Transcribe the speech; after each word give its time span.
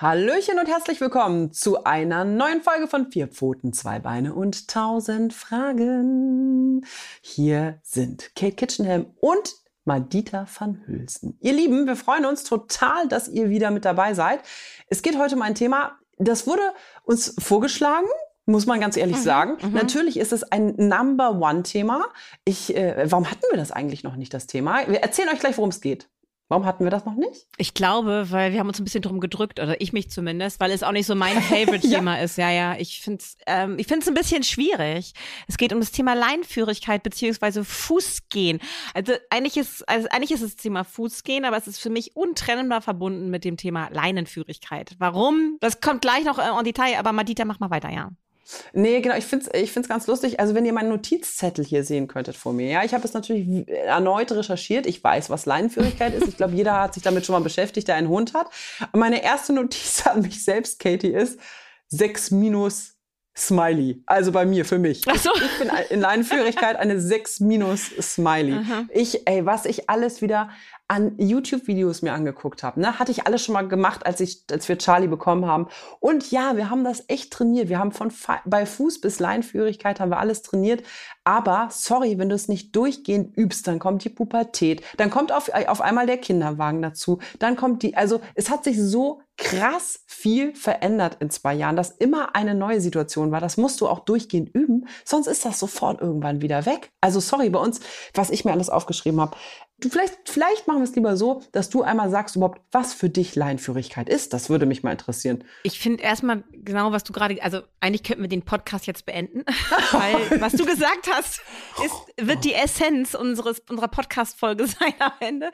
Hallöchen 0.00 0.60
und 0.60 0.68
herzlich 0.68 1.00
willkommen 1.00 1.52
zu 1.52 1.82
einer 1.82 2.24
neuen 2.24 2.62
Folge 2.62 2.86
von 2.86 3.10
Vier 3.10 3.26
Pfoten, 3.26 3.72
zwei 3.72 3.98
Beine 3.98 4.32
und 4.32 4.68
tausend 4.68 5.34
Fragen. 5.34 6.86
Hier 7.20 7.80
sind 7.82 8.30
Kate 8.36 8.54
Kitchenham 8.54 9.06
und 9.20 9.56
Madita 9.84 10.46
van 10.56 10.84
Hülsen. 10.86 11.36
Ihr 11.40 11.52
Lieben, 11.52 11.88
wir 11.88 11.96
freuen 11.96 12.26
uns 12.26 12.44
total, 12.44 13.08
dass 13.08 13.26
ihr 13.26 13.50
wieder 13.50 13.72
mit 13.72 13.84
dabei 13.84 14.14
seid. 14.14 14.38
Es 14.86 15.02
geht 15.02 15.18
heute 15.18 15.34
um 15.34 15.42
ein 15.42 15.56
Thema, 15.56 15.98
das 16.16 16.46
wurde 16.46 16.62
uns 17.02 17.34
vorgeschlagen 17.40 18.06
muss 18.46 18.64
man 18.64 18.80
ganz 18.80 18.96
ehrlich 18.96 19.18
mhm, 19.18 19.22
sagen. 19.22 19.58
Mhm. 19.60 19.72
Natürlich 19.74 20.16
ist 20.16 20.32
es 20.32 20.42
ein 20.42 20.74
Number 20.78 21.38
One-Thema. 21.38 22.06
Ich, 22.46 22.74
äh, 22.74 23.04
warum 23.10 23.30
hatten 23.30 23.42
wir 23.50 23.58
das 23.58 23.72
eigentlich 23.72 24.04
noch 24.04 24.16
nicht, 24.16 24.32
das 24.32 24.46
Thema? 24.46 24.88
Wir 24.88 25.02
erzählen 25.02 25.28
euch 25.28 25.38
gleich, 25.38 25.58
worum 25.58 25.68
es 25.68 25.82
geht. 25.82 26.08
Warum 26.48 26.64
hatten 26.64 26.84
wir 26.84 26.90
das 26.90 27.04
noch 27.04 27.14
nicht? 27.14 27.46
Ich 27.58 27.74
glaube, 27.74 28.30
weil 28.30 28.52
wir 28.52 28.60
haben 28.60 28.68
uns 28.68 28.80
ein 28.80 28.84
bisschen 28.84 29.02
drum 29.02 29.20
gedrückt, 29.20 29.60
oder 29.60 29.80
ich 29.82 29.92
mich 29.92 30.10
zumindest, 30.10 30.60
weil 30.60 30.70
es 30.70 30.82
auch 30.82 30.92
nicht 30.92 31.06
so 31.06 31.14
mein 31.14 31.42
Favorite-Thema 31.42 32.16
ja. 32.16 32.22
ist. 32.24 32.38
Ja, 32.38 32.50
ja, 32.50 32.76
ich 32.78 33.02
finde 33.02 33.18
es 33.20 33.36
ähm, 33.46 33.78
ich 33.78 33.86
find's 33.86 34.08
ein 34.08 34.14
bisschen 34.14 34.42
schwierig. 34.42 35.12
Es 35.46 35.58
geht 35.58 35.74
um 35.74 35.80
das 35.80 35.92
Thema 35.92 36.14
Leinführigkeit 36.14 37.02
beziehungsweise 37.02 37.64
Fußgehen. 37.64 38.60
Also 38.94 39.12
eigentlich 39.28 39.58
ist, 39.58 39.86
also 39.88 40.08
eigentlich 40.10 40.30
ist 40.30 40.42
das 40.42 40.56
Thema 40.56 40.84
Fußgehen, 40.84 41.44
aber 41.44 41.58
es 41.58 41.66
ist 41.66 41.80
für 41.80 41.90
mich 41.90 42.16
untrennbar 42.16 42.80
verbunden 42.80 43.28
mit 43.28 43.44
dem 43.44 43.58
Thema 43.58 43.88
Leinenführigkeit. 43.90 44.96
Warum? 44.98 45.58
Das 45.60 45.82
kommt 45.82 46.00
gleich 46.00 46.24
noch 46.24 46.38
äh, 46.38 46.58
en 46.58 46.64
Detail, 46.64 46.98
aber 46.98 47.12
Madita, 47.12 47.44
mach 47.44 47.60
mal 47.60 47.70
weiter, 47.70 47.90
ja. 47.90 48.10
Nee, 48.72 49.00
genau, 49.00 49.16
ich 49.16 49.26
finde 49.26 49.46
es 49.52 49.60
ich 49.60 49.72
find's 49.72 49.88
ganz 49.88 50.06
lustig. 50.06 50.40
Also 50.40 50.54
wenn 50.54 50.64
ihr 50.64 50.72
meinen 50.72 50.88
Notizzettel 50.88 51.64
hier 51.64 51.84
sehen 51.84 52.08
könntet 52.08 52.36
vor 52.36 52.52
mir. 52.52 52.68
Ja, 52.68 52.84
ich 52.84 52.94
habe 52.94 53.04
es 53.04 53.12
natürlich 53.12 53.68
erneut 53.68 54.32
recherchiert. 54.32 54.86
Ich 54.86 55.02
weiß, 55.02 55.30
was 55.30 55.46
Leinenführigkeit 55.46 56.14
ist. 56.14 56.28
Ich 56.28 56.36
glaube, 56.36 56.54
jeder 56.54 56.80
hat 56.80 56.94
sich 56.94 57.02
damit 57.02 57.26
schon 57.26 57.34
mal 57.34 57.42
beschäftigt, 57.42 57.88
der 57.88 57.96
einen 57.96 58.08
Hund 58.08 58.34
hat. 58.34 58.48
Und 58.92 59.00
meine 59.00 59.22
erste 59.22 59.52
Notiz 59.52 60.02
an 60.06 60.22
mich 60.22 60.44
selbst, 60.44 60.78
Katie, 60.78 61.08
ist 61.08 61.38
6 61.88 62.30
minus 62.32 62.94
Smiley. 63.36 64.02
Also 64.06 64.32
bei 64.32 64.44
mir, 64.44 64.64
für 64.64 64.78
mich. 64.78 65.02
Ach 65.06 65.16
so. 65.16 65.30
Ich, 65.36 65.42
ich 65.42 65.58
bin 65.58 65.70
in 65.90 66.00
Leinenführigkeit 66.00 66.76
eine 66.76 67.00
6 67.00 67.40
minus 67.40 67.90
Smiley. 68.00 68.54
Aha. 68.54 68.86
Ich, 68.92 69.26
ey, 69.28 69.46
was 69.46 69.64
ich 69.64 69.88
alles 69.88 70.22
wieder 70.22 70.50
an 70.88 71.12
YouTube-Videos 71.18 72.00
mir 72.00 72.14
angeguckt 72.14 72.62
habe. 72.62 72.80
Ne? 72.80 72.98
Hatte 72.98 73.12
ich 73.12 73.26
alles 73.26 73.44
schon 73.44 73.52
mal 73.52 73.68
gemacht, 73.68 74.06
als, 74.06 74.20
ich, 74.20 74.44
als 74.50 74.68
wir 74.68 74.78
Charlie 74.78 75.06
bekommen 75.06 75.46
haben. 75.46 75.68
Und 76.00 76.30
ja, 76.30 76.56
wir 76.56 76.70
haben 76.70 76.82
das 76.82 77.04
echt 77.08 77.30
trainiert. 77.30 77.68
Wir 77.68 77.78
haben 77.78 77.92
von 77.92 78.10
bei 78.46 78.64
Fuß 78.64 79.02
bis 79.02 79.20
Leinführigkeit 79.20 80.00
haben 80.00 80.10
wir 80.10 80.18
alles 80.18 80.42
trainiert. 80.42 80.82
Aber 81.24 81.68
sorry, 81.70 82.18
wenn 82.18 82.30
du 82.30 82.34
es 82.34 82.48
nicht 82.48 82.74
durchgehend 82.74 83.36
übst, 83.36 83.68
dann 83.68 83.78
kommt 83.78 84.02
die 84.04 84.08
Pubertät. 84.08 84.82
Dann 84.96 85.10
kommt 85.10 85.30
auf, 85.30 85.50
auf 85.66 85.82
einmal 85.82 86.06
der 86.06 86.16
Kinderwagen 86.16 86.80
dazu. 86.80 87.18
Dann 87.38 87.54
kommt 87.54 87.82
die, 87.82 87.94
also 87.94 88.22
es 88.34 88.48
hat 88.48 88.64
sich 88.64 88.80
so 88.80 89.20
krass 89.38 90.00
viel 90.06 90.54
verändert 90.54 91.18
in 91.20 91.30
zwei 91.30 91.54
Jahren, 91.54 91.76
dass 91.76 91.90
immer 91.90 92.34
eine 92.34 92.54
neue 92.54 92.80
Situation 92.80 93.30
war. 93.30 93.40
Das 93.40 93.56
musst 93.56 93.80
du 93.80 93.86
auch 93.86 94.00
durchgehend 94.00 94.52
üben, 94.52 94.88
sonst 95.04 95.28
ist 95.28 95.44
das 95.44 95.58
sofort 95.60 96.00
irgendwann 96.00 96.42
wieder 96.42 96.66
weg. 96.66 96.90
Also 97.00 97.20
sorry, 97.20 97.48
bei 97.48 97.60
uns, 97.60 97.80
was 98.14 98.30
ich 98.30 98.44
mir 98.44 98.52
alles 98.52 98.68
aufgeschrieben 98.68 99.20
habe, 99.20 99.36
Du 99.80 99.88
vielleicht, 99.88 100.28
vielleicht 100.28 100.66
machen 100.66 100.80
wir 100.80 100.84
es 100.84 100.96
lieber 100.96 101.16
so, 101.16 101.40
dass 101.52 101.70
du 101.70 101.82
einmal 101.82 102.10
sagst 102.10 102.34
überhaupt, 102.34 102.60
was 102.72 102.94
für 102.94 103.08
dich 103.08 103.36
Leinführigkeit 103.36 104.08
ist. 104.08 104.32
Das 104.32 104.50
würde 104.50 104.66
mich 104.66 104.82
mal 104.82 104.90
interessieren. 104.90 105.44
Ich 105.62 105.78
finde 105.78 106.02
erstmal 106.02 106.42
genau, 106.50 106.90
was 106.90 107.04
du 107.04 107.12
gerade, 107.12 107.40
also 107.44 107.60
eigentlich 107.78 108.02
könnten 108.02 108.22
wir 108.22 108.28
den 108.28 108.42
Podcast 108.42 108.88
jetzt 108.88 109.06
beenden, 109.06 109.44
weil 109.92 110.40
was 110.40 110.54
du 110.54 110.64
gesagt 110.64 111.08
hast, 111.12 111.40
ist, 111.84 111.94
wird 112.20 112.44
die 112.44 112.54
Essenz 112.54 113.14
unseres, 113.14 113.60
unserer 113.70 113.86
Podcast-Folge 113.86 114.66
sein 114.66 114.94
am 114.98 115.12
Ende, 115.20 115.52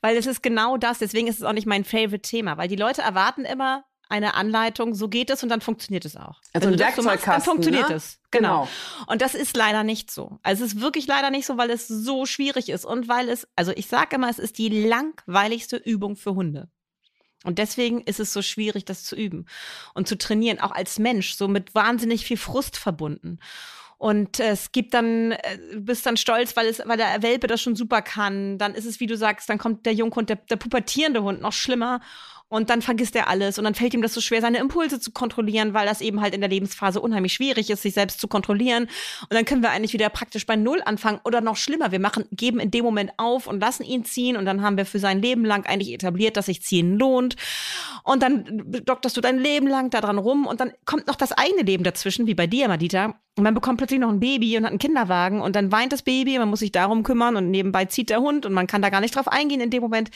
weil 0.00 0.16
es 0.16 0.24
ist 0.24 0.42
genau 0.42 0.78
das. 0.78 0.98
Deswegen 0.98 1.26
ist 1.26 1.36
es 1.36 1.42
auch 1.42 1.52
nicht 1.52 1.66
mein 1.66 1.84
Favorite-Thema, 1.84 2.56
weil 2.56 2.68
die 2.68 2.76
Leute 2.76 3.02
erwarten 3.02 3.44
immer, 3.44 3.84
eine 4.08 4.34
Anleitung, 4.34 4.94
so 4.94 5.08
geht 5.08 5.30
es 5.30 5.42
und 5.42 5.48
dann 5.48 5.60
funktioniert 5.60 6.04
es 6.04 6.16
auch. 6.16 6.40
Also 6.52 6.68
ein 6.68 6.78
Werkzeugkasten, 6.78 7.06
machst, 7.06 7.26
dann 7.28 7.42
funktioniert 7.42 7.88
ne? 7.88 7.96
es. 7.96 8.18
Genau. 8.30 8.64
genau. 8.64 8.68
Und 9.06 9.22
das 9.22 9.34
ist 9.34 9.56
leider 9.56 9.82
nicht 9.82 10.10
so. 10.10 10.38
Also 10.42 10.64
es 10.64 10.74
ist 10.74 10.80
wirklich 10.80 11.06
leider 11.06 11.30
nicht 11.30 11.46
so, 11.46 11.56
weil 11.58 11.70
es 11.70 11.88
so 11.88 12.26
schwierig 12.26 12.68
ist 12.68 12.84
und 12.84 13.08
weil 13.08 13.28
es, 13.28 13.48
also 13.56 13.72
ich 13.74 13.88
sage 13.88 14.16
immer, 14.16 14.30
es 14.30 14.38
ist 14.38 14.58
die 14.58 14.68
langweiligste 14.68 15.76
Übung 15.76 16.16
für 16.16 16.34
Hunde. 16.34 16.68
Und 17.44 17.58
deswegen 17.58 18.00
ist 18.00 18.20
es 18.20 18.32
so 18.32 18.42
schwierig, 18.42 18.84
das 18.84 19.04
zu 19.04 19.14
üben 19.14 19.46
und 19.94 20.08
zu 20.08 20.18
trainieren, 20.18 20.60
auch 20.60 20.72
als 20.72 20.98
Mensch, 20.98 21.34
so 21.34 21.48
mit 21.48 21.74
wahnsinnig 21.74 22.26
viel 22.26 22.36
Frust 22.36 22.76
verbunden. 22.76 23.38
Und 23.98 24.40
es 24.40 24.72
gibt 24.72 24.92
dann, 24.92 25.32
äh, 25.32 25.58
du 25.72 25.80
bist 25.80 26.04
dann 26.04 26.18
stolz, 26.18 26.54
weil, 26.56 26.66
es, 26.66 26.82
weil 26.84 26.98
der 26.98 27.22
Welpe 27.22 27.46
das 27.46 27.62
schon 27.62 27.76
super 27.76 28.02
kann. 28.02 28.58
Dann 28.58 28.74
ist 28.74 28.84
es, 28.84 29.00
wie 29.00 29.06
du 29.06 29.16
sagst, 29.16 29.48
dann 29.48 29.58
kommt 29.58 29.86
der 29.86 29.94
Junghund, 29.94 30.28
der, 30.28 30.36
der 30.36 30.56
pubertierende 30.56 31.22
Hund, 31.22 31.40
noch 31.40 31.54
schlimmer 31.54 32.00
und 32.48 32.70
dann 32.70 32.80
vergisst 32.80 33.16
er 33.16 33.28
alles 33.28 33.58
und 33.58 33.64
dann 33.64 33.74
fällt 33.74 33.92
ihm 33.94 34.02
das 34.02 34.14
so 34.14 34.20
schwer, 34.20 34.40
seine 34.40 34.58
Impulse 34.58 35.00
zu 35.00 35.10
kontrollieren, 35.10 35.74
weil 35.74 35.86
das 35.86 36.00
eben 36.00 36.20
halt 36.20 36.32
in 36.32 36.40
der 36.40 36.48
Lebensphase 36.48 37.00
unheimlich 37.00 37.32
schwierig 37.32 37.70
ist, 37.70 37.82
sich 37.82 37.94
selbst 37.94 38.20
zu 38.20 38.28
kontrollieren. 38.28 38.84
Und 38.84 39.32
dann 39.32 39.44
können 39.44 39.62
wir 39.62 39.70
eigentlich 39.70 39.92
wieder 39.92 40.08
praktisch 40.10 40.46
bei 40.46 40.54
Null 40.54 40.80
anfangen 40.84 41.20
oder 41.24 41.40
noch 41.40 41.56
schlimmer, 41.56 41.90
wir 41.90 41.98
machen, 41.98 42.24
geben 42.30 42.60
in 42.60 42.70
dem 42.70 42.84
Moment 42.84 43.12
auf 43.16 43.48
und 43.48 43.58
lassen 43.58 43.82
ihn 43.82 44.04
ziehen 44.04 44.36
und 44.36 44.44
dann 44.44 44.62
haben 44.62 44.76
wir 44.76 44.86
für 44.86 45.00
sein 45.00 45.20
Leben 45.20 45.44
lang 45.44 45.66
eigentlich 45.66 45.92
etabliert, 45.92 46.36
dass 46.36 46.46
sich 46.46 46.62
ziehen 46.62 46.96
lohnt. 46.96 47.34
Und 48.04 48.22
dann 48.22 48.62
dokterst 48.84 49.16
du 49.16 49.20
dein 49.20 49.38
Leben 49.38 49.66
lang 49.66 49.90
da 49.90 50.00
dran 50.00 50.18
rum 50.18 50.46
und 50.46 50.60
dann 50.60 50.72
kommt 50.84 51.08
noch 51.08 51.16
das 51.16 51.32
eigene 51.32 51.62
Leben 51.62 51.82
dazwischen, 51.82 52.28
wie 52.28 52.34
bei 52.34 52.46
dir, 52.46 52.68
Madita. 52.68 53.16
Und 53.36 53.42
man 53.42 53.52
bekommt 53.52 53.76
plötzlich 53.76 54.00
noch 54.00 54.08
ein 54.08 54.20
Baby 54.20 54.56
und 54.56 54.64
hat 54.64 54.70
einen 54.70 54.78
Kinderwagen 54.78 55.42
und 55.42 55.56
dann 55.56 55.70
weint 55.70 55.92
das 55.92 56.00
Baby, 56.00 56.38
man 56.38 56.48
muss 56.48 56.60
sich 56.60 56.72
darum 56.72 57.02
kümmern 57.02 57.36
und 57.36 57.50
nebenbei 57.50 57.84
zieht 57.84 58.08
der 58.08 58.20
Hund 58.20 58.46
und 58.46 58.54
man 58.54 58.66
kann 58.66 58.80
da 58.80 58.88
gar 58.88 59.02
nicht 59.02 59.14
drauf 59.14 59.28
eingehen 59.28 59.60
in 59.60 59.68
dem 59.68 59.82
Moment. 59.82 60.10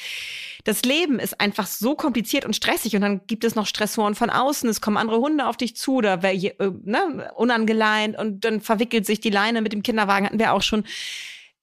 Das 0.65 0.83
Leben 0.85 1.19
ist 1.19 1.39
einfach 1.39 1.67
so 1.67 1.95
kompliziert 1.95 2.20
und 2.45 2.57
stressig 2.57 2.95
und 2.97 3.03
dann 3.03 3.21
gibt 3.27 3.45
es 3.45 3.55
noch 3.55 3.67
Stressoren 3.67 4.15
von 4.15 4.31
außen, 4.31 4.69
es 4.69 4.81
kommen 4.81 4.97
andere 4.97 5.19
Hunde 5.19 5.47
auf 5.47 5.57
dich 5.57 5.77
zu 5.77 5.97
oder 5.97 6.23
wer, 6.23 6.33
äh, 6.33 6.53
ne, 6.85 7.31
unangeleint 7.37 8.19
und 8.19 8.45
dann 8.45 8.61
verwickelt 8.61 9.07
sich 9.07 9.21
die 9.21 9.31
Leine 9.31 9.63
mit 9.63 9.73
dem 9.73 9.83
Kinderwagen, 9.83 10.27
hatten 10.27 10.39
wir 10.39 10.53
auch 10.53 10.63
schon. 10.63 10.85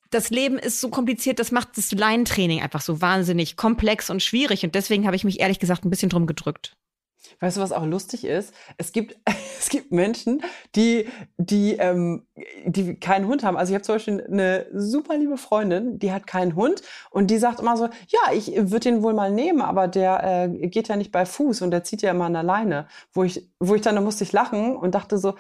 Das 0.10 0.30
Leben 0.30 0.58
ist 0.58 0.80
so 0.80 0.90
kompliziert, 0.90 1.38
das 1.38 1.52
macht 1.52 1.78
das 1.78 1.92
Leinentraining 1.92 2.62
einfach 2.62 2.80
so 2.80 3.02
wahnsinnig 3.02 3.58
komplex 3.58 4.10
und 4.10 4.24
schwierig 4.24 4.64
und 4.64 4.74
deswegen 4.74 5.06
habe 5.06 5.18
ich 5.18 5.26
mich 5.26 5.42
ehrlich 5.42 5.60
gesagt 5.60 5.84
ein 5.84 5.90
bisschen 5.90 6.10
drum 6.10 6.28
gedrückt. 6.28 6.77
Weißt 7.40 7.58
du, 7.58 7.62
was 7.62 7.72
auch 7.72 7.86
lustig 7.86 8.26
ist? 8.26 8.54
Es 8.78 8.92
gibt, 8.92 9.18
es 9.60 9.70
gibt 9.70 9.92
Menschen, 9.92 10.42
die, 10.76 11.08
die, 11.38 11.74
ähm, 11.74 12.26
die 12.66 12.96
keinen 12.96 13.28
Hund 13.28 13.44
haben. 13.44 13.58
Also 13.58 13.72
ich 13.72 13.76
habe 13.76 13.84
zum 13.84 13.96
Beispiel 13.96 14.26
eine 14.26 14.66
super 14.74 15.18
liebe 15.18 15.38
Freundin, 15.38 16.00
die 16.00 16.12
hat 16.12 16.26
keinen 16.26 16.56
Hund 16.56 16.82
und 17.12 17.28
die 17.30 17.38
sagt 17.38 17.60
immer 17.60 17.78
so, 17.78 17.86
ja, 18.08 18.34
ich 18.34 18.54
würde 18.56 18.80
den 18.80 19.04
wohl 19.04 19.14
mal 19.14 19.32
nehmen, 19.32 19.62
aber 19.62 19.88
der 19.88 20.24
äh, 20.24 20.68
geht 20.68 20.88
ja 20.88 20.96
nicht 20.96 21.12
bei 21.12 21.26
Fuß 21.26 21.62
und 21.62 21.72
der 21.72 21.84
zieht 21.84 22.02
ja 22.02 22.12
immer 22.12 22.26
an 22.26 22.34
der 22.34 22.44
Leine. 22.44 22.88
Wo 23.14 23.24
ich, 23.24 23.50
wo 23.60 23.76
ich 23.76 23.82
dann, 23.82 23.96
da 23.96 24.02
musste 24.02 24.24
ich 24.24 24.32
lachen 24.32 24.76
und 24.76 24.96
dachte 24.96 25.18
so, 25.18 25.36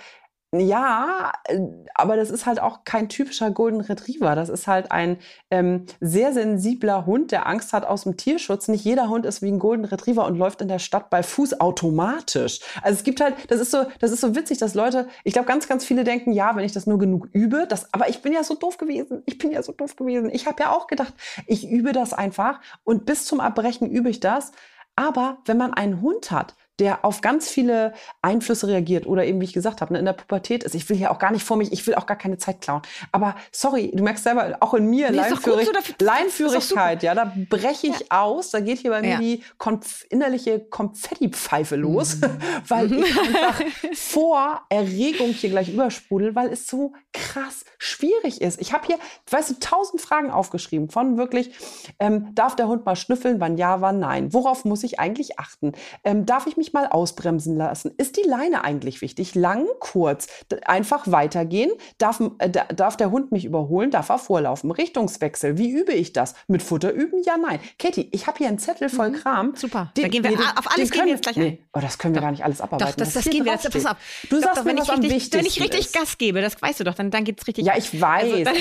ja, 0.59 1.33
äh, 1.45 1.59
aber 1.95 2.15
das 2.15 2.29
ist 2.29 2.45
halt 2.45 2.59
auch 2.61 2.83
kein 2.83 3.09
typischer 3.09 3.51
Golden 3.51 3.81
Retriever. 3.81 4.35
Das 4.35 4.49
ist 4.49 4.67
halt 4.67 4.91
ein 4.91 5.17
ähm, 5.51 5.85
sehr 5.99 6.33
sensibler 6.33 7.05
Hund, 7.05 7.31
der 7.31 7.47
Angst 7.47 7.73
hat 7.73 7.85
aus 7.85 8.03
dem 8.03 8.17
Tierschutz. 8.17 8.67
Nicht 8.67 8.85
jeder 8.85 9.09
Hund 9.09 9.25
ist 9.25 9.41
wie 9.41 9.51
ein 9.51 9.59
Golden 9.59 9.85
Retriever 9.85 10.25
und 10.25 10.37
läuft 10.37 10.61
in 10.61 10.67
der 10.67 10.79
Stadt 10.79 11.09
bei 11.09 11.23
Fuß 11.23 11.59
automatisch. 11.59 12.59
Also 12.81 12.97
es 12.97 13.03
gibt 13.03 13.21
halt, 13.21 13.35
das 13.49 13.59
ist 13.59 13.71
so, 13.71 13.85
das 13.99 14.11
ist 14.11 14.21
so 14.21 14.35
witzig, 14.35 14.57
dass 14.57 14.75
Leute, 14.75 15.07
ich 15.23 15.33
glaube, 15.33 15.47
ganz, 15.47 15.67
ganz 15.67 15.85
viele 15.85 16.03
denken, 16.03 16.31
ja, 16.31 16.55
wenn 16.55 16.63
ich 16.63 16.71
das 16.71 16.87
nur 16.87 16.99
genug 16.99 17.27
übe, 17.33 17.65
das, 17.67 17.93
aber 17.93 18.09
ich 18.09 18.21
bin 18.21 18.33
ja 18.33 18.43
so 18.43 18.55
doof 18.55 18.77
gewesen. 18.77 19.23
Ich 19.25 19.37
bin 19.37 19.51
ja 19.51 19.63
so 19.63 19.71
doof 19.71 19.95
gewesen. 19.95 20.29
Ich 20.31 20.47
habe 20.47 20.61
ja 20.61 20.71
auch 20.71 20.87
gedacht, 20.87 21.13
ich 21.45 21.69
übe 21.69 21.91
das 21.91 22.13
einfach 22.13 22.59
und 22.83 23.05
bis 23.05 23.25
zum 23.25 23.39
Erbrechen 23.39 23.89
übe 23.89 24.09
ich 24.09 24.19
das. 24.19 24.51
Aber 24.95 25.37
wenn 25.45 25.57
man 25.57 25.73
einen 25.73 26.01
Hund 26.01 26.31
hat, 26.31 26.55
der 26.79 27.03
auf 27.03 27.21
ganz 27.21 27.49
viele 27.49 27.93
Einflüsse 28.21 28.67
reagiert 28.67 29.07
oder 29.07 29.25
eben, 29.25 29.41
wie 29.41 29.45
ich 29.45 29.53
gesagt 29.53 29.81
habe, 29.81 29.93
ne, 29.93 29.99
in 29.99 30.05
der 30.05 30.13
Pubertät 30.13 30.63
ist. 30.63 30.75
Ich 30.75 30.87
will 30.89 30.97
hier 30.97 31.11
auch 31.11 31.19
gar 31.19 31.31
nicht 31.31 31.43
vor 31.43 31.57
mich, 31.57 31.71
ich 31.71 31.85
will 31.87 31.95
auch 31.95 32.05
gar 32.05 32.17
keine 32.17 32.37
Zeit 32.37 32.61
klauen. 32.61 32.81
Aber 33.11 33.35
sorry, 33.51 33.91
du 33.93 34.03
merkst 34.03 34.23
selber, 34.23 34.57
auch 34.59 34.73
in 34.73 34.87
mir, 34.87 35.09
nee, 35.11 35.17
Leinführig 35.17 35.67
so, 35.67 36.05
Leinführigkeit, 36.05 37.03
ja, 37.03 37.15
da 37.15 37.31
breche 37.49 37.87
ich 37.87 37.99
ja. 37.99 38.21
aus, 38.21 38.51
da 38.51 38.59
geht 38.59 38.79
hier 38.79 38.91
bei 38.91 39.01
mir 39.01 39.09
ja. 39.09 39.19
die 39.19 39.43
konf 39.57 40.05
innerliche 40.09 40.59
Konfettipfeife 40.59 41.75
los, 41.75 42.17
mhm. 42.17 42.37
weil 42.67 42.93
ich 42.93 43.19
einfach 43.19 43.61
vor 43.93 44.61
Erregung 44.69 45.29
hier 45.29 45.49
gleich 45.49 45.69
übersprudel, 45.69 46.35
weil 46.35 46.49
es 46.49 46.67
so 46.67 46.93
krass 47.13 47.65
schwierig 47.79 48.41
ist. 48.41 48.61
Ich 48.61 48.73
habe 48.73 48.85
hier, 48.85 48.97
weißt 49.29 49.49
du, 49.49 49.53
tausend 49.59 50.01
Fragen 50.01 50.31
aufgeschrieben 50.31 50.89
von 50.89 51.17
wirklich, 51.17 51.51
ähm, 51.99 52.33
darf 52.35 52.55
der 52.55 52.67
Hund 52.67 52.85
mal 52.85 52.95
schnüffeln, 52.95 53.39
wann 53.39 53.57
ja, 53.57 53.81
wann 53.81 53.99
nein? 53.99 54.33
Worauf 54.33 54.65
muss 54.65 54.83
ich 54.83 54.99
eigentlich 54.99 55.39
achten? 55.39 55.73
Ähm, 56.03 56.25
darf 56.25 56.47
ich 56.47 56.57
mich 56.57 56.66
mich 56.67 56.73
mal 56.73 56.87
ausbremsen 56.87 57.55
lassen? 57.55 57.93
Ist 57.97 58.17
die 58.17 58.27
Leine 58.27 58.63
eigentlich 58.63 59.01
wichtig? 59.01 59.35
Lang, 59.35 59.65
kurz, 59.79 60.27
einfach 60.65 61.09
weitergehen? 61.11 61.71
Darf, 61.97 62.21
äh, 62.39 62.49
darf 62.49 62.97
der 62.97 63.11
Hund 63.11 63.31
mich 63.31 63.45
überholen? 63.45 63.91
Darf 63.91 64.09
er 64.09 64.19
vorlaufen? 64.19 64.71
Richtungswechsel, 64.71 65.57
wie 65.57 65.69
übe 65.69 65.93
ich 65.93 66.13
das? 66.13 66.35
Mit 66.47 66.61
Futter 66.61 66.91
üben? 66.91 67.21
Ja, 67.23 67.37
nein. 67.37 67.59
Katie, 67.79 68.09
ich 68.11 68.27
habe 68.27 68.37
hier 68.39 68.47
einen 68.47 68.59
Zettel 68.59 68.89
voll 68.89 69.09
mhm. 69.09 69.15
Kram. 69.15 69.53
Super, 69.55 69.91
den, 69.95 70.03
da 70.03 70.09
gehen 70.09 70.23
wir 70.23 70.31
nee, 70.31 70.37
auf 70.37 70.75
alles 70.75 70.91
gehen 70.91 71.05
wir 71.05 71.13
jetzt 71.13 71.23
gleich 71.23 71.37
nee, 71.37 71.59
Oh, 71.73 71.79
das 71.79 71.97
können 71.97 72.13
wir 72.13 72.21
doch. 72.21 72.25
gar 72.25 72.31
nicht 72.31 72.43
alles 72.43 72.61
abarbeiten. 72.61 72.91
Doch, 72.91 72.97
das, 72.97 73.13
das, 73.13 73.23
das 73.23 73.31
gehen 73.31 73.45
wir 73.45 73.53
jetzt. 73.53 73.71
Pass 73.71 73.85
auf. 73.85 73.97
Du 74.29 74.39
sagst 74.39 74.57
doch, 74.57 74.63
mir, 74.65 74.77
was 74.77 74.89
am 74.89 75.01
wichtigsten 75.01 75.37
Wenn 75.37 75.45
ich 75.45 75.61
richtig 75.61 75.81
ist. 75.81 75.93
Gas 75.93 76.17
gebe, 76.17 76.41
das 76.41 76.61
weißt 76.61 76.79
du 76.79 76.83
doch, 76.83 76.95
dann, 76.95 77.11
dann 77.11 77.23
geht 77.23 77.39
es 77.39 77.47
richtig. 77.47 77.65
Ja, 77.65 77.77
ich 77.77 77.99
weiß. 77.99 78.47
Also, 78.47 78.51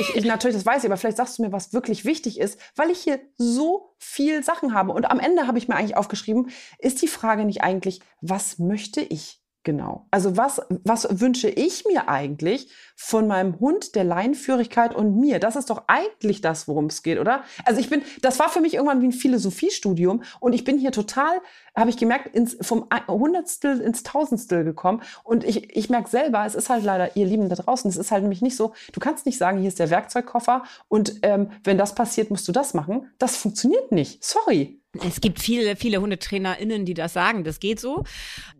ich, 0.00 0.16
ich, 0.16 0.24
natürlich, 0.24 0.56
das 0.56 0.66
weiß 0.66 0.84
ich, 0.84 0.90
aber 0.90 0.96
vielleicht 0.96 1.16
sagst 1.16 1.38
du 1.38 1.42
mir, 1.42 1.52
was 1.52 1.72
wirklich 1.72 2.04
wichtig 2.04 2.38
ist, 2.38 2.58
weil 2.76 2.90
ich 2.90 2.98
hier 2.98 3.20
so 3.36 3.94
viel 3.98 4.42
Sachen 4.42 4.74
habe. 4.74 4.92
Und 4.92 5.10
am 5.10 5.20
Ende 5.20 5.46
habe 5.46 5.58
ich 5.58 5.68
mir 5.68 5.76
eigentlich 5.76 5.96
aufgeschrieben, 5.96 6.50
ist 6.78 7.00
die 7.02 7.08
Frage 7.08 7.44
nicht 7.44 7.55
eigentlich, 7.62 8.00
was 8.20 8.58
möchte 8.58 9.00
ich 9.00 9.40
Genau. 9.66 10.06
Also 10.12 10.36
was, 10.36 10.62
was 10.84 11.20
wünsche 11.20 11.48
ich 11.48 11.84
mir 11.86 12.08
eigentlich 12.08 12.70
von 12.94 13.26
meinem 13.26 13.58
Hund, 13.58 13.96
der 13.96 14.04
Leinführigkeit 14.04 14.94
und 14.94 15.16
mir? 15.18 15.40
Das 15.40 15.56
ist 15.56 15.70
doch 15.70 15.82
eigentlich 15.88 16.40
das, 16.40 16.68
worum 16.68 16.86
es 16.86 17.02
geht, 17.02 17.18
oder? 17.18 17.42
Also 17.64 17.80
ich 17.80 17.90
bin, 17.90 18.02
das 18.22 18.38
war 18.38 18.48
für 18.48 18.60
mich 18.60 18.74
irgendwann 18.74 19.02
wie 19.02 19.06
ein 19.06 19.12
Philosophiestudium 19.12 20.22
und 20.38 20.52
ich 20.52 20.62
bin 20.62 20.78
hier 20.78 20.92
total, 20.92 21.40
habe 21.74 21.90
ich 21.90 21.96
gemerkt, 21.96 22.32
ins, 22.32 22.56
vom 22.60 22.86
Hundertstel 23.08 23.80
ins 23.80 24.04
Tausendstel 24.04 24.62
gekommen 24.62 25.02
und 25.24 25.42
ich, 25.42 25.76
ich 25.76 25.90
merke 25.90 26.10
selber, 26.10 26.46
es 26.46 26.54
ist 26.54 26.70
halt 26.70 26.84
leider, 26.84 27.16
ihr 27.16 27.26
Lieben 27.26 27.48
da 27.48 27.56
draußen, 27.56 27.90
es 27.90 27.96
ist 27.96 28.12
halt 28.12 28.22
nämlich 28.22 28.42
nicht 28.42 28.54
so, 28.54 28.72
du 28.92 29.00
kannst 29.00 29.26
nicht 29.26 29.36
sagen, 29.36 29.58
hier 29.58 29.66
ist 29.66 29.80
der 29.80 29.90
Werkzeugkoffer 29.90 30.62
und 30.86 31.16
ähm, 31.22 31.50
wenn 31.64 31.76
das 31.76 31.96
passiert, 31.96 32.30
musst 32.30 32.46
du 32.46 32.52
das 32.52 32.72
machen. 32.72 33.10
Das 33.18 33.36
funktioniert 33.36 33.90
nicht. 33.90 34.22
Sorry. 34.22 34.80
Es 35.04 35.20
gibt 35.20 35.40
viele, 35.40 35.76
viele 35.76 36.00
HundetrainerInnen, 36.00 36.84
die 36.84 36.94
das 36.94 37.12
sagen. 37.12 37.44
Das 37.44 37.60
geht 37.60 37.80
so. 37.80 38.04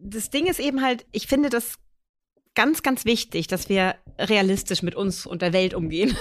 Das 0.00 0.30
Ding 0.30 0.46
ist 0.46 0.60
eben 0.60 0.82
halt, 0.82 1.06
ich 1.12 1.26
finde 1.26 1.48
das 1.48 1.78
ganz, 2.54 2.82
ganz 2.82 3.04
wichtig, 3.04 3.46
dass 3.46 3.68
wir 3.68 3.94
realistisch 4.18 4.82
mit 4.82 4.94
uns 4.94 5.26
und 5.26 5.42
der 5.42 5.52
Welt 5.52 5.74
umgehen. 5.74 6.16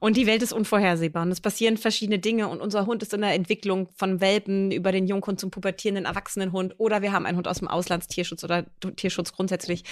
Und 0.00 0.16
die 0.16 0.26
Welt 0.26 0.42
ist 0.42 0.52
unvorhersehbar. 0.52 1.22
Und 1.22 1.30
es 1.30 1.40
passieren 1.40 1.76
verschiedene 1.76 2.18
Dinge. 2.18 2.48
Und 2.48 2.60
unser 2.60 2.86
Hund 2.86 3.02
ist 3.02 3.14
in 3.14 3.22
der 3.22 3.34
Entwicklung 3.34 3.88
von 3.96 4.20
Welpen 4.20 4.70
über 4.70 4.92
den 4.92 5.06
Junghund 5.06 5.40
zum 5.40 5.50
pubertierenden 5.50 6.04
Erwachsenenhund. 6.04 6.74
Oder 6.78 7.00
wir 7.00 7.12
haben 7.12 7.26
einen 7.26 7.36
Hund 7.36 7.48
aus 7.48 7.58
dem 7.58 7.68
Auslandstierschutz 7.68 8.44
oder 8.44 8.66
Tierschutz 8.96 9.32
grundsätzlich. 9.32 9.84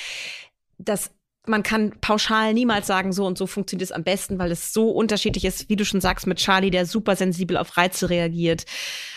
Das 0.78 1.10
man 1.46 1.62
kann 1.62 1.92
pauschal 2.00 2.54
niemals 2.54 2.86
sagen, 2.86 3.12
so 3.12 3.26
und 3.26 3.38
so 3.38 3.46
funktioniert 3.46 3.90
es 3.90 3.92
am 3.92 4.04
besten, 4.04 4.38
weil 4.38 4.50
es 4.50 4.72
so 4.72 4.90
unterschiedlich 4.90 5.44
ist, 5.44 5.68
wie 5.68 5.76
du 5.76 5.84
schon 5.84 6.00
sagst, 6.00 6.26
mit 6.26 6.38
Charlie, 6.38 6.70
der 6.70 6.86
super 6.86 7.16
sensibel 7.16 7.56
auf 7.56 7.76
Reize 7.76 8.10
reagiert 8.10 8.64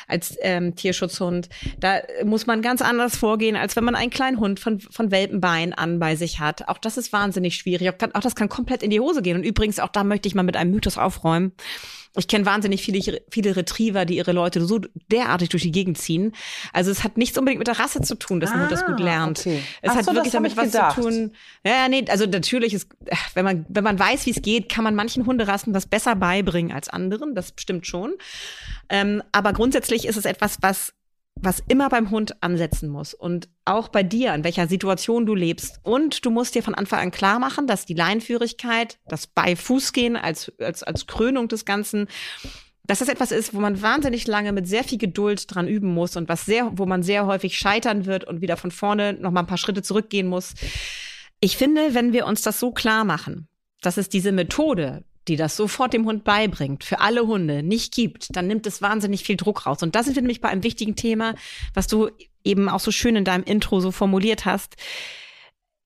als 0.07 0.37
ähm, 0.41 0.75
Tierschutzhund. 0.75 1.49
Da 1.79 2.01
muss 2.23 2.47
man 2.47 2.61
ganz 2.61 2.81
anders 2.81 3.15
vorgehen, 3.15 3.55
als 3.55 3.75
wenn 3.75 3.83
man 3.83 3.95
einen 3.95 4.09
kleinen 4.09 4.39
Hund 4.39 4.59
von, 4.59 4.79
von 4.79 5.11
Welpenbein 5.11 5.73
an 5.73 5.99
bei 5.99 6.15
sich 6.15 6.39
hat. 6.39 6.67
Auch 6.67 6.79
das 6.79 6.97
ist 6.97 7.13
wahnsinnig 7.13 7.55
schwierig. 7.55 7.89
Auch, 7.89 8.09
auch 8.13 8.21
das 8.21 8.35
kann 8.35 8.49
komplett 8.49 8.83
in 8.83 8.89
die 8.89 8.99
Hose 8.99 9.21
gehen. 9.21 9.37
Und 9.37 9.43
übrigens, 9.43 9.79
auch 9.79 9.89
da 9.89 10.03
möchte 10.03 10.27
ich 10.27 10.35
mal 10.35 10.43
mit 10.43 10.57
einem 10.57 10.71
Mythos 10.71 10.97
aufräumen. 10.97 11.53
Ich 12.17 12.27
kenne 12.27 12.45
wahnsinnig 12.45 12.81
viele, 12.81 13.21
viele 13.29 13.55
Retriever, 13.55 14.05
die 14.05 14.17
ihre 14.17 14.31
Leute 14.31 14.65
so 14.65 14.79
derartig 15.11 15.49
durch 15.49 15.63
die 15.63 15.71
Gegend 15.71 15.97
ziehen. 15.97 16.33
Also 16.73 16.89
es 16.89 17.03
hat 17.03 17.17
nichts 17.17 17.37
unbedingt 17.37 17.59
mit 17.59 17.67
der 17.67 17.79
Rasse 17.79 18.01
zu 18.01 18.15
tun, 18.15 18.39
dass 18.39 18.51
ah, 18.51 18.57
man 18.57 18.69
das 18.69 18.85
gut 18.85 18.99
lernt. 18.99 19.39
Okay. 19.39 19.61
Es 19.81 19.91
Ach 19.91 19.95
hat 19.97 20.05
so, 20.05 20.13
wirklich 20.13 20.33
damit 20.33 20.57
was 20.57 20.71
gedacht. 20.71 20.95
zu 20.95 21.01
tun. 21.01 21.31
Ja, 21.63 21.87
nee, 21.87 22.05
also 22.09 22.25
natürlich 22.25 22.73
ist, 22.73 22.89
wenn 23.35 23.45
man, 23.45 23.65
wenn 23.69 23.83
man 23.83 23.99
weiß, 23.99 24.25
wie 24.25 24.31
es 24.31 24.41
geht, 24.41 24.69
kann 24.69 24.83
man 24.83 24.95
manchen 24.95 25.25
Hunderassen 25.25 25.71
das 25.71 25.85
besser 25.85 26.15
beibringen 26.15 26.71
als 26.71 26.89
anderen. 26.89 27.35
Das 27.35 27.53
stimmt 27.57 27.85
schon. 27.85 28.13
Ähm, 28.89 29.21
aber 29.31 29.53
grundsätzlich 29.53 30.07
ist 30.07 30.17
es 30.17 30.25
etwas, 30.25 30.57
was 30.61 30.93
was 31.41 31.63
immer 31.67 31.89
beim 31.89 32.09
Hund 32.09 32.41
ansetzen 32.43 32.89
muss 32.89 33.13
und 33.13 33.49
auch 33.65 33.87
bei 33.87 34.03
dir, 34.03 34.33
in 34.33 34.43
welcher 34.43 34.67
Situation 34.67 35.25
du 35.25 35.35
lebst. 35.35 35.79
Und 35.83 36.25
du 36.25 36.31
musst 36.31 36.55
dir 36.55 36.63
von 36.63 36.75
Anfang 36.75 36.99
an 36.99 37.11
klar 37.11 37.39
machen, 37.39 37.67
dass 37.67 37.85
die 37.85 37.93
Leinführigkeit, 37.93 38.99
das 39.07 39.27
bei 39.27 39.55
Fußgehen 39.55 40.15
als, 40.15 40.51
als, 40.59 40.83
als 40.83 41.07
Krönung 41.07 41.47
des 41.47 41.65
Ganzen, 41.65 42.07
dass 42.85 42.99
das 42.99 43.07
etwas 43.07 43.31
ist, 43.31 43.53
wo 43.53 43.59
man 43.59 43.81
wahnsinnig 43.81 44.27
lange 44.27 44.51
mit 44.51 44.67
sehr 44.67 44.83
viel 44.83 44.97
Geduld 44.97 45.53
dran 45.53 45.67
üben 45.67 45.93
muss 45.93 46.17
und 46.17 46.27
was 46.27 46.45
sehr, 46.45 46.71
wo 46.73 46.85
man 46.85 47.03
sehr 47.03 47.25
häufig 47.25 47.57
scheitern 47.57 48.05
wird 48.05 48.23
und 48.23 48.41
wieder 48.41 48.57
von 48.57 48.71
vorne 48.71 49.13
noch 49.13 49.31
mal 49.31 49.41
ein 49.41 49.47
paar 49.47 49.59
Schritte 49.59 49.83
zurückgehen 49.83 50.27
muss. 50.27 50.55
Ich 51.39 51.55
finde, 51.55 51.93
wenn 51.93 52.13
wir 52.13 52.25
uns 52.25 52.41
das 52.41 52.59
so 52.59 52.71
klar 52.71 53.05
machen, 53.05 53.47
dass 53.81 53.97
es 53.97 54.09
diese 54.09 54.31
Methode, 54.31 55.05
die 55.29 55.35
das 55.35 55.55
sofort 55.55 55.93
dem 55.93 56.05
Hund 56.05 56.23
beibringt, 56.23 56.83
für 56.83 56.99
alle 56.99 57.25
Hunde 57.25 57.63
nicht 57.63 57.93
gibt, 57.93 58.35
dann 58.35 58.47
nimmt 58.47 58.65
es 58.67 58.81
wahnsinnig 58.81 59.23
viel 59.23 59.37
Druck 59.37 59.65
raus. 59.65 59.83
Und 59.83 59.95
da 59.95 60.03
sind 60.03 60.15
wir 60.15 60.21
nämlich 60.21 60.41
bei 60.41 60.49
einem 60.49 60.63
wichtigen 60.63 60.95
Thema, 60.95 61.35
was 61.73 61.87
du 61.87 62.09
eben 62.43 62.67
auch 62.67 62.79
so 62.79 62.91
schön 62.91 63.15
in 63.15 63.25
deinem 63.25 63.43
Intro 63.43 63.79
so 63.79 63.91
formuliert 63.91 64.45
hast. 64.45 64.75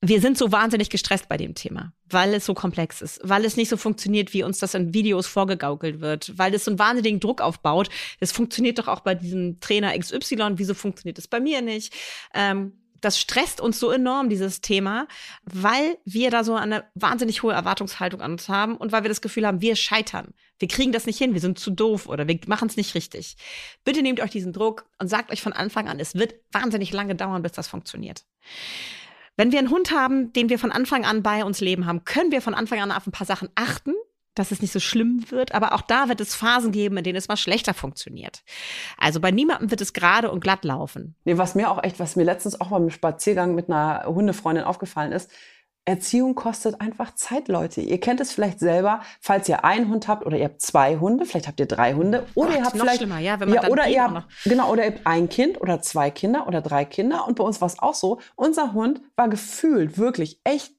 Wir 0.02 0.20
sind 0.20 0.38
so 0.38 0.52
wahnsinnig 0.52 0.90
gestresst 0.90 1.30
bei 1.30 1.38
dem 1.38 1.56
Thema, 1.56 1.94
weil 2.10 2.34
es 2.34 2.46
so 2.46 2.54
komplex 2.54 3.02
ist, 3.02 3.22
weil 3.24 3.46
es 3.46 3.56
nicht 3.56 3.70
so 3.70 3.78
funktioniert, 3.78 4.34
wie 4.34 4.44
uns 4.44 4.60
das 4.60 4.74
in 4.74 4.94
Videos 4.94 5.28
vorgegaukelt 5.28 6.02
wird, 6.02 6.38
weil 6.38 6.54
es 6.54 6.66
so 6.66 6.72
einen 6.72 6.80
wahnsinnigen 6.80 7.22
Druck 7.22 7.40
aufbaut. 7.40 7.90
Es 8.20 8.34
funktioniert 8.34 8.80
doch 8.80 8.90
auch 8.90 9.00
bei 9.00 9.16
diesem 9.16 9.62
Trainer 9.62 9.98
XY, 9.98 10.54
wieso 10.56 10.74
funktioniert 10.74 11.20
es 11.20 11.28
bei 11.30 11.40
mir 11.40 11.62
nicht? 11.62 11.94
Ähm, 12.34 12.74
das 13.04 13.20
stresst 13.20 13.60
uns 13.60 13.80
so 13.80 13.92
enorm, 13.92 14.30
dieses 14.30 14.62
Thema, 14.62 15.08
weil 15.44 15.98
wir 16.06 16.32
da 16.32 16.44
so 16.44 16.56
eine 16.56 16.86
wahnsinnig 16.96 17.44
hohe 17.44 17.54
Erwartungshaltung 17.54 18.22
an 18.22 18.34
uns 18.34 18.50
haben 18.50 18.78
und 18.78 18.92
weil 18.92 19.04
wir 19.04 19.10
das 19.10 19.22
Gefühl 19.22 19.46
haben, 19.46 19.62
wir 19.62 19.76
scheitern. 19.76 20.34
Wir 20.60 20.68
kriegen 20.68 20.92
das 20.92 21.06
nicht 21.06 21.18
hin, 21.18 21.34
wir 21.34 21.42
sind 21.42 21.60
zu 21.60 21.72
doof 21.72 22.08
oder 22.08 22.28
wir 22.28 22.40
machen 22.48 22.70
es 22.70 22.78
nicht 22.78 22.96
richtig. 22.96 23.36
Bitte 23.84 24.02
nehmt 24.02 24.22
euch 24.22 24.32
diesen 24.32 24.54
Druck 24.54 24.86
und 25.00 25.10
sagt 25.10 25.32
euch 25.32 25.42
von 25.42 25.54
Anfang 25.54 25.90
an, 25.90 26.00
es 26.00 26.16
wird 26.16 26.36
wahnsinnig 26.52 26.94
lange 26.94 27.16
dauern, 27.16 27.42
bis 27.42 27.52
das 27.52 27.68
funktioniert. 27.68 28.24
Wenn 29.36 29.52
wir 29.52 29.60
einen 29.60 29.72
Hund 29.72 29.92
haben, 29.92 30.32
den 30.32 30.50
wir 30.50 30.60
von 30.60 30.72
Anfang 30.72 31.06
an 31.06 31.24
bei 31.24 31.44
uns 31.44 31.60
leben 31.60 31.86
haben, 31.86 32.06
können 32.06 32.32
wir 32.32 32.42
von 32.42 32.54
Anfang 32.54 32.80
an 32.82 32.92
auf 32.92 33.08
ein 33.08 33.12
paar 33.12 33.28
Sachen 33.28 33.50
achten, 33.56 33.94
dass 34.36 34.52
es 34.52 34.62
nicht 34.62 34.74
so 34.74 34.80
schlimm 34.80 35.26
wird, 35.30 35.54
aber 35.54 35.74
auch 35.74 35.82
da 35.82 36.10
wird 36.10 36.22
es 36.22 36.36
Phasen 36.36 36.72
geben, 36.72 36.98
in 36.98 37.04
denen 37.04 37.18
es 37.18 37.28
mal 37.28 37.38
schlechter 37.38 37.74
funktioniert. 37.74 38.44
Also 38.98 39.20
bei 39.20 39.32
niemandem 39.32 39.72
wird 39.72 39.82
es 39.82 39.94
gerade 39.94 40.32
und 40.32 40.40
glatt 40.42 40.66
laufen. 40.66 41.16
Nee, 41.24 41.38
was 41.38 41.56
mir 41.56 41.70
auch 41.70 41.84
echt, 41.84 42.00
was 42.00 42.16
mir 42.16 42.24
letztens 42.24 42.60
auch 42.60 42.70
beim 42.70 42.90
Spaziergang 42.90 43.56
mit 43.56 43.70
einer 43.70 44.06
Hundefreundin 44.06 44.64
aufgefallen 44.64 45.12
ist, 45.12 45.32
Erziehung 45.86 46.36
kostet 46.36 46.80
einfach 46.80 47.14
Zeit, 47.16 47.50
Leute. 47.50 47.82
Ihr 47.82 48.00
kennt 48.00 48.22
es 48.22 48.32
vielleicht 48.32 48.60
selber, 48.60 49.02
falls 49.20 49.50
ihr 49.50 49.66
einen 49.66 49.90
Hund 49.90 50.08
habt 50.08 50.26
oder 50.26 50.38
ihr 50.38 50.46
habt 50.46 50.62
zwei 50.62 50.98
Hunde, 50.98 51.26
vielleicht 51.26 51.48
habt 51.48 51.60
ihr 51.60 51.66
drei 51.66 51.94
Hunde 51.94 52.26
oder 52.36 52.48
Gott, 52.48 52.58
ihr 52.58 52.64
habt 52.64 52.78
vielleicht 52.78 52.98
schlimmer, 52.98 53.20
ja, 53.20 53.40
wenn 53.42 53.50
man 53.50 53.64
ja, 53.64 53.70
oder 53.70 53.88
ihr 53.90 54.02
habt 54.02 54.28
genau 54.46 54.72
oder 54.72 54.86
ihr 54.86 54.92
habt 54.92 55.06
ein 55.06 55.28
Kind 55.28 55.60
oder 55.60 55.82
zwei 55.82 56.10
Kinder 56.10 56.48
oder 56.48 56.62
drei 56.62 56.86
Kinder 56.86 57.28
und 57.28 57.36
bei 57.36 57.44
uns 57.44 57.60
war 57.60 57.68
es 57.68 57.80
auch 57.80 57.96
so. 57.96 58.20
Unser 58.36 58.72
Hund 58.72 59.02
war 59.18 59.28
gefühlt 59.28 59.98
wirklich 59.98 60.40
echt 60.46 60.74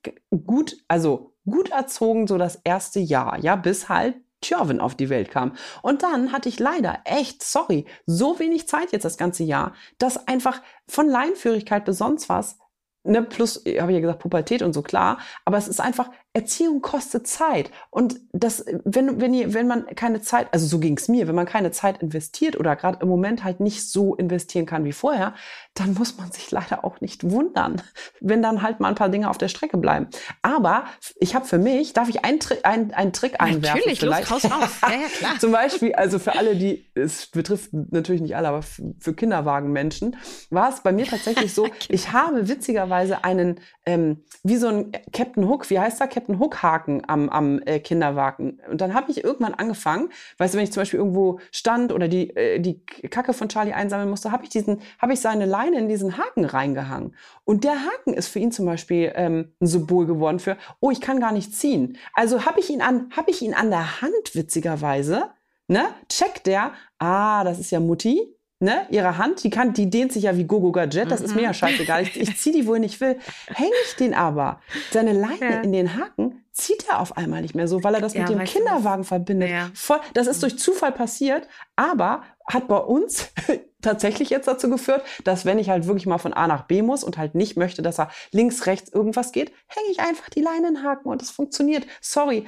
gut, 0.47 0.79
also 0.89 1.34
gut 1.49 1.71
erzogen 1.71 2.27
so 2.27 2.39
das 2.39 2.61
erste 2.65 3.01
Jahr, 3.01 3.39
ja, 3.39 3.57
bis 3.57 3.89
halt 3.89 4.17
Tjörven 4.41 4.81
auf 4.81 4.95
die 4.95 5.09
Welt 5.09 5.31
kam. 5.31 5.53
Und 5.83 6.03
dann 6.03 6.33
hatte 6.33 6.49
ich 6.49 6.59
leider 6.59 6.99
echt, 7.05 7.43
sorry, 7.43 7.87
so 8.07 8.39
wenig 8.39 8.69
Zeit 8.69 8.93
jetzt 8.93 9.05
das 9.05 9.17
ganze 9.17 9.43
Jahr, 9.43 9.75
dass 9.99 10.29
einfach 10.29 10.61
von 10.87 11.09
Leinführigkeit 11.09 11.85
bis 11.85 11.99
sonst 11.99 12.29
was 12.29 12.59
ne, 13.05 13.23
plus, 13.23 13.57
habe 13.79 13.93
ich 13.93 13.97
ja 13.97 14.01
gesagt, 14.01 14.21
Pubertät 14.21 14.63
und 14.63 14.73
so, 14.73 14.83
klar. 14.83 15.19
Aber 15.45 15.59
es 15.59 15.69
ist 15.69 15.81
einfach, 15.81 16.11
Erziehung 16.33 16.81
kostet 16.81 17.27
Zeit. 17.27 17.71
Und 17.91 18.21
das, 18.33 18.65
wenn, 18.85 19.21
wenn, 19.21 19.35
ihr, 19.35 19.55
wenn 19.55 19.69
man 19.69 19.87
keine 19.95 20.21
Zeit, 20.21 20.49
also 20.53 20.67
so 20.67 20.79
ging 20.81 20.97
es 20.97 21.09
mir, 21.09 21.29
wenn 21.29 21.35
man 21.35 21.47
keine 21.47 21.71
Zeit 21.71 22.03
investiert 22.03 22.59
oder 22.59 22.75
gerade 22.77 22.99
im 23.03 23.09
Moment 23.09 23.45
halt 23.45 23.61
nicht 23.61 23.89
so 23.89 24.15
investieren 24.17 24.67
kann 24.67 24.85
wie 24.85 24.93
vorher, 24.93 25.35
dann 25.75 25.95
muss 25.95 26.19
man 26.19 26.31
sich 26.33 26.51
leider 26.51 26.85
auch 26.85 27.01
nicht 27.01 27.31
wundern, 27.31 27.81
wenn 28.21 28.43
dann 28.43 28.63
halt 28.63 28.81
mal 28.81 28.89
ein 28.89 28.95
paar 28.95 29.09
Dinge 29.09 29.31
auf 29.31 29.39
der 29.39 29.49
Strecke 29.49 29.79
bleiben. 29.79 30.09
Aber 30.43 30.85
ich 31.17 31.35
habe 31.35 31.47
für 31.47 31.59
mich, 31.59 31.93
darf 31.93 32.09
ich 32.09 32.25
einen, 32.25 32.41
Tri 32.41 32.57
einen, 32.63 32.93
einen 32.93 33.13
Trick 33.13 33.41
einwerfen? 33.41 33.79
Natürlich, 33.79 34.01
vielleicht? 34.01 34.31
los, 34.31 34.45
raus, 34.45 34.53
raus. 34.53 34.71
Ja, 34.83 34.91
ja, 34.91 35.09
klar. 35.09 35.39
Zum 35.39 35.53
Beispiel, 35.53 35.95
also 35.95 36.19
für 36.19 36.37
alle, 36.37 36.57
die, 36.57 36.87
es 36.95 37.27
betrifft 37.27 37.71
natürlich 37.73 38.21
nicht 38.21 38.37
alle, 38.37 38.49
aber 38.49 38.63
für 38.63 39.15
Kinderwagenmenschen, 39.15 40.17
war 40.51 40.69
es 40.69 40.81
bei 40.81 40.93
mir 40.93 41.07
tatsächlich 41.07 41.55
so, 41.55 41.69
ich 41.89 42.13
habe 42.13 42.49
witzigerweise 42.49 43.25
einen, 43.25 43.61
ähm, 43.87 44.25
wie 44.43 44.57
so 44.57 44.69
ein 44.69 44.93
Captain 45.13 45.49
Hook, 45.49 45.71
wie 45.71 45.79
heißt 45.79 46.01
der 46.01 46.09
Captain 46.09 46.25
Captain 46.25 46.39
Hook 46.39 46.63
Haken 46.63 47.03
am, 47.07 47.29
am 47.29 47.61
äh, 47.67 47.81
Kinderwagen. 47.81 48.61
Und 48.71 48.81
dann 48.81 48.95
habe 48.95 49.11
ich 49.11 49.23
irgendwann 49.23 49.55
angefangen, 49.55 50.09
weißt 50.39 50.55
du, 50.55 50.59
wenn 50.59 50.65
ich 50.65 50.73
zum 50.73 50.81
Beispiel 50.81 50.99
irgendwo 50.99 51.39
stand 51.51 51.93
oder 51.93 52.09
die, 52.09 52.31
äh, 52.37 52.61
die 52.61 52.81
Kacke 53.11 53.33
von 53.33 53.49
Charlie 53.49 53.73
einsammeln 53.73 54.09
musste, 54.09 54.33
habe 54.33 54.45
ich 54.45 54.51
diesen, 54.51 54.81
habe 54.99 55.13
ich 55.13 55.21
seine 55.21 55.45
Leine 55.45 55.64
in 55.73 55.89
diesen 55.89 56.19
Haken 56.19 56.45
reingehangen. 56.45 57.17
Und 57.45 57.65
der 57.65 57.77
Haken 57.85 58.13
ist 58.15 58.29
für 58.29 58.41
ihn 58.41 58.53
zum 58.53 58.67
Beispiel 58.67 59.13
ähm, 59.15 59.55
ein 59.61 59.67
Symbol 59.67 60.07
geworden 60.07 60.39
für, 60.39 60.57
oh, 60.81 60.91
ich 60.91 61.01
kann 61.01 61.21
gar 61.21 61.33
nicht 61.33 61.55
ziehen. 61.55 61.97
Also 62.13 62.45
habe 62.45 62.61
ich 62.61 62.71
ihn 62.71 62.83
an, 62.83 63.11
habe 63.17 63.31
ich 63.31 63.41
ihn 63.41 63.55
an 63.55 63.71
der 63.71 64.03
Hand, 64.03 64.35
witzigerweise, 64.35 65.31
ne, 65.69 65.87
checkt 66.09 66.47
der, 66.47 66.73
ah, 66.99 67.45
das 67.45 67.59
ist 67.59 67.71
ja 67.71 67.81
Mutti, 67.81 68.35
ne, 68.61 68.87
ihre 68.91 69.19
Hand, 69.19 69.45
die 69.45 69.51
kann, 69.51 69.73
die 69.73 69.91
dehnt 69.91 70.13
sich 70.13 70.25
ja 70.25 70.37
wie 70.37 70.45
Gogo 70.45 70.73
Gadget, 70.73 71.11
das 71.11 71.21
ist 71.21 71.35
mir 71.35 71.43
ja 71.43 71.49
mhm. 71.49 71.55
scheißegal. 71.55 72.03
Ich, 72.03 72.21
ich 72.21 72.37
ziehe 72.37 72.55
die, 72.55 72.67
wo 72.67 72.75
ich 72.75 72.81
nicht 72.81 73.01
will. 73.01 73.19
Hänge 73.47 73.73
ich 73.87 73.97
den 73.97 74.15
aber, 74.15 74.61
seine 74.91 75.13
Leine 75.13 75.41
ja. 75.41 75.61
in 75.61 75.73
den 75.73 75.97
Haken, 75.97 76.45
zieht 76.53 76.87
er 76.89 77.01
auf 77.01 77.17
einmal 77.17 77.43
nicht 77.43 77.55
mehr 77.55 77.67
so, 77.69 77.83
weil 77.83 77.95
er 77.95 78.01
das 78.01 78.15
ja, 78.15 78.21
mit 78.21 78.31
dem 78.31 78.45
Kinderwagen 78.45 79.05
verbindet. 79.05 79.51
Ja. 79.51 79.71
Voll, 79.75 80.01
das 80.15 80.27
ist 80.27 80.43
durch 80.43 80.59
Zufall 80.59 80.93
passiert, 80.93 81.49
aber 81.77 82.23
hat 82.47 82.69
bei 82.69 82.79
uns 82.79 83.31
tatsächlich 83.83 84.31
jetzt 84.31 84.49
dazu 84.49 84.69
geführt, 84.69 85.03
dass 85.25 85.45
wenn 85.45 85.59
ich 85.59 85.71
halt 85.71 85.87
wirklich 85.87 86.07
mal 86.07 86.19
von 86.19 86.33
A 86.33 86.47
nach 86.47 86.67
B 86.67 86.83
muss 86.83 87.05
und 87.05 87.19
halt 87.19 87.35
nicht 87.35 87.57
möchte, 87.57 87.83
dass 87.83 87.99
er 87.99 88.11
links, 88.33 88.67
rechts 88.67 88.93
irgendwas 88.93 89.33
geht, 89.33 89.53
hänge 89.67 89.89
ich 89.91 90.01
einfach 90.01 90.29
die 90.31 90.43
Leine 90.43 90.69
in 90.69 90.75
den 90.75 90.83
Haken 90.85 91.09
und 91.09 91.23
es 91.23 91.31
funktioniert. 91.31 91.87
Sorry, 92.01 92.45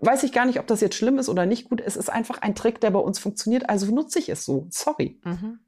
weiß 0.00 0.22
ich 0.22 0.32
gar 0.32 0.46
nicht, 0.46 0.58
ob 0.58 0.66
das 0.66 0.80
jetzt 0.80 0.96
schlimm 0.96 1.18
ist 1.18 1.28
oder 1.28 1.46
nicht 1.46 1.68
gut. 1.68 1.80
Es 1.80 1.96
ist 1.96 2.10
einfach 2.10 2.42
ein 2.42 2.54
Trick, 2.54 2.80
der 2.80 2.90
bei 2.90 2.98
uns 2.98 3.18
funktioniert, 3.18 3.68
also 3.68 3.92
nutze 3.92 4.18
ich 4.18 4.28
es 4.28 4.44
so. 4.44 4.66
Sorry. 4.70 5.20
Mhm. 5.24 5.60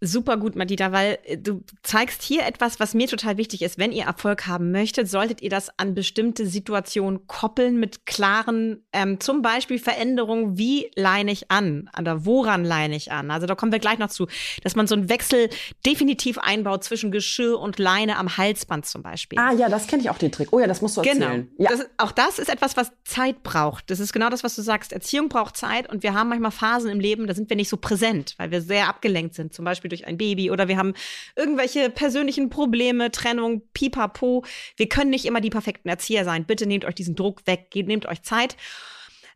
Super 0.00 0.36
gut, 0.36 0.54
Madita, 0.54 0.92
weil 0.92 1.18
äh, 1.24 1.36
du 1.36 1.62
zeigst 1.82 2.22
hier 2.22 2.46
etwas, 2.46 2.78
was 2.78 2.94
mir 2.94 3.08
total 3.08 3.36
wichtig 3.36 3.62
ist. 3.62 3.78
Wenn 3.78 3.90
ihr 3.90 4.04
Erfolg 4.04 4.46
haben 4.46 4.70
möchtet, 4.70 5.08
solltet 5.08 5.42
ihr 5.42 5.50
das 5.50 5.70
an 5.76 5.94
bestimmte 5.94 6.46
Situationen 6.46 7.26
koppeln 7.26 7.80
mit 7.80 8.06
klaren, 8.06 8.84
ähm, 8.92 9.18
zum 9.18 9.42
Beispiel 9.42 9.78
Veränderungen, 9.78 10.56
wie 10.56 10.90
leine 10.94 11.32
ich 11.32 11.50
an 11.50 11.90
oder 11.98 12.24
woran 12.24 12.64
leine 12.64 12.94
ich 12.94 13.10
an. 13.10 13.32
Also 13.32 13.46
da 13.46 13.56
kommen 13.56 13.72
wir 13.72 13.80
gleich 13.80 13.98
noch 13.98 14.08
zu, 14.08 14.28
dass 14.62 14.76
man 14.76 14.86
so 14.86 14.94
einen 14.94 15.08
Wechsel 15.08 15.50
definitiv 15.84 16.38
einbaut 16.38 16.84
zwischen 16.84 17.10
Geschirr 17.10 17.58
und 17.58 17.78
Leine 17.78 18.18
am 18.18 18.36
Halsband 18.36 18.86
zum 18.86 19.02
Beispiel. 19.02 19.38
Ah 19.38 19.52
ja, 19.52 19.68
das 19.68 19.88
kenne 19.88 20.02
ich 20.02 20.10
auch 20.10 20.18
den 20.18 20.30
Trick. 20.30 20.48
Oh 20.52 20.60
ja, 20.60 20.68
das 20.68 20.80
musst 20.80 20.96
du 20.96 21.02
genau. 21.02 21.26
erzählen. 21.26 21.50
Genau. 21.56 21.70
Ja. 21.70 21.76
Das, 21.76 21.86
auch 21.96 22.12
das 22.12 22.38
ist 22.38 22.48
etwas, 22.48 22.76
was 22.76 22.92
Zeit 23.04 23.42
braucht. 23.42 23.90
Das 23.90 23.98
ist 23.98 24.12
genau 24.12 24.28
das, 24.28 24.44
was 24.44 24.54
du 24.54 24.62
sagst. 24.62 24.92
Erziehung 24.92 25.28
braucht 25.28 25.56
Zeit 25.56 25.90
und 25.90 26.04
wir 26.04 26.14
haben 26.14 26.28
manchmal 26.28 26.52
Phasen 26.52 26.90
im 26.90 27.00
Leben, 27.00 27.26
da 27.26 27.34
sind 27.34 27.48
wir 27.50 27.56
nicht 27.56 27.68
so 27.68 27.76
präsent, 27.76 28.34
weil 28.38 28.50
wir 28.52 28.62
sehr 28.62 28.88
abgelenkt 28.88 29.34
sind. 29.34 29.52
Zum 29.52 29.64
Beispiel 29.64 29.87
Beispiel 29.88 30.04
durch 30.04 30.06
ein 30.06 30.18
Baby 30.18 30.50
oder 30.50 30.68
wir 30.68 30.76
haben 30.76 30.94
irgendwelche 31.36 31.90
persönlichen 31.90 32.50
Probleme, 32.50 33.10
Trennung, 33.10 33.62
pipapo. 33.72 34.44
Wir 34.76 34.88
können 34.88 35.10
nicht 35.10 35.24
immer 35.24 35.40
die 35.40 35.50
perfekten 35.50 35.88
Erzieher 35.88 36.24
sein. 36.24 36.44
Bitte 36.44 36.66
nehmt 36.66 36.84
euch 36.84 36.94
diesen 36.94 37.16
Druck 37.16 37.46
weg, 37.46 37.70
nehmt 37.74 38.06
euch 38.06 38.22
Zeit. 38.22 38.56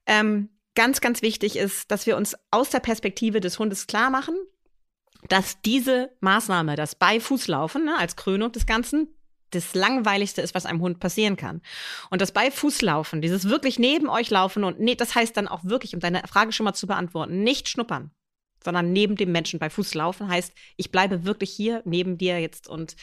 Ähm, 0.06 0.50
ganz, 0.74 1.00
ganz 1.00 1.22
wichtig 1.22 1.56
ist, 1.56 1.90
dass 1.90 2.06
wir 2.06 2.16
uns 2.16 2.36
aus 2.50 2.70
der 2.70 2.80
Perspektive 2.80 3.40
des 3.40 3.58
Hundes 3.58 3.86
klar 3.86 4.10
machen, 4.10 4.34
dass 5.28 5.60
diese 5.62 6.10
Maßnahme, 6.20 6.76
das 6.76 6.94
Beifußlaufen 6.94 7.84
ne, 7.84 7.96
als 7.98 8.16
Krönung 8.16 8.52
des 8.52 8.66
Ganzen, 8.66 9.08
das 9.50 9.74
Langweiligste 9.74 10.40
ist, 10.40 10.54
was 10.54 10.64
einem 10.64 10.80
Hund 10.80 10.98
passieren 10.98 11.36
kann. 11.36 11.60
Und 12.10 12.22
das 12.22 12.32
Beifußlaufen, 12.32 13.20
dieses 13.20 13.50
wirklich 13.50 13.78
neben 13.78 14.08
euch 14.08 14.30
laufen 14.30 14.64
und 14.64 14.80
nee, 14.80 14.94
das 14.94 15.14
heißt 15.14 15.36
dann 15.36 15.46
auch 15.46 15.62
wirklich, 15.62 15.94
um 15.94 16.00
deine 16.00 16.22
Frage 16.26 16.52
schon 16.52 16.64
mal 16.64 16.72
zu 16.72 16.86
beantworten, 16.86 17.42
nicht 17.42 17.68
schnuppern 17.68 18.10
sondern 18.64 18.92
neben 18.92 19.16
dem 19.16 19.32
Menschen 19.32 19.58
bei 19.58 19.70
Fuß 19.70 19.94
laufen. 19.94 20.28
Heißt, 20.28 20.52
ich 20.76 20.90
bleibe 20.90 21.24
wirklich 21.24 21.50
hier 21.50 21.82
neben 21.84 22.18
dir 22.18 22.40
jetzt 22.40 22.68
und 22.68 22.96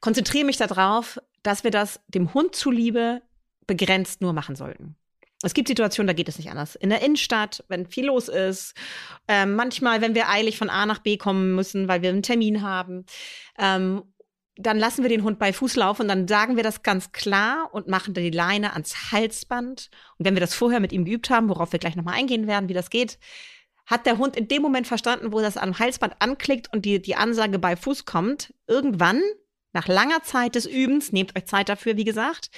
konzentriere 0.00 0.46
mich 0.46 0.56
darauf, 0.56 1.18
dass 1.42 1.64
wir 1.64 1.70
das 1.70 2.00
dem 2.08 2.34
Hund 2.34 2.54
zuliebe 2.54 3.22
begrenzt 3.66 4.20
nur 4.20 4.32
machen 4.32 4.56
sollten. 4.56 4.96
Es 5.42 5.54
gibt 5.54 5.68
Situationen, 5.68 6.08
da 6.08 6.14
geht 6.14 6.28
es 6.28 6.38
nicht 6.38 6.50
anders. 6.50 6.74
In 6.74 6.90
der 6.90 7.00
Innenstadt, 7.00 7.64
wenn 7.68 7.86
viel 7.86 8.06
los 8.06 8.28
ist, 8.28 8.74
äh, 9.28 9.46
manchmal, 9.46 10.00
wenn 10.00 10.16
wir 10.16 10.28
eilig 10.28 10.58
von 10.58 10.68
A 10.68 10.84
nach 10.84 10.98
B 10.98 11.16
kommen 11.16 11.54
müssen, 11.54 11.86
weil 11.86 12.02
wir 12.02 12.08
einen 12.08 12.24
Termin 12.24 12.62
haben, 12.62 13.06
ähm, 13.56 14.02
dann 14.56 14.78
lassen 14.78 15.02
wir 15.02 15.08
den 15.08 15.22
Hund 15.22 15.38
bei 15.38 15.52
Fuß 15.52 15.76
laufen 15.76 16.02
und 16.02 16.08
dann 16.08 16.26
sagen 16.26 16.56
wir 16.56 16.64
das 16.64 16.82
ganz 16.82 17.12
klar 17.12 17.68
und 17.72 17.86
machen 17.86 18.14
die 18.14 18.30
Leine 18.30 18.72
ans 18.72 19.12
Halsband. 19.12 19.90
Und 20.18 20.26
wenn 20.26 20.34
wir 20.34 20.40
das 20.40 20.54
vorher 20.54 20.80
mit 20.80 20.92
ihm 20.92 21.04
geübt 21.04 21.30
haben, 21.30 21.48
worauf 21.48 21.70
wir 21.70 21.78
gleich 21.78 21.94
nochmal 21.94 22.14
eingehen 22.14 22.48
werden, 22.48 22.68
wie 22.68 22.74
das 22.74 22.90
geht, 22.90 23.20
hat 23.88 24.04
der 24.04 24.18
Hund 24.18 24.36
in 24.36 24.48
dem 24.48 24.62
Moment 24.62 24.86
verstanden, 24.86 25.32
wo 25.32 25.40
das 25.40 25.56
am 25.56 25.78
Halsband 25.78 26.14
anklickt 26.20 26.72
und 26.72 26.84
die, 26.84 27.00
die 27.00 27.16
Ansage 27.16 27.58
bei 27.58 27.74
Fuß 27.74 28.04
kommt. 28.04 28.52
Irgendwann, 28.66 29.22
nach 29.72 29.88
langer 29.88 30.22
Zeit 30.22 30.54
des 30.54 30.66
Übens, 30.66 31.10
nehmt 31.10 31.36
euch 31.36 31.46
Zeit 31.46 31.70
dafür, 31.70 31.96
wie 31.96 32.04
gesagt. 32.04 32.50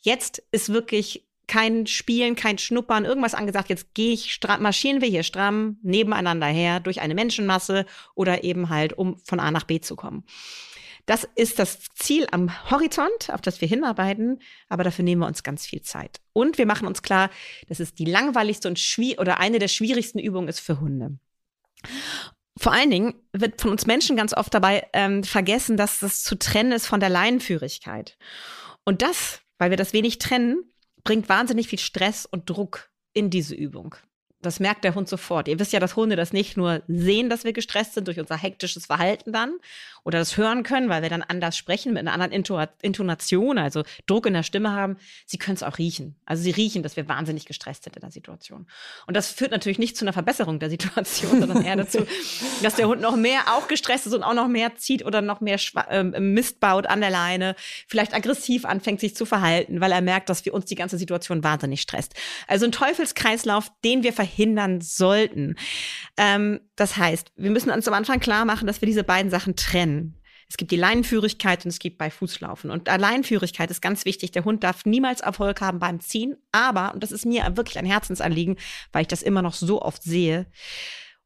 Jetzt 0.00 0.42
ist 0.52 0.72
wirklich 0.72 1.27
kein 1.48 1.86
Spielen, 1.86 2.36
kein 2.36 2.58
Schnuppern, 2.58 3.04
irgendwas 3.04 3.34
angesagt. 3.34 3.70
Jetzt 3.70 3.94
gehe 3.94 4.12
ich 4.12 4.32
stramm, 4.32 4.62
marschieren 4.62 5.00
wir 5.00 5.08
hier 5.08 5.22
stramm 5.24 5.78
nebeneinander 5.82 6.46
her 6.46 6.80
durch 6.80 7.00
eine 7.00 7.14
Menschenmasse 7.14 7.86
oder 8.14 8.44
eben 8.44 8.68
halt, 8.68 8.92
um 8.92 9.18
von 9.24 9.40
A 9.40 9.50
nach 9.50 9.64
B 9.64 9.80
zu 9.80 9.96
kommen. 9.96 10.24
Das 11.06 11.26
ist 11.36 11.58
das 11.58 11.80
Ziel 11.94 12.26
am 12.32 12.70
Horizont, 12.70 13.30
auf 13.32 13.40
das 13.40 13.62
wir 13.62 13.68
hinarbeiten, 13.68 14.42
aber 14.68 14.84
dafür 14.84 15.04
nehmen 15.04 15.22
wir 15.22 15.26
uns 15.26 15.42
ganz 15.42 15.64
viel 15.64 15.80
Zeit. 15.80 16.20
Und 16.34 16.58
wir 16.58 16.66
machen 16.66 16.86
uns 16.86 17.00
klar, 17.00 17.30
dass 17.66 17.80
es 17.80 17.94
die 17.94 18.04
langweiligste 18.04 18.68
und 18.68 18.78
schwierig 18.78 19.18
oder 19.18 19.40
eine 19.40 19.58
der 19.58 19.68
schwierigsten 19.68 20.18
Übungen 20.18 20.48
ist 20.48 20.60
für 20.60 20.80
Hunde. 20.80 21.18
Vor 22.58 22.72
allen 22.72 22.90
Dingen 22.90 23.14
wird 23.32 23.62
von 23.62 23.70
uns 23.70 23.86
Menschen 23.86 24.16
ganz 24.16 24.34
oft 24.34 24.52
dabei 24.52 24.86
ähm, 24.92 25.24
vergessen, 25.24 25.78
dass 25.78 26.00
das 26.00 26.22
zu 26.22 26.38
trennen 26.38 26.72
ist 26.72 26.86
von 26.86 27.00
der 27.00 27.08
Leinenführigkeit. 27.08 28.18
Und 28.84 29.00
das, 29.00 29.40
weil 29.56 29.70
wir 29.70 29.78
das 29.78 29.94
wenig 29.94 30.18
trennen, 30.18 30.62
bringt 31.08 31.30
wahnsinnig 31.30 31.68
viel 31.68 31.78
Stress 31.78 32.26
und 32.26 32.50
Druck 32.50 32.90
in 33.14 33.30
diese 33.30 33.54
Übung 33.54 33.94
das 34.40 34.60
merkt 34.60 34.84
der 34.84 34.94
Hund 34.94 35.08
sofort. 35.08 35.48
Ihr 35.48 35.58
wisst 35.58 35.72
ja, 35.72 35.80
dass 35.80 35.96
Hunde 35.96 36.14
das 36.14 36.32
nicht 36.32 36.56
nur 36.56 36.82
sehen, 36.86 37.28
dass 37.28 37.42
wir 37.42 37.52
gestresst 37.52 37.94
sind 37.94 38.06
durch 38.06 38.20
unser 38.20 38.36
hektisches 38.36 38.86
Verhalten 38.86 39.32
dann 39.32 39.58
oder 40.04 40.20
das 40.20 40.36
hören 40.36 40.62
können, 40.62 40.88
weil 40.88 41.02
wir 41.02 41.08
dann 41.08 41.22
anders 41.22 41.56
sprechen 41.56 41.92
mit 41.92 42.00
einer 42.00 42.12
anderen 42.12 42.44
Intonation, 42.80 43.58
also 43.58 43.82
Druck 44.06 44.26
in 44.26 44.34
der 44.34 44.44
Stimme 44.44 44.70
haben. 44.72 44.96
Sie 45.26 45.38
können 45.38 45.56
es 45.56 45.64
auch 45.64 45.78
riechen. 45.78 46.14
Also 46.24 46.42
sie 46.42 46.52
riechen, 46.52 46.84
dass 46.84 46.96
wir 46.96 47.08
wahnsinnig 47.08 47.46
gestresst 47.46 47.84
sind 47.84 47.96
in 47.96 48.00
der 48.00 48.12
Situation. 48.12 48.68
Und 49.06 49.16
das 49.16 49.32
führt 49.32 49.50
natürlich 49.50 49.78
nicht 49.78 49.96
zu 49.96 50.04
einer 50.04 50.12
Verbesserung 50.12 50.60
der 50.60 50.70
Situation, 50.70 51.40
sondern 51.40 51.64
eher 51.64 51.76
dazu, 51.76 52.06
dass 52.62 52.76
der 52.76 52.86
Hund 52.86 53.00
noch 53.00 53.16
mehr 53.16 53.40
auch 53.48 53.66
gestresst 53.66 54.06
ist 54.06 54.14
und 54.14 54.22
auch 54.22 54.34
noch 54.34 54.48
mehr 54.48 54.76
zieht 54.76 55.04
oder 55.04 55.20
noch 55.20 55.40
mehr 55.40 55.58
ähm, 55.90 56.14
Mist 56.32 56.60
baut 56.60 56.86
an 56.86 57.00
der 57.00 57.10
Leine, 57.10 57.56
vielleicht 57.88 58.14
aggressiv 58.14 58.64
anfängt 58.64 59.00
sich 59.00 59.16
zu 59.16 59.26
verhalten, 59.26 59.80
weil 59.80 59.90
er 59.90 60.00
merkt, 60.00 60.28
dass 60.28 60.44
wir 60.44 60.54
uns 60.54 60.66
die 60.66 60.76
ganze 60.76 60.96
Situation 60.96 61.42
wahnsinnig 61.42 61.80
stresst. 61.80 62.14
Also 62.46 62.66
ein 62.66 62.72
Teufelskreislauf, 62.72 63.72
den 63.84 64.04
wir 64.04 64.12
verhindern 64.12 64.27
verhindern 64.28 64.80
sollten. 64.80 65.56
Ähm, 66.16 66.60
das 66.76 66.96
heißt, 66.96 67.32
wir 67.36 67.50
müssen 67.50 67.70
uns 67.70 67.88
am 67.88 67.94
Anfang 67.94 68.20
klar 68.20 68.44
machen, 68.44 68.66
dass 68.66 68.80
wir 68.80 68.86
diese 68.86 69.04
beiden 69.04 69.30
Sachen 69.30 69.56
trennen. 69.56 70.14
Es 70.50 70.56
gibt 70.56 70.70
die 70.70 70.76
Leinenführigkeit 70.76 71.64
und 71.64 71.68
es 71.68 71.78
gibt 71.78 71.98
bei 71.98 72.10
Fußlaufen. 72.10 72.70
Und 72.70 72.88
Leinenführigkeit 72.88 73.70
ist 73.70 73.82
ganz 73.82 74.06
wichtig. 74.06 74.30
Der 74.32 74.44
Hund 74.44 74.64
darf 74.64 74.86
niemals 74.86 75.20
Erfolg 75.20 75.60
haben 75.60 75.78
beim 75.78 76.00
Ziehen. 76.00 76.36
Aber, 76.52 76.94
und 76.94 77.02
das 77.02 77.12
ist 77.12 77.26
mir 77.26 77.56
wirklich 77.56 77.78
ein 77.78 77.84
Herzensanliegen, 77.84 78.56
weil 78.92 79.02
ich 79.02 79.08
das 79.08 79.22
immer 79.22 79.42
noch 79.42 79.52
so 79.52 79.82
oft 79.82 80.02
sehe, 80.02 80.46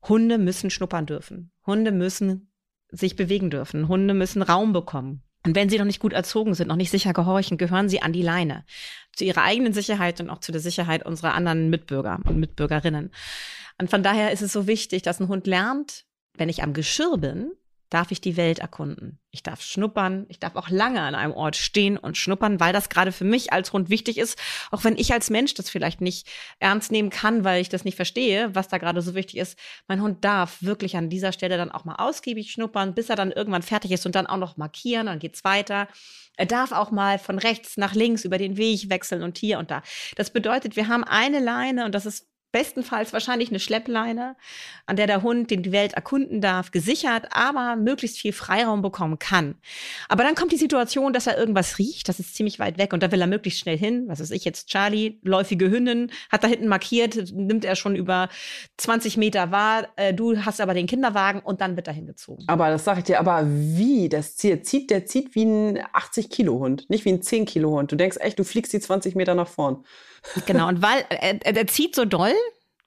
Hunde 0.09 0.39
müssen 0.39 0.71
schnuppern 0.71 1.07
dürfen. 1.07 1.53
Hunde 1.65 1.93
müssen 1.93 2.53
sich 2.89 3.15
bewegen 3.15 3.49
dürfen. 3.49 3.87
Hunde 3.87 4.13
müssen 4.13 4.43
Raum 4.43 4.73
bekommen. 4.73 5.23
Und 5.45 5.57
wenn 5.57 5.69
sie 5.69 5.79
noch 5.79 5.85
nicht 5.85 6.01
gut 6.01 6.13
erzogen 6.13 6.55
sind, 6.55 6.69
noch 6.69 6.77
nicht 6.77 6.91
sicher 6.91 7.13
gehorchen, 7.13 7.59
gehören 7.59 7.89
sie 7.89 8.01
an 8.01 8.13
die 8.13 8.23
Leine. 8.23 8.65
Zu 9.15 9.25
ihrer 9.25 9.43
eigenen 9.43 9.73
Sicherheit 9.73 10.21
und 10.21 10.31
auch 10.31 10.39
zu 10.39 10.53
der 10.53 10.61
Sicherheit 10.61 11.05
unserer 11.05 11.35
anderen 11.35 11.69
Mitbürger 11.69 12.21
und 12.25 12.39
Mitbürgerinnen. 12.39 13.11
Und 13.79 13.91
von 13.91 14.03
daher 14.03 14.31
ist 14.31 14.43
es 14.43 14.53
so 14.53 14.67
wichtig, 14.67 15.03
dass 15.03 15.21
ein 15.21 15.29
Hund 15.29 15.47
lernt, 15.47 16.05
wenn 16.35 16.49
ich 16.49 16.63
am 16.63 16.73
Geschirr 16.73 17.19
bin, 17.19 17.51
darf 17.93 18.11
ich 18.11 18.21
die 18.21 18.37
Welt 18.37 18.59
erkunden. 18.59 19.19
Ich 19.31 19.43
darf 19.43 19.61
schnuppern, 19.61 20.27
ich 20.29 20.39
darf 20.39 20.57
auch 20.57 20.69
lange 20.69 21.01
an 21.01 21.15
einem 21.15 21.33
Ort 21.33 21.57
stehen 21.57 21.97
und 21.97 22.17
schnuppern, 22.17 22.61
weil 22.61 22.73
das 22.73 22.89
gerade 22.89 23.13
für 23.13 23.25
mich 23.25 23.53
als 23.53 23.73
Hund 23.73 23.91
wichtig 23.91 24.19
ist, 24.19 24.39
auch 24.71 24.85
wenn 24.85 24.97
ich 24.97 25.13
als 25.13 25.31
Mensch 25.31 25.55
das 25.55 25.71
vielleicht 25.71 26.01
nicht 26.01 26.29
ernst 26.59 26.93
nehmen 26.93 27.11
kann, 27.11 27.45
weil 27.45 27.61
ich 27.61 27.69
das 27.69 27.85
nicht 27.85 27.97
verstehe, 27.97 28.55
was 28.55 28.69
da 28.69 28.79
gerade 28.79 29.03
so 29.03 29.15
wichtig 29.15 29.39
ist. 29.39 29.59
Mein 29.89 30.01
Hund 30.01 30.25
darf 30.25 30.63
wirklich 30.63 30.97
an 30.97 31.11
dieser 31.11 31.33
Stelle 31.33 31.57
dann 31.57 31.71
auch 31.71 31.85
mal 31.85 31.97
ausgiebig 31.97 32.51
schnuppern, 32.53 32.95
bis 32.95 33.11
er 33.11 33.17
dann 33.17 33.33
irgendwann 33.33 33.63
fertig 33.63 33.93
ist 33.93 34.07
und 34.07 34.15
dann 34.15 34.27
auch 34.27 34.39
noch 34.39 34.57
markieren, 34.57 35.07
dann 35.07 35.19
geht's 35.19 35.45
weiter. 35.45 35.89
Er 36.37 36.47
darf 36.47 36.73
auch 36.73 36.91
mal 36.91 37.19
von 37.19 37.39
rechts 37.39 37.77
nach 37.77 37.95
links 37.95 38.25
über 38.25 38.39
den 38.39 38.57
Weg 38.57 38.89
wechseln 38.89 39.23
und 39.23 39.37
hier 39.37 39.59
und 39.59 39.71
da. 39.71 39.83
Das 40.17 40.31
bedeutet, 40.31 40.77
wir 40.77 40.89
haben 40.89 41.05
eine 41.05 41.41
Leine 41.41 41.85
und 41.85 41.95
das 41.95 42.07
ist 42.07 42.32
bestenfalls 42.53 43.13
wahrscheinlich 43.13 43.49
eine 43.49 43.59
Schleppleine, 43.59 44.37
an 44.87 44.97
der 44.97 45.07
der 45.07 45.23
Hund 45.23 45.51
den 45.51 45.63
die 45.63 45.73
Welt 45.73 45.95
erkunden 45.95 46.41
darf, 46.41 46.71
gesichert, 46.71 47.27
aber 47.31 47.77
möglichst 47.77 48.19
viel 48.19 48.33
Freiraum 48.33 48.83
bekommen 48.83 49.19
kann. 49.19 49.57
Aber 50.09 50.23
dann 50.23 50.35
kommt 50.35 50.53
die 50.53 50.57
Situation, 50.57 51.13
dass 51.13 51.27
er 51.27 51.39
irgendwas 51.39 51.79
riecht, 51.79 52.09
das 52.09 52.21
ist 52.21 52.35
ziemlich 52.35 52.59
weit 52.59 52.79
weg 52.79 52.93
und 52.93 53.03
da 53.03 53.11
will 53.11 53.21
er 53.21 53.27
möglichst 53.27 53.61
schnell 53.61 53.79
hin. 53.79 54.05
Was 54.07 54.21
weiß 54.21 54.31
ich 54.31 54.45
jetzt, 54.45 54.69
Charlie, 54.69 55.19
läufige 55.23 55.71
Hündin, 55.71 56.11
hat 56.31 56.45
da 56.45 56.49
hinten 56.49 56.69
markiert, 56.69 57.33
nimmt 57.33 57.65
er 57.65 57.75
schon 57.75 57.97
über 57.97 58.29
20 58.77 59.17
Meter 59.17 59.51
wahr, 59.51 59.89
äh, 59.97 60.13
du 60.13 60.45
hast 60.45 60.61
aber 60.61 60.75
den 60.75 60.87
Kinderwagen 60.87 61.41
und 61.41 61.61
dann 61.61 61.77
wird 61.77 61.89
er 61.89 61.95
hingezogen. 61.95 62.45
Aber 62.49 62.69
das 62.69 62.85
sage 62.85 63.01
ich 63.01 63.05
dir, 63.05 63.19
aber 63.19 63.47
wie 63.47 64.09
das 64.09 64.37
zieht, 64.37 64.67
zieht, 64.67 64.91
der 64.91 65.07
zieht 65.07 65.35
wie 65.35 65.45
ein 65.45 65.79
80 65.93 66.31
Kilo 66.31 66.59
Hund, 66.59 66.91
nicht 66.91 67.05
wie 67.05 67.13
ein 67.13 67.23
10 67.23 67.47
Kilo 67.47 67.71
Hund. 67.71 67.91
Du 67.91 67.97
denkst 67.97 68.19
echt, 68.21 68.39
du 68.39 68.45
fliegst 68.45 68.73
die 68.73 68.81
20 68.81 69.15
Meter 69.15 69.35
nach 69.35 69.49
vorn. 69.49 69.85
Genau, 70.47 70.69
und 70.69 70.83
weil 70.83 71.05
er, 71.11 71.45
er 71.45 71.67
zieht 71.67 71.95
so 71.95 72.05
doll, 72.05 72.35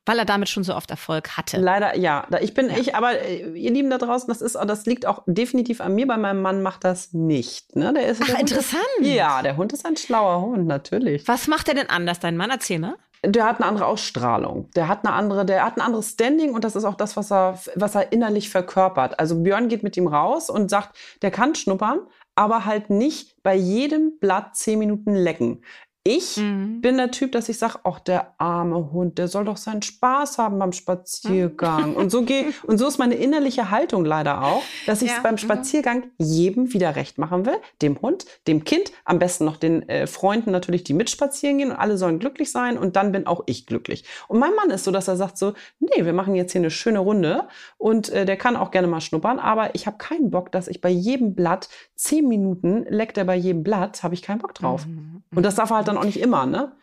Weil 0.07 0.19
er 0.19 0.25
damit 0.25 0.49
schon 0.49 0.63
so 0.63 0.75
oft 0.75 0.91
Erfolg 0.91 1.35
hatte. 1.35 1.57
Leider, 1.57 1.97
ja. 1.97 2.27
Ich 2.41 2.53
bin, 2.53 2.69
ja. 2.69 2.77
ich, 2.77 2.93
aber 2.93 3.19
äh, 3.19 3.57
ihr 3.57 3.71
Lieben 3.71 3.89
da 3.89 3.97
draußen, 3.97 4.27
das 4.27 4.41
ist, 4.41 4.55
das 4.55 4.85
liegt 4.85 5.07
auch 5.07 5.23
definitiv 5.25 5.81
an 5.81 5.95
mir. 5.95 6.05
Bei 6.05 6.17
meinem 6.17 6.43
Mann 6.43 6.61
macht 6.61 6.83
das 6.83 7.13
nicht. 7.13 7.75
Ne? 7.75 7.91
Der 7.91 8.05
ist, 8.05 8.21
Ach, 8.21 8.27
der 8.27 8.39
interessant. 8.39 8.83
Ist, 8.99 9.07
ja, 9.07 9.41
der 9.41 9.57
Hund 9.57 9.73
ist 9.73 9.83
ein 9.83 9.97
schlauer 9.97 10.41
Hund, 10.41 10.67
natürlich. 10.67 11.27
Was 11.27 11.47
macht 11.47 11.69
er 11.69 11.73
denn 11.73 11.89
anders, 11.89 12.19
dein 12.19 12.37
Mann? 12.37 12.51
Erzähl 12.51 12.77
mal. 12.77 12.95
Der 13.25 13.45
hat 13.45 13.57
eine 13.57 13.65
andere 13.65 13.87
Ausstrahlung. 13.87 14.69
Der 14.75 14.87
hat 14.87 15.03
eine 15.03 15.15
andere, 15.15 15.43
der 15.43 15.65
hat 15.65 15.77
ein 15.77 15.81
anderes 15.81 16.11
Standing 16.11 16.53
und 16.53 16.63
das 16.63 16.75
ist 16.75 16.85
auch 16.85 16.93
das, 16.93 17.17
was 17.17 17.31
er, 17.31 17.59
was 17.73 17.95
er 17.95 18.11
innerlich 18.11 18.51
verkörpert. 18.51 19.19
Also 19.19 19.41
Björn 19.41 19.69
geht 19.69 19.81
mit 19.81 19.97
ihm 19.97 20.05
raus 20.05 20.51
und 20.51 20.69
sagt, 20.69 20.95
der 21.23 21.31
kann 21.31 21.55
schnuppern, 21.55 22.01
aber 22.35 22.65
halt 22.65 22.91
nicht 22.91 23.41
bei 23.41 23.55
jedem 23.55 24.19
Blatt 24.19 24.55
zehn 24.55 24.77
Minuten 24.77 25.15
lecken. 25.15 25.63
Ich 26.07 26.37
mhm. 26.37 26.81
bin 26.81 26.97
der 26.97 27.09
Typ, 27.09 27.31
dass 27.31 27.49
ich 27.49 27.57
sage, 27.57 27.79
ach, 27.83 27.99
der 27.99 28.35
arme 28.37 28.91
Hund, 28.91 29.17
der 29.17 29.27
soll 29.27 29.43
doch 29.43 29.57
seinen 29.57 29.81
Spaß 29.81 30.37
haben 30.37 30.59
beim 30.59 30.71
Spaziergang. 30.71 31.91
Mhm. 31.91 31.95
Und 31.95 32.11
so 32.11 32.21
geht, 32.21 32.53
und 32.63 32.77
so 32.77 32.87
ist 32.87 32.99
meine 32.99 33.15
innerliche 33.15 33.71
Haltung 33.71 34.05
leider 34.05 34.43
auch, 34.43 34.61
dass 34.85 35.01
ich 35.01 35.09
ja. 35.09 35.21
beim 35.23 35.33
mhm. 35.33 35.39
Spaziergang 35.39 36.03
jedem 36.19 36.73
wieder 36.73 36.95
recht 36.95 37.17
machen 37.17 37.47
will. 37.47 37.57
Dem 37.81 37.99
Hund, 38.03 38.27
dem 38.47 38.65
Kind, 38.65 38.91
am 39.03 39.17
besten 39.17 39.45
noch 39.45 39.57
den 39.57 39.89
äh, 39.89 40.05
Freunden 40.05 40.51
natürlich, 40.51 40.83
die 40.83 40.93
mitspazieren 40.93 41.57
gehen 41.57 41.71
und 41.71 41.77
alle 41.77 41.97
sollen 41.97 42.19
glücklich 42.19 42.51
sein 42.51 42.77
und 42.77 42.95
dann 42.95 43.11
bin 43.11 43.25
auch 43.25 43.41
ich 43.47 43.65
glücklich. 43.65 44.05
Und 44.27 44.37
mein 44.37 44.53
Mann 44.53 44.69
ist 44.69 44.83
so, 44.83 44.91
dass 44.91 45.07
er 45.07 45.15
sagt 45.15 45.39
so, 45.39 45.53
nee, 45.79 46.05
wir 46.05 46.13
machen 46.13 46.35
jetzt 46.35 46.51
hier 46.51 46.61
eine 46.61 46.69
schöne 46.69 46.99
Runde 46.99 47.47
und 47.79 48.09
äh, 48.09 48.25
der 48.25 48.37
kann 48.37 48.57
auch 48.57 48.69
gerne 48.69 48.87
mal 48.87 49.01
schnuppern, 49.01 49.39
aber 49.39 49.73
ich 49.73 49.87
habe 49.87 49.97
keinen 49.97 50.29
Bock, 50.29 50.51
dass 50.51 50.67
ich 50.67 50.81
bei 50.81 50.89
jedem 50.89 51.33
Blatt 51.33 51.67
zehn 51.95 52.27
Minuten 52.27 52.85
leckt 52.87 53.17
er 53.17 53.25
bei 53.25 53.35
jedem 53.35 53.63
Blatt, 53.63 54.03
habe 54.03 54.13
ich 54.13 54.21
keinen 54.21 54.37
Bock 54.37 54.53
drauf. 54.53 54.85
Mhm. 54.85 55.23
Und 55.33 55.43
das 55.43 55.55
darf 55.55 55.71
er 55.71 55.77
halt 55.77 55.87
dann 55.87 55.94
auch 55.97 56.03
nicht 56.03 56.19
immer, 56.19 56.45
ne? 56.45 56.75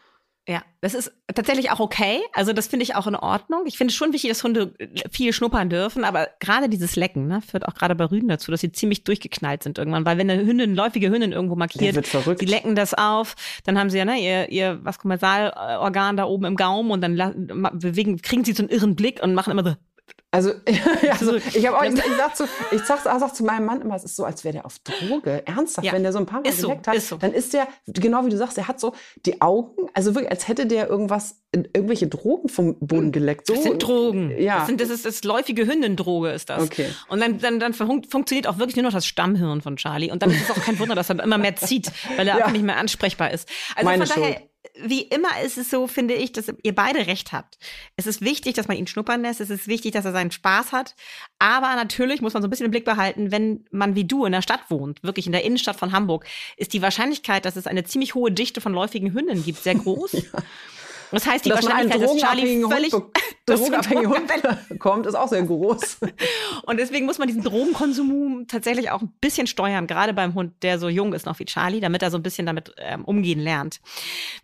Ja, 0.49 0.61
das 0.81 0.95
ist 0.95 1.13
tatsächlich 1.33 1.71
auch 1.71 1.79
okay. 1.79 2.19
Also 2.33 2.53
das 2.53 2.67
finde 2.67 2.83
ich 2.83 2.97
auch 2.97 3.07
in 3.07 3.15
Ordnung. 3.15 3.63
Ich 3.67 3.79
finde 3.79 3.93
es 3.93 3.95
schon 3.95 4.13
wichtig, 4.13 4.29
dass 4.29 4.43
Hunde 4.43 4.75
viel 5.09 5.33
schnuppern 5.33 5.71
dürfen, 5.71 6.03
aber 6.03 6.31
gerade 6.41 6.69
dieses 6.69 6.97
Lecken 6.97 7.29
ne, 7.29 7.41
führt 7.43 7.69
auch 7.69 7.75
gerade 7.75 7.95
bei 7.95 8.07
Rüden 8.07 8.29
dazu, 8.29 8.51
dass 8.51 8.61
sie 8.61 8.73
ziemlich 8.73 9.05
durchgeknallt 9.05 9.63
sind 9.63 9.79
irgendwann. 9.79 10.05
Weil 10.05 10.19
wenn 10.19 10.29
eine 10.29 10.45
Hündin, 10.45 10.75
läufige 10.75 11.11
Hündin 11.11 11.31
irgendwo 11.31 11.55
markiert, 11.55 12.05
sie 12.05 12.45
lecken 12.45 12.75
das 12.75 12.93
auf, 12.93 13.37
dann 13.63 13.79
haben 13.79 13.89
sie 13.89 13.99
ja 13.99 14.05
ne, 14.05 14.19
ihr, 14.19 14.51
ihr 14.51 14.81
was 14.83 14.99
Kommersalorgan 14.99 16.17
da 16.17 16.25
oben 16.25 16.45
im 16.45 16.57
Gaumen 16.57 16.91
und 16.91 17.03
dann 17.03 17.15
bewegen, 17.75 18.21
kriegen 18.21 18.45
sie 18.45 18.53
so 18.53 18.65
einen 18.65 18.71
irren 18.71 18.97
Blick 18.97 19.23
und 19.23 19.35
machen 19.35 19.53
immer 19.53 19.63
so 19.63 19.77
also, 20.33 20.51
also 21.11 21.37
ich 21.37 21.67
habe 21.67 21.79
auch, 21.79 21.85
ich, 21.85 21.93
ich 21.93 22.17
sag 22.17 22.37
zu, 22.37 22.45
ich 22.71 22.83
sag, 22.83 23.01
sag 23.03 23.35
zu 23.35 23.45
meinem 23.45 23.67
Mann 23.67 23.83
immer, 23.83 23.95
es 23.95 24.05
ist 24.05 24.17
so, 24.17 24.25
als 24.25 24.45
wäre 24.45 24.55
der 24.55 24.67
auf 24.67 24.79
Droge. 24.79 25.47
Ernsthaft, 25.47 25.87
ja. 25.87 25.93
wenn 25.93 26.03
der 26.03 26.13
so 26.13 26.19
ein 26.19 26.27
paar 26.27 26.41
Mal 26.41 26.49
ist 26.49 26.63
geleckt 26.63 26.87
so, 26.87 26.93
hat, 26.93 27.03
so. 27.03 27.17
dann 27.19 27.35
ist 27.35 27.53
der, 27.53 27.69
genau 27.87 28.25
wie 28.25 28.31
du 28.31 28.39
sagst, 28.39 28.57
der 28.57 28.67
hat 28.67 28.81
so 28.81 28.95
die 29.27 29.43
Augen, 29.43 29.91
also 29.93 30.15
wirklich, 30.15 30.31
als 30.31 30.49
hätte 30.49 30.65
der 30.65 30.89
irgendwas, 30.89 31.37
irgendwelche 31.53 32.09
Drogen 32.09 32.49
vom 32.49 32.79
Boden 32.79 33.07
hm. 33.07 33.13
geleckt. 33.13 33.47
So, 33.47 33.55
das 33.55 33.63
sind 33.63 33.83
Drogen. 33.83 34.31
Ja. 34.39 34.61
Das, 34.61 34.69
sind, 34.69 34.81
das 34.81 34.89
ist 34.89 35.05
das 35.05 35.23
läufige 35.23 35.67
Hündendroge, 35.67 36.31
ist 36.31 36.49
das. 36.49 36.63
Okay. 36.63 36.87
Und 37.09 37.21
dann, 37.21 37.39
dann, 37.39 37.61
dann 37.61 37.75
fun 37.75 38.03
funktioniert 38.05 38.47
auch 38.47 38.57
wirklich 38.57 38.77
nur 38.77 38.87
noch 38.87 38.93
das 38.93 39.05
Stammhirn 39.05 39.61
von 39.61 39.77
Charlie. 39.77 40.11
Und 40.11 40.23
dann 40.23 40.31
ist 40.31 40.49
es 40.49 40.51
auch 40.51 40.63
kein 40.63 40.79
Wunder, 40.79 40.95
dass 40.95 41.11
er 41.11 41.23
immer 41.23 41.37
mehr 41.37 41.57
zieht, 41.57 41.93
weil 42.17 42.27
er 42.27 42.35
ja. 42.37 42.37
einfach 42.37 42.53
nicht 42.53 42.65
mehr 42.65 42.79
ansprechbar 42.79 43.33
ist. 43.33 43.47
Also 43.77 43.85
Meine 43.85 44.07
von 44.07 44.17
daher, 44.17 44.35
Schuld 44.37 44.52
wie 44.85 45.03
immer 45.03 45.41
ist 45.45 45.59
es 45.59 45.71
so, 45.71 45.87
finde 45.87 46.15
ich, 46.15 46.33
dass 46.33 46.53
ihr 46.63 46.75
beide 46.75 47.07
recht 47.07 47.33
habt. 47.33 47.59
Es 47.97 48.07
ist 48.07 48.21
wichtig, 48.21 48.55
dass 48.55 48.69
man 48.69 48.77
ihn 48.77 48.87
schnuppern 48.87 49.23
lässt. 49.23 49.41
Es 49.41 49.51
ist 49.51 49.67
wichtig, 49.67 49.93
dass 49.93 50.05
er 50.05 50.13
seinen 50.13 50.31
Spaß 50.31 50.73
hat. 50.73 50.95
Aber 51.39 51.75
natürlich 51.75 52.21
muss 52.21 52.35
man 52.35 52.43
so 52.43 52.47
ein 52.47 52.51
bisschen 52.51 52.67
im 52.67 52.71
Blick 52.71 52.85
behalten, 52.85 53.31
wenn 53.33 53.65
man 53.71 53.95
wie 53.95 54.05
du 54.05 54.25
in 54.25 54.33
der 54.33 54.43
Stadt 54.43 54.71
wohnt, 54.71 55.03
wirklich 55.03 55.27
in 55.27 55.33
der 55.33 55.45
Innenstadt 55.45 55.77
von 55.77 55.93
Hamburg, 55.93 56.27
ist 56.57 56.73
die 56.73 56.83
Wahrscheinlichkeit, 56.83 57.45
dass 57.45 57.57
es 57.57 57.67
eine 57.67 57.85
ziemlich 57.85 58.15
hohe 58.15 58.33
Dichte 58.33 58.61
von 58.61 58.73
läufigen 58.73 59.13
Hünden 59.13 59.45
gibt, 59.45 59.63
sehr 59.63 59.75
groß. 59.77 60.13
ja. 60.13 60.21
Das 61.13 61.27
heißt, 61.27 61.45
die 61.45 61.51
dass 61.51 61.65
Wahrscheinlichkeit, 61.65 62.03
dass 62.03 62.17
Charlie 62.17 62.65
völlig 62.69 62.93
Hund 62.93 63.13
drogenabhängige 63.47 64.09
Hund 64.09 64.31
kommt, 64.79 65.07
ist 65.07 65.15
auch 65.15 65.29
sehr 65.29 65.43
groß. 65.43 65.99
Und 66.63 66.79
deswegen 66.79 67.07
muss 67.07 67.19
man 67.19 67.29
diesen 67.29 67.43
Drogenkonsum 67.43 68.47
tatsächlich 68.49 68.91
auch 68.91 69.03
ein 69.03 69.13
bisschen 69.21 69.47
steuern, 69.47 69.87
gerade 69.87 70.13
beim 70.13 70.35
Hund, 70.35 70.55
der 70.63 70.79
so 70.79 70.89
jung 70.89 71.13
ist 71.13 71.27
noch 71.27 71.39
wie 71.39 71.45
Charlie, 71.45 71.81
damit 71.81 72.03
er 72.03 72.11
so 72.11 72.19
ein 72.19 72.23
bisschen 72.23 72.47
damit 72.47 72.75
ähm, 72.79 73.05
umgehen 73.05 73.41
lernt. 73.41 73.81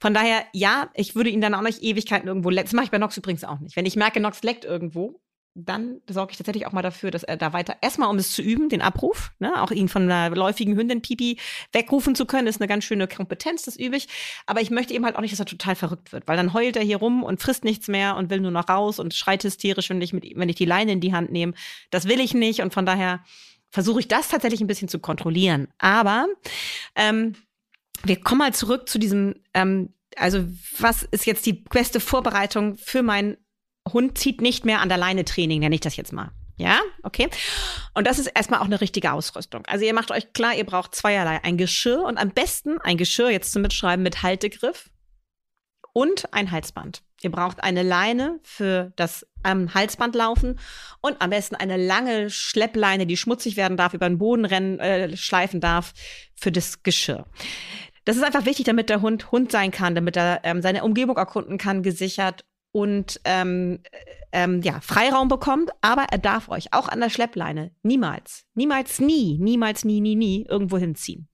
Von 0.01 0.15
daher, 0.15 0.45
ja, 0.53 0.91
ich 0.95 1.15
würde 1.15 1.31
ihn 1.31 1.41
dann 1.41 1.55
auch 1.55 1.63
nicht 1.63 1.83
Ewigkeiten 1.83 2.29
irgendwo 2.29 2.51
lecken. 2.51 2.67
Das 2.67 2.75
mache 2.75 2.87
ich 2.87 2.91
bei 2.91 2.99
Nox 2.99 3.17
übrigens 3.17 3.45
auch 3.45 3.61
nicht. 3.61 3.77
Wenn 3.77 3.87
ich 3.87 3.97
merke, 3.97 4.21
Nox 4.21 4.43
leckt 4.43 4.65
irgendwo, 4.65 5.21
dann 5.65 6.01
sorge 6.09 6.33
ich 6.33 6.39
tatsächlich 6.39 6.67
auch 6.67 6.73
mal 6.73 6.83
dafür, 6.83 7.11
dass 7.11 7.23
er 7.23 7.37
da 7.37 7.53
weiter, 7.53 7.77
erstmal 7.81 8.09
um 8.09 8.17
es 8.17 8.33
zu 8.33 8.43
üben, 8.43 8.69
den 8.69 8.81
Abruf, 8.81 9.33
ne, 9.39 9.63
auch 9.63 9.71
ihn 9.71 9.89
von 9.89 10.11
einer 10.11 10.35
läufigen 10.35 10.77
Hündin 10.77 11.03
Pipi 11.03 11.39
wegrufen 11.73 12.15
zu 12.15 12.27
können, 12.27 12.47
ist 12.47 12.61
eine 12.61 12.69
ganz 12.69 12.85
schöne 12.85 13.09
Kompetenz, 13.09 13.63
das 13.65 13.77
übe 13.77 13.97
ich. 13.97 14.09
Aber 14.47 14.61
ich 14.61 14.71
möchte 14.71 14.95
eben 14.95 15.05
halt 15.05 15.17
auch 15.17 15.21
nicht, 15.21 15.33
dass 15.33 15.41
er 15.41 15.47
total 15.47 15.75
verrückt 15.75 16.13
wird, 16.13 16.29
weil 16.29 16.37
dann 16.37 16.55
heult 16.55 16.77
er 16.77 16.83
hier 16.83 16.99
rum 16.99 17.23
und 17.23 17.43
frisst 17.43 17.65
nichts 17.65 17.89
mehr 17.89 18.17
und 18.17 18.31
will 18.31 18.41
nur 18.41 18.51
noch 18.51 18.69
raus 18.69 18.99
und 18.99 19.15
schreit 19.15 19.45
hysterisch, 19.45 19.91
wenn 19.91 20.01
ich, 20.01 20.13
mit, 20.13 20.25
wenn 20.37 20.49
ich 20.49 20.57
die 20.57 20.65
Leine 20.65 20.93
in 20.93 21.01
die 21.01 21.13
Hand 21.13 21.31
nehme. 21.31 21.55
Das 21.91 22.07
will 22.07 22.21
ich 22.21 22.35
nicht 22.35 22.61
und 22.63 22.73
von 22.73 22.87
daher 22.87 23.25
versuche 23.71 24.01
ich 24.01 24.09
das 24.09 24.29
tatsächlich 24.29 24.61
ein 24.61 24.67
bisschen 24.67 24.89
zu 24.89 24.99
kontrollieren. 24.99 25.69
Aber 25.79 26.27
ähm, 26.95 27.35
wir 28.05 28.21
kommen 28.21 28.39
mal 28.39 28.55
zurück 28.55 28.89
zu 28.89 28.99
diesem, 28.99 29.35
ähm, 29.55 29.93
also 30.17 30.45
was 30.79 31.03
ist 31.03 31.27
jetzt 31.27 31.47
die 31.47 31.53
beste 31.53 32.01
Vorbereitung 32.01 32.77
für 32.77 33.03
mein 33.03 33.37
Hund 33.93 34.19
zieht 34.19 34.41
nicht 34.41 34.65
mehr 34.65 34.81
an 34.81 34.89
der 34.89 34.99
Leine 34.99 35.25
Training, 35.25 35.61
nenne 35.61 35.75
ich 35.75 35.81
das 35.81 35.97
jetzt 35.97 36.13
mal. 36.13 36.31
Ja, 36.59 36.81
okay. 37.05 37.29
Und 37.95 38.07
das 38.07 38.19
ist 38.19 38.27
erstmal 38.27 38.61
auch 38.61 38.65
eine 38.65 38.81
richtige 38.81 39.13
Ausrüstung. 39.13 39.65
Also 39.67 39.85
ihr 39.85 39.95
macht 39.95 40.11
euch 40.11 40.33
klar, 40.33 40.55
ihr 40.55 40.67
braucht 40.67 40.95
zweierlei. 40.95 41.41
Ein 41.45 41.57
Geschirr 41.57 42.05
und 42.05 42.19
am 42.19 42.31
besten 42.31 42.79
ein 42.81 42.97
Geschirr 42.97 43.31
jetzt 43.31 43.53
zum 43.53 43.63
Mitschreiben 43.63 44.03
mit 44.03 44.25
Haltegriff 44.25 44.91
und 45.93 46.33
ein 46.33 46.51
Halsband. 46.51 47.03
Ihr 47.23 47.31
braucht 47.31 47.63
eine 47.63 47.83
Leine 47.83 48.39
für 48.43 48.93
das 48.97 49.27
am 49.43 49.73
Halsband 49.73 50.15
laufen 50.15 50.59
und 51.01 51.21
am 51.21 51.31
besten 51.31 51.55
eine 51.55 51.77
lange 51.77 52.29
Schleppleine, 52.31 53.07
die 53.07 53.17
schmutzig 53.17 53.57
werden 53.57 53.77
darf, 53.77 53.95
über 53.95 54.09
den 54.09 54.19
Boden 54.19 54.45
rennen, 54.45 54.79
äh, 54.81 55.17
schleifen 55.17 55.61
darf 55.61 55.95
für 56.35 56.53
das 56.53 56.83
Geschirr. 56.83 57.25
Das 58.05 58.17
ist 58.17 58.23
einfach 58.23 58.47
wichtig, 58.47 58.65
damit 58.65 58.89
der 58.89 59.03
Hund 59.03 59.31
Hund 59.33 59.53
sein 59.53 59.71
kann, 59.71 59.95
damit 59.95 60.17
er 60.17 60.41
ähm, 60.45 60.63
seine 60.63 60.83
Umgebung 60.83 61.17
erkunden 61.17 61.59
kann, 61.59 61.83
gesichert 61.83 62.45
und 62.73 63.21
ähm, 63.25 63.81
ähm, 64.33 64.61
ja, 64.63 64.81
Freiraum 64.81 65.29
bekommt, 65.29 65.71
aber 65.81 66.07
er 66.11 66.19
darf 66.19 66.49
euch 66.49 66.73
auch 66.73 66.89
an 66.89 67.01
der 67.01 67.11
Schleppleine 67.11 67.73
niemals, 67.83 68.45
niemals, 68.55 69.01
nie, 69.01 69.39
niemals, 69.39 69.85
nie, 69.85 70.01
nie, 70.01 70.17
nie 70.17 70.47
irgendwo 70.49 70.77
hinziehen. 70.79 71.29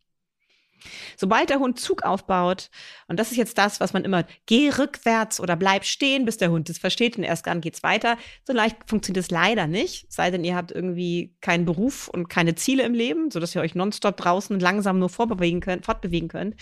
Sobald 1.17 1.51
der 1.51 1.61
Hund 1.61 1.79
Zug 1.79 2.03
aufbaut, 2.03 2.71
und 3.09 3.19
das 3.19 3.31
ist 3.31 3.37
jetzt 3.37 3.59
das, 3.59 3.81
was 3.81 3.93
man 3.93 4.05
immer, 4.05 4.25
geh 4.47 4.71
rückwärts 4.71 5.41
oder 5.41 5.57
bleib 5.57 5.85
stehen, 5.85 6.25
bis 6.25 6.37
der 6.37 6.51
Hund 6.51 6.69
es 6.69 6.79
versteht 6.79 7.17
und 7.17 7.25
erst 7.25 7.47
dann 7.47 7.61
geht's 7.61 7.83
weiter. 7.83 8.19
So 8.47 8.53
leicht 8.53 8.77
funktioniert 8.87 9.25
es 9.25 9.31
leider 9.31 9.67
nicht, 9.67 10.13
sei 10.13 10.31
denn 10.31 10.45
ihr 10.45 10.55
habt 10.55 10.73
irgendwie 10.73 11.35
keinen 11.41 11.65
Beruf 11.65 12.09
und 12.09 12.29
keine 12.29 12.55
Ziele 12.55 12.83
im 12.83 12.95
Leben, 12.95 13.31
sodass 13.31 13.55
ihr 13.55 13.63
euch 13.63 13.75
nonstop 13.75 14.17
draußen 14.17 14.59
langsam 14.61 14.99
nur 14.99 15.09
vorbewegen 15.09 15.61
könnt, 15.61 15.87
fortbewegen 15.87 16.29
könnt. 16.29 16.57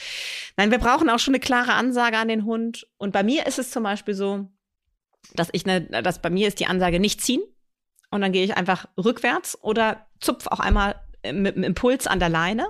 Nein, 0.57 0.71
wir 0.71 0.79
brauchen 0.79 1.11
auch 1.11 1.19
schon 1.19 1.35
eine 1.35 1.41
klare 1.41 1.73
Ansage 1.73 2.19
an 2.19 2.29
den 2.29 2.45
Hund. 2.45 2.87
Und 2.99 3.13
bei 3.13 3.23
mir 3.23 3.47
ist 3.47 3.59
es 3.59 3.71
zum 3.71 3.83
Beispiel 3.83 4.15
so, 4.15 4.49
dass 5.35 5.49
ich 5.53 5.67
ne, 5.67 5.83
dass 5.83 6.21
bei 6.21 6.31
mir 6.31 6.49
ist 6.49 6.61
die 6.61 6.67
Ansage 6.67 7.01
nicht 7.01 7.21
ziehen 7.21 7.43
und 8.11 8.21
dann 8.21 8.33
gehe 8.33 8.45
ich 8.45 8.57
einfach 8.57 8.87
rückwärts 8.97 9.59
oder 9.63 10.07
zupf 10.21 10.47
auch 10.47 10.61
einmal 10.61 11.01
mit 11.33 11.57
dem 11.57 11.65
Impuls 11.65 12.07
an 12.07 12.19
der 12.19 12.29
Leine. 12.29 12.69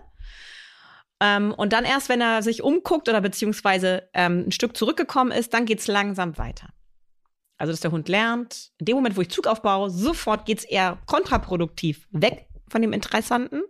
Ähm, 1.20 1.52
und 1.52 1.72
dann 1.72 1.84
erst, 1.84 2.08
wenn 2.08 2.20
er 2.20 2.42
sich 2.42 2.62
umguckt 2.62 3.08
oder 3.08 3.20
beziehungsweise 3.20 4.08
ähm, 4.12 4.44
ein 4.46 4.52
Stück 4.52 4.76
zurückgekommen 4.76 5.30
ist, 5.30 5.54
dann 5.54 5.66
geht's 5.66 5.86
langsam 5.86 6.36
weiter. 6.36 6.68
Also, 7.58 7.72
dass 7.72 7.80
der 7.80 7.92
Hund 7.92 8.08
lernt, 8.08 8.72
in 8.78 8.86
dem 8.86 8.96
Moment, 8.96 9.16
wo 9.16 9.20
ich 9.20 9.30
Zug 9.30 9.46
aufbaue, 9.46 9.88
sofort 9.88 10.46
geht's 10.46 10.64
eher 10.64 10.98
kontraproduktiv 11.06 12.08
weg 12.10 12.48
von 12.68 12.82
dem 12.82 12.92
Interessanten. 12.92 13.62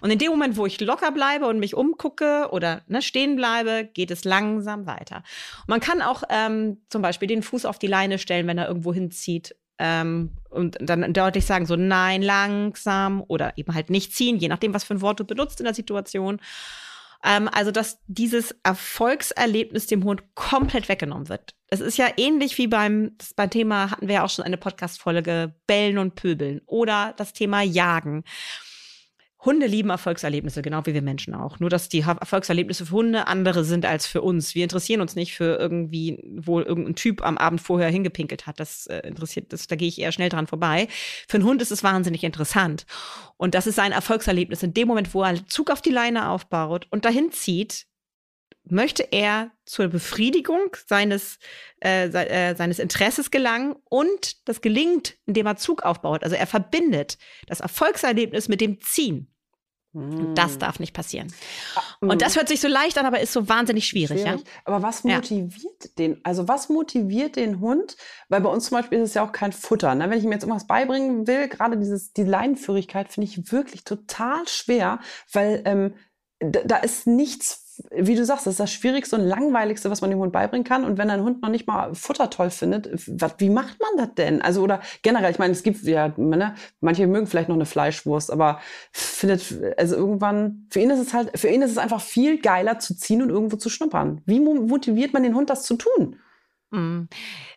Und 0.00 0.10
in 0.10 0.18
dem 0.18 0.30
Moment, 0.30 0.56
wo 0.56 0.66
ich 0.66 0.80
locker 0.80 1.10
bleibe 1.12 1.46
und 1.46 1.58
mich 1.58 1.74
umgucke 1.74 2.48
oder 2.50 2.82
ne, 2.88 3.02
stehen 3.02 3.36
bleibe, 3.36 3.88
geht 3.92 4.10
es 4.10 4.24
langsam 4.24 4.86
weiter. 4.86 5.16
Und 5.62 5.68
man 5.68 5.80
kann 5.80 6.02
auch 6.02 6.22
ähm, 6.28 6.78
zum 6.88 7.02
Beispiel 7.02 7.28
den 7.28 7.42
Fuß 7.42 7.64
auf 7.64 7.78
die 7.78 7.86
Leine 7.86 8.18
stellen, 8.18 8.46
wenn 8.46 8.58
er 8.58 8.68
irgendwo 8.68 8.92
hinzieht. 8.92 9.56
Ähm, 9.78 10.32
und 10.48 10.78
dann 10.80 11.12
deutlich 11.12 11.44
sagen, 11.44 11.66
so 11.66 11.76
nein, 11.76 12.22
langsam 12.22 13.22
oder 13.28 13.58
eben 13.58 13.74
halt 13.74 13.90
nicht 13.90 14.14
ziehen, 14.14 14.38
je 14.38 14.48
nachdem, 14.48 14.72
was 14.72 14.84
für 14.84 14.94
ein 14.94 15.02
Wort 15.02 15.20
du 15.20 15.24
benutzt 15.24 15.60
in 15.60 15.64
der 15.64 15.74
Situation. 15.74 16.40
Ähm, 17.24 17.48
also, 17.52 17.70
dass 17.70 17.98
dieses 18.06 18.54
Erfolgserlebnis 18.62 19.86
dem 19.86 20.04
Hund 20.04 20.22
komplett 20.34 20.88
weggenommen 20.88 21.28
wird. 21.28 21.54
Es 21.68 21.80
ist 21.80 21.98
ja 21.98 22.06
ähnlich 22.16 22.56
wie 22.58 22.68
beim, 22.68 23.16
beim 23.34 23.50
Thema 23.50 23.90
hatten 23.90 24.06
wir 24.06 24.16
ja 24.16 24.24
auch 24.24 24.30
schon 24.30 24.44
eine 24.44 24.56
Podcast-Folge, 24.56 25.54
Bellen 25.66 25.98
und 25.98 26.14
Pöbeln 26.14 26.60
oder 26.66 27.14
das 27.16 27.32
Thema 27.32 27.62
Jagen. 27.62 28.24
Hunde 29.46 29.66
lieben 29.66 29.90
Erfolgserlebnisse, 29.90 30.60
genau 30.60 30.84
wie 30.84 30.92
wir 30.92 31.02
Menschen 31.02 31.34
auch. 31.34 31.58
Nur, 31.60 31.70
dass 31.70 31.88
die 31.88 32.00
Erfolgserlebnisse 32.00 32.86
für 32.86 32.96
Hunde 32.96 33.26
andere 33.26 33.64
sind 33.64 33.86
als 33.86 34.06
für 34.06 34.20
uns. 34.20 34.54
Wir 34.54 34.64
interessieren 34.64 35.00
uns 35.00 35.16
nicht 35.16 35.34
für 35.34 35.58
irgendwie, 35.58 36.22
wo 36.36 36.60
irgendein 36.60 36.96
Typ 36.96 37.24
am 37.24 37.38
Abend 37.38 37.60
vorher 37.60 37.88
hingepinkelt 37.88 38.46
hat. 38.46 38.60
Das 38.60 38.86
äh, 38.88 38.98
interessiert, 39.06 39.52
das, 39.52 39.66
da 39.66 39.76
gehe 39.76 39.88
ich 39.88 40.00
eher 40.00 40.12
schnell 40.12 40.28
dran 40.28 40.46
vorbei. 40.46 40.88
Für 41.28 41.38
einen 41.38 41.46
Hund 41.46 41.62
ist 41.62 41.72
es 41.72 41.82
wahnsinnig 41.82 42.24
interessant. 42.24 42.84
Und 43.36 43.54
das 43.54 43.66
ist 43.66 43.76
sein 43.76 43.92
Erfolgserlebnis. 43.92 44.62
In 44.62 44.74
dem 44.74 44.88
Moment, 44.88 45.14
wo 45.14 45.22
er 45.22 45.46
Zug 45.46 45.70
auf 45.70 45.80
die 45.80 45.90
Leine 45.90 46.28
aufbaut 46.28 46.86
und 46.90 47.04
dahin 47.04 47.32
zieht, 47.32 47.86
möchte 48.68 49.12
er 49.12 49.52
zur 49.64 49.88
Befriedigung 49.88 50.76
seines, 50.86 51.38
äh, 51.80 52.10
se 52.10 52.28
äh, 52.28 52.56
seines 52.56 52.78
Interesses 52.78 53.30
gelangen 53.30 53.76
und 53.84 54.48
das 54.48 54.60
gelingt, 54.60 55.16
indem 55.26 55.46
er 55.46 55.56
Zug 55.56 55.82
aufbaut. 55.82 56.24
Also 56.24 56.36
er 56.36 56.46
verbindet 56.46 57.18
das 57.46 57.60
Erfolgserlebnis 57.60 58.48
mit 58.48 58.60
dem 58.60 58.80
Ziehen. 58.80 59.32
Und 59.96 60.34
das 60.34 60.56
Mm. 60.56 60.58
darf 60.58 60.78
nicht 60.80 60.92
passieren. 60.92 61.32
Ah, 61.74 61.80
Und 62.00 62.20
das 62.22 62.34
mm. 62.34 62.38
hört 62.38 62.48
sich 62.48 62.60
so 62.60 62.68
leicht 62.68 62.98
an, 62.98 63.06
aber 63.06 63.20
ist 63.20 63.32
so 63.32 63.48
wahnsinnig 63.48 63.86
schwierig, 63.86 64.20
Schwierig. 64.20 64.40
ja? 64.40 64.46
Aber 64.64 64.82
was 64.82 65.02
Ja. 65.02 65.16
motiviert 65.16 65.98
den? 65.98 66.20
Also 66.24 66.46
was 66.48 66.68
motiviert 66.68 67.36
den 67.36 67.60
Hund? 67.60 67.96
Weil 68.28 68.42
bei 68.42 68.50
uns 68.50 68.66
zum 68.68 68.76
Beispiel 68.76 68.98
ist 68.98 69.10
es 69.10 69.14
ja 69.14 69.24
auch 69.26 69.32
kein 69.32 69.52
Futter. 69.52 69.94
Ne? 69.94 70.10
Wenn 70.10 70.18
ich 70.18 70.24
ihm 70.24 70.32
jetzt 70.32 70.42
irgendwas 70.42 70.66
beibringen 70.66 71.26
will, 71.26 71.48
gerade 71.48 71.76
dieses 71.78 72.12
die 72.12 72.24
Leinenführigkeit 72.24 73.10
finde 73.12 73.28
ich 73.30 73.50
wirklich 73.52 73.84
total 73.84 74.46
schwer, 74.46 75.00
weil 75.32 75.62
ähm, 75.64 75.94
da, 76.40 76.60
da 76.64 76.76
ist 76.76 77.06
nichts. 77.06 77.65
Wie 77.90 78.14
du 78.14 78.24
sagst, 78.24 78.46
das 78.46 78.54
ist 78.54 78.60
das 78.60 78.72
Schwierigste 78.72 79.16
und 79.16 79.22
Langweiligste, 79.22 79.90
was 79.90 80.00
man 80.00 80.10
dem 80.10 80.18
Hund 80.18 80.32
beibringen 80.32 80.64
kann. 80.64 80.84
Und 80.84 80.98
wenn 80.98 81.10
ein 81.10 81.22
Hund 81.22 81.42
noch 81.42 81.48
nicht 81.48 81.66
mal 81.66 81.94
Futter 81.94 82.30
toll 82.30 82.50
findet, 82.50 82.88
was, 83.06 83.34
wie 83.38 83.50
macht 83.50 83.78
man 83.80 84.06
das 84.06 84.14
denn? 84.14 84.42
Also, 84.42 84.62
oder 84.62 84.80
generell, 85.02 85.30
ich 85.30 85.38
meine, 85.38 85.52
es 85.52 85.62
gibt 85.62 85.82
ja, 85.82 86.12
ne, 86.16 86.54
manche 86.80 87.06
mögen 87.06 87.26
vielleicht 87.26 87.48
noch 87.48 87.56
eine 87.56 87.66
Fleischwurst, 87.66 88.30
aber 88.30 88.60
findet, 88.92 89.54
also 89.76 89.96
irgendwann, 89.96 90.66
für 90.70 90.80
ihn 90.80 90.90
ist 90.90 91.00
es 91.00 91.14
halt, 91.14 91.38
für 91.38 91.48
ihn 91.48 91.62
ist 91.62 91.72
es 91.72 91.78
einfach 91.78 92.00
viel 92.00 92.40
geiler 92.40 92.78
zu 92.78 92.96
ziehen 92.96 93.22
und 93.22 93.30
irgendwo 93.30 93.56
zu 93.56 93.68
schnuppern. 93.68 94.22
Wie 94.26 94.40
mo- 94.40 94.54
motiviert 94.54 95.12
man 95.12 95.22
den 95.22 95.34
Hund, 95.34 95.50
das 95.50 95.64
zu 95.64 95.76
tun? 95.76 96.16
Mm. 96.70 97.04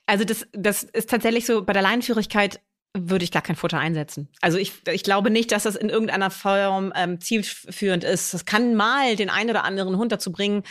Also 0.05 0.25
das, 0.25 0.47
das 0.53 0.83
ist 0.83 1.09
tatsächlich 1.09 1.45
so, 1.45 1.63
bei 1.63 1.73
der 1.73 1.81
Leinenführigkeit 1.81 2.61
würde 2.97 3.23
ich 3.23 3.31
gar 3.31 3.41
kein 3.41 3.55
Futter 3.55 3.79
einsetzen. 3.79 4.29
Also 4.41 4.57
ich, 4.57 4.73
ich 4.91 5.03
glaube 5.03 5.29
nicht, 5.29 5.51
dass 5.51 5.63
das 5.63 5.75
in 5.75 5.89
irgendeiner 5.89 6.31
Form 6.31 6.91
ähm, 6.95 7.21
zielführend 7.21 8.03
ist. 8.03 8.33
Das 8.33 8.45
kann 8.45 8.75
mal 8.75 9.15
den 9.15 9.29
einen 9.29 9.51
oder 9.51 9.63
anderen 9.63 9.97
Hund 9.97 10.11
dazu 10.11 10.31
bringen, 10.31 10.63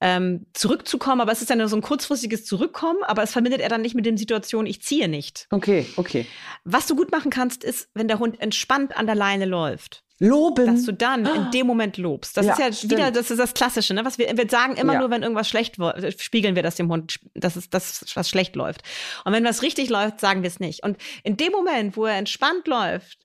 ähm, 0.00 0.46
zurückzukommen, 0.54 1.20
aber 1.20 1.32
es 1.32 1.40
ist 1.40 1.50
dann 1.50 1.58
nur 1.58 1.68
so 1.68 1.76
ein 1.76 1.82
kurzfristiges 1.82 2.44
Zurückkommen, 2.44 3.02
aber 3.02 3.22
es 3.22 3.32
verbindet 3.32 3.60
er 3.60 3.68
dann 3.68 3.82
nicht 3.82 3.94
mit 3.94 4.06
den 4.06 4.16
Situationen, 4.16 4.66
ich 4.66 4.80
ziehe 4.80 5.08
nicht. 5.08 5.46
Okay, 5.50 5.86
okay. 5.96 6.26
Was 6.64 6.86
du 6.86 6.94
gut 6.94 7.10
machen 7.10 7.30
kannst, 7.30 7.64
ist, 7.64 7.88
wenn 7.94 8.08
der 8.08 8.18
Hund 8.18 8.40
entspannt 8.40 8.96
an 8.96 9.06
der 9.06 9.16
Leine 9.16 9.44
läuft, 9.44 10.04
Loben. 10.20 10.66
dass 10.66 10.84
du 10.84 10.92
dann 10.92 11.24
in 11.26 11.50
dem 11.52 11.66
Moment 11.66 11.96
lobst. 11.96 12.36
Das 12.36 12.44
Ja, 12.46 12.52
ist 12.52 12.58
ja 12.58 12.72
stimmt. 12.72 12.92
wieder, 12.92 13.10
das 13.12 13.30
ist 13.30 13.38
das 13.38 13.54
Klassische, 13.54 13.94
ne? 13.94 14.04
Was 14.04 14.18
wir, 14.18 14.36
wir 14.36 14.48
sagen 14.48 14.74
immer 14.76 14.94
Ja. 14.94 14.98
nur, 15.00 15.10
wenn 15.10 15.22
irgendwas 15.22 15.48
schlecht 15.48 15.78
wo- 15.78 15.92
spiegeln 16.18 16.56
wir 16.56 16.62
das 16.64 16.74
dem 16.76 16.90
Hund, 16.90 17.20
dass 17.34 17.54
es 17.56 17.70
das, 17.70 18.04
was 18.14 18.28
schlecht 18.28 18.56
läuft. 18.56 18.82
Und 19.24 19.32
wenn 19.32 19.44
was 19.44 19.62
richtig 19.62 19.90
läuft, 19.90 20.20
sagen 20.20 20.42
wir 20.42 20.48
es 20.48 20.58
nicht. 20.60 20.82
Und 20.82 20.96
in 21.22 21.36
dem 21.36 21.52
Moment, 21.52 21.96
wo 21.96 22.04
er 22.06 22.16
entspannt 22.16 22.66
läuft, 22.66 23.18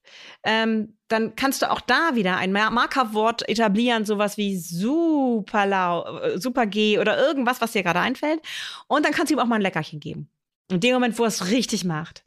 ähm, 0.43 0.95
dann 1.07 1.35
kannst 1.35 1.61
du 1.61 1.71
auch 1.71 1.81
da 1.81 2.15
wieder 2.15 2.37
ein 2.37 2.51
Mar- 2.51 2.71
Markerwort 2.71 3.47
etablieren, 3.49 4.05
sowas 4.05 4.37
wie 4.37 4.57
super 4.57 5.65
lau, 5.65 6.19
äh, 6.19 6.39
super 6.39 6.65
G 6.65 6.99
oder 6.99 7.17
irgendwas, 7.17 7.61
was 7.61 7.71
dir 7.71 7.83
gerade 7.83 7.99
einfällt. 7.99 8.41
Und 8.87 9.05
dann 9.05 9.13
kannst 9.13 9.31
du 9.31 9.35
ihm 9.35 9.39
auch 9.39 9.45
mal 9.45 9.55
ein 9.55 9.61
Leckerchen 9.61 9.99
geben. 9.99 10.29
In 10.71 10.79
dem 10.79 10.93
Moment, 10.93 11.19
wo 11.19 11.23
er 11.23 11.27
es 11.27 11.49
richtig 11.49 11.83
macht. 11.85 12.23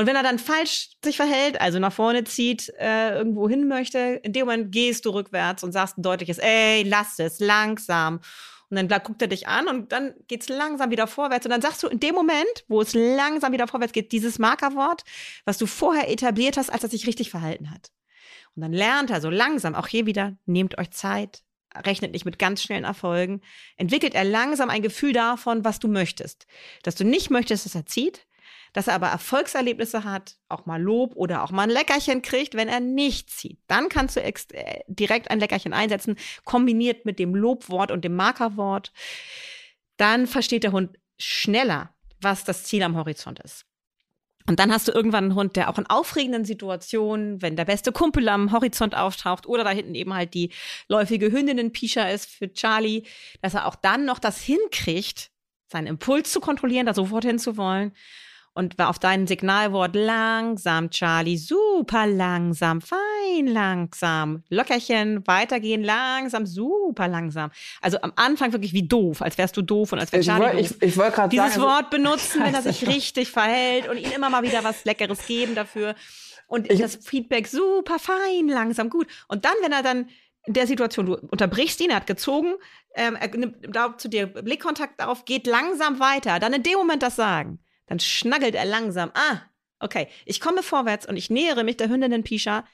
Und 0.00 0.06
wenn 0.06 0.16
er 0.16 0.22
dann 0.22 0.38
falsch 0.38 0.92
sich 1.04 1.16
verhält, 1.16 1.60
also 1.60 1.78
nach 1.78 1.92
vorne 1.92 2.24
zieht, 2.24 2.72
äh, 2.78 3.14
irgendwo 3.18 3.50
hin 3.50 3.68
möchte, 3.68 3.98
in 4.22 4.32
dem 4.32 4.46
Moment 4.46 4.72
gehst 4.72 5.04
du 5.04 5.10
rückwärts 5.10 5.62
und 5.62 5.72
sagst 5.72 5.98
ein 5.98 6.02
deutliches, 6.02 6.38
ey, 6.38 6.84
lass 6.84 7.18
es, 7.18 7.38
langsam. 7.38 8.20
Und 8.70 8.90
dann 8.90 9.02
guckt 9.02 9.20
er 9.20 9.28
dich 9.28 9.46
an 9.46 9.68
und 9.68 9.92
dann 9.92 10.14
geht's 10.26 10.48
langsam 10.48 10.90
wieder 10.90 11.06
vorwärts. 11.06 11.44
Und 11.44 11.50
dann 11.50 11.60
sagst 11.60 11.82
du 11.82 11.86
in 11.88 12.00
dem 12.00 12.14
Moment, 12.14 12.64
wo 12.66 12.80
es 12.80 12.94
langsam 12.94 13.52
wieder 13.52 13.68
vorwärts 13.68 13.92
geht, 13.92 14.12
dieses 14.12 14.38
Markerwort, 14.38 15.02
was 15.44 15.58
du 15.58 15.66
vorher 15.66 16.10
etabliert 16.10 16.56
hast, 16.56 16.70
als 16.70 16.82
er 16.82 16.88
sich 16.88 17.06
richtig 17.06 17.28
verhalten 17.28 17.70
hat. 17.70 17.90
Und 18.56 18.62
dann 18.62 18.72
lernt 18.72 19.10
er 19.10 19.20
so 19.20 19.28
langsam, 19.28 19.74
auch 19.74 19.86
hier 19.86 20.06
wieder, 20.06 20.34
nehmt 20.46 20.78
euch 20.78 20.92
Zeit, 20.92 21.42
rechnet 21.74 22.12
nicht 22.12 22.24
mit 22.24 22.38
ganz 22.38 22.62
schnellen 22.62 22.84
Erfolgen, 22.84 23.42
entwickelt 23.76 24.14
er 24.14 24.24
langsam 24.24 24.70
ein 24.70 24.80
Gefühl 24.80 25.12
davon, 25.12 25.62
was 25.62 25.78
du 25.78 25.88
möchtest. 25.88 26.46
Dass 26.84 26.94
du 26.94 27.04
nicht 27.04 27.28
möchtest, 27.28 27.66
dass 27.66 27.74
er 27.74 27.84
zieht, 27.84 28.26
dass 28.72 28.88
er 28.88 28.94
aber 28.94 29.08
Erfolgserlebnisse 29.08 30.04
hat, 30.04 30.36
auch 30.48 30.66
mal 30.66 30.80
Lob 30.80 31.14
oder 31.16 31.42
auch 31.42 31.50
mal 31.50 31.64
ein 31.64 31.70
Leckerchen 31.70 32.22
kriegt, 32.22 32.54
wenn 32.54 32.68
er 32.68 32.80
nicht 32.80 33.30
zieht. 33.30 33.58
Dann 33.66 33.88
kannst 33.88 34.16
du 34.16 34.22
äh, 34.22 34.32
direkt 34.86 35.30
ein 35.30 35.40
Leckerchen 35.40 35.72
einsetzen, 35.72 36.16
kombiniert 36.44 37.04
mit 37.04 37.18
dem 37.18 37.34
Lobwort 37.34 37.90
und 37.90 38.04
dem 38.04 38.16
Markerwort. 38.16 38.92
Dann 39.96 40.26
versteht 40.26 40.64
der 40.64 40.72
Hund 40.72 40.98
schneller, 41.18 41.94
was 42.20 42.44
das 42.44 42.64
Ziel 42.64 42.82
am 42.82 42.96
Horizont 42.96 43.40
ist. 43.40 43.66
Und 44.46 44.58
dann 44.58 44.72
hast 44.72 44.88
du 44.88 44.92
irgendwann 44.92 45.24
einen 45.24 45.34
Hund, 45.34 45.54
der 45.56 45.68
auch 45.68 45.78
in 45.78 45.86
aufregenden 45.86 46.44
Situationen, 46.44 47.40
wenn 47.42 47.56
der 47.56 47.66
beste 47.66 47.92
Kumpel 47.92 48.28
am 48.28 48.52
Horizont 48.52 48.96
auftaucht 48.96 49.46
oder 49.46 49.64
da 49.64 49.70
hinten 49.70 49.94
eben 49.94 50.14
halt 50.14 50.34
die 50.34 50.50
läufige 50.88 51.30
Hündinnen-Pischa 51.30 52.08
ist 52.08 52.30
für 52.30 52.52
Charlie, 52.52 53.04
dass 53.42 53.54
er 53.54 53.66
auch 53.66 53.76
dann 53.76 54.06
noch 54.06 54.18
das 54.18 54.40
hinkriegt, 54.40 55.30
seinen 55.68 55.86
Impuls 55.86 56.32
zu 56.32 56.40
kontrollieren, 56.40 56.86
da 56.86 56.94
sofort 56.94 57.24
hinzuwollen. 57.24 57.92
Und 58.52 58.78
auf 58.80 58.98
dein 58.98 59.28
Signalwort 59.28 59.94
langsam, 59.94 60.90
Charlie, 60.90 61.36
super 61.38 62.06
langsam, 62.06 62.80
fein 62.80 63.46
langsam, 63.46 64.42
Lockerchen, 64.48 65.24
weitergehen, 65.26 65.84
langsam, 65.84 66.46
super 66.46 67.06
langsam. 67.06 67.50
Also 67.80 67.98
am 68.02 68.12
Anfang 68.16 68.52
wirklich 68.52 68.72
wie 68.72 68.86
doof, 68.88 69.22
als 69.22 69.38
wärst 69.38 69.56
du 69.56 69.62
doof 69.62 69.92
und 69.92 70.00
als 70.00 70.10
wäre 70.12 70.20
Ich 70.20 70.26
Charlie 70.26 70.62
doof 70.62 70.76
ich- 70.80 70.82
ich 70.82 70.96
wollte 70.96 71.12
gerade 71.16 71.28
dieses 71.28 71.54
sagen, 71.54 71.62
Wort 71.62 71.90
benutzen, 71.90 72.42
wenn 72.42 72.52
er 72.54 72.62
sich 72.72 72.86
richtig 72.88 73.30
verhält 73.30 73.88
und 73.88 73.96
ihm 73.98 74.10
immer 74.10 74.30
mal 74.30 74.42
wieder 74.42 74.64
was 74.64 74.84
Leckeres 74.84 75.26
geben 75.26 75.54
dafür. 75.54 75.94
Und 76.48 76.70
Ich- 76.70 76.80
das 76.80 76.96
Feedback 76.96 77.46
super 77.46 78.00
fein, 78.00 78.48
langsam, 78.48 78.90
gut. 78.90 79.06
Und 79.28 79.44
dann, 79.44 79.54
wenn 79.62 79.70
er 79.72 79.84
dann 79.84 80.08
in 80.46 80.54
der 80.54 80.66
Situation, 80.66 81.06
du 81.06 81.14
unterbrichst 81.16 81.80
ihn, 81.80 81.90
er 81.90 81.96
hat 81.96 82.06
gezogen, 82.08 82.54
ähm, 82.96 83.14
er 83.14 83.28
nimmt 83.36 83.56
da 83.74 83.96
zu 83.96 84.08
dir 84.08 84.26
Blickkontakt 84.26 85.00
auf, 85.04 85.24
geht 85.24 85.46
langsam 85.46 86.00
weiter, 86.00 86.40
dann 86.40 86.52
in 86.52 86.64
dem 86.64 86.78
Moment 86.78 87.04
das 87.04 87.14
sagen, 87.14 87.60
dann 87.90 87.98
schnaggelt 87.98 88.54
er 88.54 88.64
langsam. 88.64 89.10
Ah, 89.14 89.40
okay, 89.80 90.06
ich 90.24 90.40
komme 90.40 90.62
vorwärts 90.62 91.06
und 91.06 91.16
ich 91.16 91.28
nähere 91.28 91.64
mich 91.64 91.76
der 91.76 91.88
Hündinnen 91.88 92.22
Pisha 92.22 92.64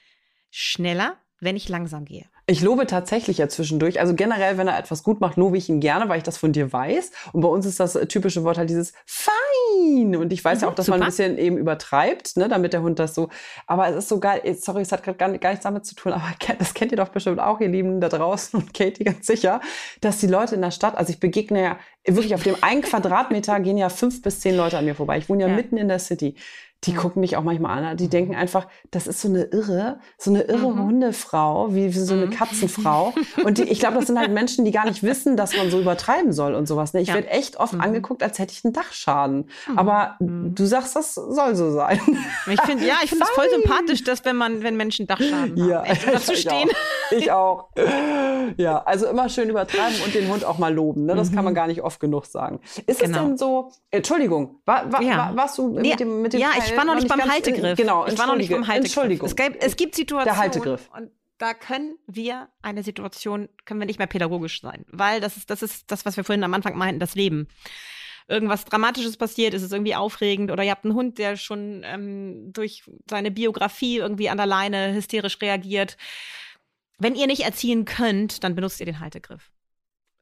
schneller, 0.51 1.17
wenn 1.39 1.55
ich 1.55 1.67
langsam 1.67 2.05
gehe. 2.05 2.29
Ich 2.49 2.61
lobe 2.61 2.87
tatsächlich 2.87 3.39
ja 3.39 3.49
zwischendurch. 3.49 3.99
Also 3.99 4.15
generell, 4.15 4.57
wenn 4.57 4.69
er 4.69 4.79
etwas 4.79 5.03
gut 5.03 5.19
macht, 5.19 5.35
lobe 5.35 5.57
ich 5.57 5.67
ihn 5.67 5.81
gerne, 5.81 6.07
weil 6.07 6.17
ich 6.19 6.23
das 6.23 6.37
von 6.37 6.53
dir 6.53 6.71
weiß. 6.71 7.11
Und 7.33 7.41
bei 7.41 7.47
uns 7.49 7.65
ist 7.65 7.77
das 7.81 7.95
äh, 7.95 8.05
typische 8.07 8.45
Wort 8.45 8.57
halt 8.57 8.69
dieses 8.69 8.93
fein. 9.05 10.15
Und 10.15 10.31
ich 10.31 10.45
weiß 10.45 10.61
ja 10.61 10.67
Mhm, 10.67 10.71
auch, 10.71 10.75
dass 10.75 10.87
man 10.87 11.01
ein 11.03 11.11
super. 11.11 11.23
bisschen 11.27 11.37
eben 11.37 11.57
übertreibt, 11.57 12.37
ne, 12.37 12.47
damit 12.47 12.71
der 12.71 12.81
Hund 12.83 12.99
das 12.99 13.13
so. 13.15 13.27
Aber 13.65 13.89
es 13.89 13.95
ist 13.97 14.07
so 14.07 14.21
geil. 14.21 14.39
Jetzt, 14.45 14.63
Sorry, 14.63 14.81
es 14.81 14.93
hat 14.93 15.03
gerade 15.03 15.17
gar, 15.17 15.29
gar 15.37 15.49
nichts 15.49 15.63
damit 15.63 15.85
zu 15.85 15.93
tun, 15.95 16.13
aber 16.13 16.23
das 16.57 16.73
kennt 16.73 16.91
ihr 16.93 16.97
doch 16.97 17.09
bestimmt 17.09 17.41
auch, 17.41 17.59
ihr 17.59 17.67
Lieben 17.67 17.99
da 17.99 18.07
draußen 18.07 18.57
und 18.57 18.73
Katie 18.73 19.03
ganz 19.03 19.27
sicher, 19.27 19.59
dass 19.99 20.19
die 20.19 20.27
Leute 20.27 20.55
in 20.55 20.61
der 20.61 20.71
Stadt, 20.71 20.95
also 20.97 21.11
ich 21.11 21.19
begegne 21.19 21.61
ja 21.61 21.77
wirklich 22.05 22.33
auf 22.33 22.43
dem 22.43 22.55
einen 22.61 22.81
Quadratmeter 22.81 23.59
gehen 23.59 23.77
ja 23.77 23.89
fünf 23.89 24.21
bis 24.21 24.39
zehn 24.39 24.55
Leute 24.55 24.77
an 24.77 24.85
mir 24.85 24.95
vorbei. 24.95 25.17
Ich 25.17 25.27
wohne 25.27 25.43
ja, 25.43 25.49
Ja. 25.49 25.55
mitten 25.55 25.75
in 25.75 25.89
der 25.89 25.99
City. 25.99 26.35
Die 26.83 26.91
Mhm. 26.93 26.97
gucken 26.97 27.21
mich 27.21 27.35
auch 27.37 27.43
manchmal 27.43 27.83
an. 27.83 27.97
Die 27.97 28.07
denken 28.07 28.35
einfach, 28.35 28.67
das 28.91 29.07
ist 29.07 29.21
so 29.21 29.27
eine 29.29 29.43
irre, 29.45 29.99
so 30.19 30.29
eine 30.29 30.43
irre 30.43 30.71
Mhm. 30.73 30.83
Hundefrau, 30.85 31.73
wie, 31.73 31.87
wie 31.87 31.99
so 31.99 32.13
eine 32.13 32.27
Mhm. 32.27 32.31
Katzenfrau. 32.31 33.13
Und 33.43 33.57
die, 33.57 33.63
ich 33.63 33.79
glaube, 33.79 33.95
das 33.95 34.05
sind 34.07 34.19
halt 34.19 34.31
Menschen, 34.31 34.63
die 34.63 34.71
gar 34.71 34.85
nicht 34.85 35.01
wissen, 35.01 35.35
dass 35.37 35.57
man 35.57 35.71
so 35.71 35.79
übertreiben 35.79 36.31
soll 36.33 36.53
und 36.53 36.67
sowas. 36.67 36.93
Ne? 36.93 37.01
Ich 37.01 37.07
Ja. 37.07 37.15
werde 37.15 37.29
echt 37.29 37.59
oft 37.59 37.73
Mhm. 37.73 37.81
angeguckt, 37.81 38.21
als 38.21 38.37
hätte 38.37 38.53
ich 38.53 38.63
einen 38.63 38.73
Dachschaden. 38.73 39.49
Mhm. 39.67 39.77
Aber 39.79 40.15
Mhm. 40.19 40.53
du 40.53 40.65
sagst, 40.65 40.95
das 40.95 41.15
soll 41.15 41.55
so 41.55 41.71
sein. 41.71 41.99
Ich 42.51 42.61
finde, 42.61 42.85
ja, 42.85 42.95
ich 43.03 43.09
finde 43.09 43.23
es 43.25 43.31
voll 43.31 43.47
sympathisch, 43.53 44.03
dass 44.03 44.23
wenn 44.23 44.35
man, 44.35 44.61
wenn 44.61 44.77
Menschen 44.77 45.07
Dachschaden 45.07 45.73
haben, 45.73 45.85
echt 45.85 46.07
dazu 46.07 46.31
ich 46.33 46.41
stehen. 46.41 46.69
Auch. 46.69 47.11
Ich 47.17 47.31
auch. 47.31 47.69
Ja, 48.57 48.83
also 48.83 49.07
immer 49.07 49.29
schön 49.29 49.49
übertreiben 49.49 49.95
und 50.05 50.13
den 50.13 50.27
Hund 50.29 50.45
auch 50.45 50.57
mal 50.57 50.73
loben. 50.73 51.05
Ne? 51.05 51.15
Das 51.15 51.31
kann 51.33 51.43
man 51.43 51.53
gar 51.53 51.67
nicht 51.67 51.81
oft 51.81 51.99
genug 51.99 52.25
sagen. 52.25 52.59
Ist 52.85 53.01
Mhm. 53.01 53.05
Genau. 53.05 53.17
es 53.19 53.25
denn 53.25 53.37
so, 53.37 53.71
Entschuldigung, 53.91 54.59
war, 54.65 54.91
war, 54.91 55.01
Ja. 55.01 55.17
war, 55.17 55.35
warst 55.37 55.57
du 55.57 55.69
mit 55.69 55.99
dem, 55.99 56.21
mit 56.21 56.33
dem 56.33 56.41
ja, 56.41 56.49
ich 56.71 56.77
war 56.77 56.85
noch 56.85 56.95
nicht 56.95 57.07
beim 57.07 57.19
ganz- 57.19 57.31
Haltegriff. 57.31 57.77
Genau, 57.77 58.05
ich 58.07 58.17
war 58.17 58.27
noch 58.27 58.35
nicht 58.35 58.49
beim 58.51 58.67
Haltegriff. 58.67 58.95
Entschuldigung. 58.97 59.27
Es 59.27 59.35
gibt, 59.35 59.63
es 59.63 59.75
gibt 59.75 59.95
Situationen. 59.95 60.25
Der 60.25 60.37
Haltegriff. 60.37 60.89
Und 60.95 61.11
da 61.37 61.53
können 61.53 61.97
wir 62.07 62.49
eine 62.61 62.83
Situation, 62.83 63.49
können 63.65 63.79
wir 63.79 63.85
nicht 63.85 63.99
mehr 63.99 64.07
pädagogisch 64.07 64.61
sein. 64.61 64.85
Weil 64.89 65.21
das 65.21 65.37
ist, 65.37 65.49
das 65.49 65.61
ist 65.61 65.91
das, 65.91 66.05
was 66.05 66.17
wir 66.17 66.23
vorhin 66.23 66.43
am 66.43 66.53
Anfang 66.53 66.77
meinten, 66.77 66.99
das 66.99 67.15
Leben. 67.15 67.47
Irgendwas 68.27 68.65
Dramatisches 68.65 69.15
passiert, 69.17 69.53
ist 69.53 69.61
es 69.63 69.71
irgendwie 69.71 69.95
aufregend 69.95 70.51
oder 70.51 70.63
ihr 70.63 70.71
habt 70.71 70.83
einen 70.83 70.95
Hund, 70.95 71.17
der 71.17 71.37
schon 71.37 71.83
ähm, 71.85 72.51
durch 72.51 72.83
seine 73.09 73.31
Biografie 73.31 73.97
irgendwie 73.97 74.29
an 74.29 74.37
der 74.37 74.47
Leine 74.47 74.93
hysterisch 74.93 75.39
reagiert. 75.41 75.95
Wenn 76.97 77.15
ihr 77.15 77.27
nicht 77.27 77.43
erziehen 77.43 77.85
könnt, 77.85 78.43
dann 78.43 78.55
benutzt 78.55 78.79
ihr 78.79 78.85
den 78.85 78.99
Haltegriff 78.99 79.51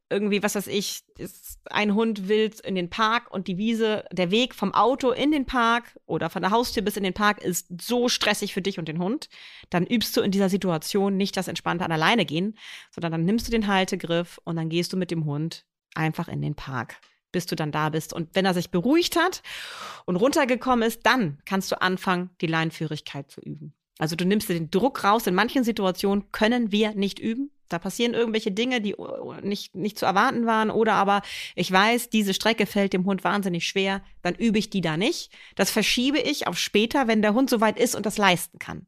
irgendwie, 0.09 0.43
was 0.43 0.55
weiß 0.55 0.67
ich, 0.67 1.03
ist 1.17 1.59
ein 1.65 1.95
Hund 1.95 2.27
will 2.27 2.51
in 2.63 2.75
den 2.75 2.89
Park 2.89 3.31
und 3.31 3.47
die 3.47 3.57
Wiese, 3.57 4.05
der 4.11 4.29
Weg 4.29 4.53
vom 4.53 4.73
Auto 4.73 5.11
in 5.11 5.31
den 5.31 5.45
Park 5.45 5.99
oder 6.05 6.29
von 6.29 6.43
der 6.43 6.51
Haustür 6.51 6.83
bis 6.83 6.97
in 6.97 7.03
den 7.03 7.13
Park 7.13 7.41
ist 7.41 7.67
so 7.81 8.07
stressig 8.07 8.53
für 8.53 8.61
dich 8.61 8.77
und 8.77 8.87
den 8.87 8.99
Hund, 8.99 9.29
dann 9.71 9.85
übst 9.85 10.15
du 10.15 10.21
in 10.21 10.31
dieser 10.31 10.49
Situation 10.49 11.17
nicht 11.17 11.35
das 11.37 11.47
entspannte 11.47 11.85
an 11.85 11.91
alleine 11.91 12.25
gehen, 12.25 12.57
sondern 12.91 13.13
dann 13.13 13.25
nimmst 13.25 13.47
du 13.47 13.51
den 13.51 13.67
Haltegriff 13.67 14.39
und 14.43 14.57
dann 14.57 14.69
gehst 14.69 14.93
du 14.93 14.97
mit 14.97 15.09
dem 15.09 15.25
Hund 15.25 15.65
einfach 15.95 16.27
in 16.27 16.41
den 16.41 16.55
Park, 16.55 16.97
bis 17.31 17.47
du 17.47 17.55
dann 17.55 17.71
da 17.71 17.89
bist. 17.89 18.13
Und 18.13 18.29
wenn 18.35 18.45
er 18.45 18.53
sich 18.53 18.69
beruhigt 18.69 19.15
hat 19.15 19.41
und 20.05 20.17
runtergekommen 20.17 20.87
ist, 20.87 21.05
dann 21.05 21.39
kannst 21.45 21.71
du 21.71 21.81
anfangen, 21.81 22.29
die 22.41 22.47
Leinführigkeit 22.47 23.31
zu 23.31 23.41
üben. 23.41 23.73
Also 23.97 24.15
du 24.15 24.25
nimmst 24.25 24.49
dir 24.49 24.55
den 24.55 24.71
Druck 24.71 25.03
raus. 25.03 25.25
In 25.25 25.35
manchen 25.35 25.63
Situationen 25.63 26.31
können 26.31 26.71
wir 26.71 26.93
nicht 26.93 27.17
üben. 27.17 27.49
Da 27.69 27.79
passieren 27.79 28.13
irgendwelche 28.13 28.51
Dinge, 28.51 28.81
die 28.81 28.95
nicht, 29.41 29.75
nicht 29.75 29.97
zu 29.97 30.05
erwarten 30.05 30.45
waren. 30.45 30.69
Oder 30.69 30.93
aber 30.93 31.21
ich 31.55 31.71
weiß, 31.71 32.09
diese 32.09 32.33
Strecke 32.33 32.65
fällt 32.65 32.93
dem 32.93 33.05
Hund 33.05 33.23
wahnsinnig 33.23 33.67
schwer, 33.67 34.01
dann 34.21 34.35
übe 34.35 34.59
ich 34.59 34.69
die 34.69 34.81
da 34.81 34.97
nicht. 34.97 35.31
Das 35.55 35.71
verschiebe 35.71 36.19
ich 36.19 36.47
auf 36.47 36.57
später, 36.57 37.07
wenn 37.07 37.21
der 37.21 37.33
Hund 37.33 37.49
soweit 37.49 37.79
ist 37.79 37.95
und 37.95 38.05
das 38.05 38.17
leisten 38.17 38.59
kann. 38.59 38.85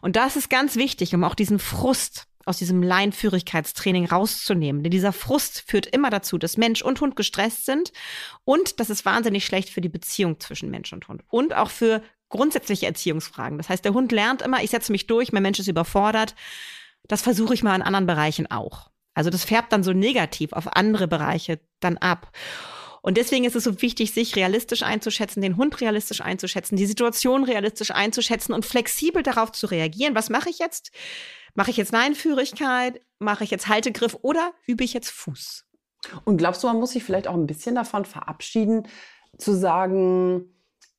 Und 0.00 0.16
das 0.16 0.36
ist 0.36 0.50
ganz 0.50 0.76
wichtig, 0.76 1.14
um 1.14 1.24
auch 1.24 1.34
diesen 1.34 1.58
Frust 1.58 2.26
aus 2.48 2.56
diesem 2.56 2.82
Leinführigkeitstraining 2.82 4.06
rauszunehmen. 4.06 4.82
Denn 4.82 4.90
dieser 4.90 5.12
Frust 5.12 5.64
führt 5.66 5.86
immer 5.86 6.08
dazu, 6.08 6.38
dass 6.38 6.56
Mensch 6.56 6.80
und 6.82 7.00
Hund 7.00 7.14
gestresst 7.14 7.66
sind 7.66 7.92
und 8.44 8.80
das 8.80 8.88
ist 8.88 9.04
wahnsinnig 9.04 9.44
schlecht 9.44 9.68
für 9.68 9.82
die 9.82 9.90
Beziehung 9.90 10.40
zwischen 10.40 10.70
Mensch 10.70 10.92
und 10.92 11.06
Hund 11.08 11.22
und 11.28 11.54
auch 11.54 11.70
für 11.70 12.02
grundsätzliche 12.30 12.86
Erziehungsfragen. 12.86 13.58
Das 13.58 13.68
heißt, 13.68 13.84
der 13.84 13.92
Hund 13.92 14.12
lernt 14.12 14.42
immer, 14.42 14.62
ich 14.62 14.70
setze 14.70 14.92
mich 14.92 15.06
durch, 15.06 15.32
mein 15.32 15.42
Mensch 15.42 15.58
ist 15.58 15.68
überfordert. 15.68 16.34
Das 17.08 17.22
versuche 17.22 17.54
ich 17.54 17.62
mal 17.62 17.74
in 17.74 17.82
anderen 17.82 18.06
Bereichen 18.06 18.50
auch. 18.50 18.90
Also 19.14 19.30
das 19.30 19.44
färbt 19.44 19.72
dann 19.72 19.82
so 19.82 19.92
negativ 19.92 20.52
auf 20.52 20.76
andere 20.76 21.08
Bereiche 21.08 21.58
dann 21.80 21.96
ab. 21.98 22.30
Und 23.02 23.16
deswegen 23.16 23.44
ist 23.44 23.56
es 23.56 23.64
so 23.64 23.80
wichtig, 23.80 24.12
sich 24.12 24.36
realistisch 24.36 24.82
einzuschätzen, 24.82 25.40
den 25.40 25.56
Hund 25.56 25.80
realistisch 25.80 26.20
einzuschätzen, 26.20 26.76
die 26.76 26.86
Situation 26.86 27.44
realistisch 27.44 27.90
einzuschätzen 27.90 28.52
und 28.52 28.66
flexibel 28.66 29.22
darauf 29.22 29.52
zu 29.52 29.66
reagieren. 29.66 30.14
Was 30.14 30.30
mache 30.30 30.50
ich 30.50 30.58
jetzt? 30.58 30.90
Mache 31.54 31.70
ich 31.70 31.76
jetzt 31.76 31.92
Leinführigkeit? 31.92 33.00
Mache 33.18 33.44
ich 33.44 33.50
jetzt 33.50 33.68
Haltegriff 33.68 34.16
oder 34.22 34.52
übe 34.66 34.84
ich 34.84 34.92
jetzt 34.92 35.10
Fuß? 35.10 35.64
Und 36.24 36.36
glaubst 36.36 36.62
du, 36.62 36.66
man 36.68 36.78
muss 36.78 36.92
sich 36.92 37.02
vielleicht 37.02 37.28
auch 37.28 37.34
ein 37.34 37.46
bisschen 37.46 37.74
davon 37.74 38.04
verabschieden, 38.04 38.86
zu 39.36 39.54
sagen, 39.54 40.54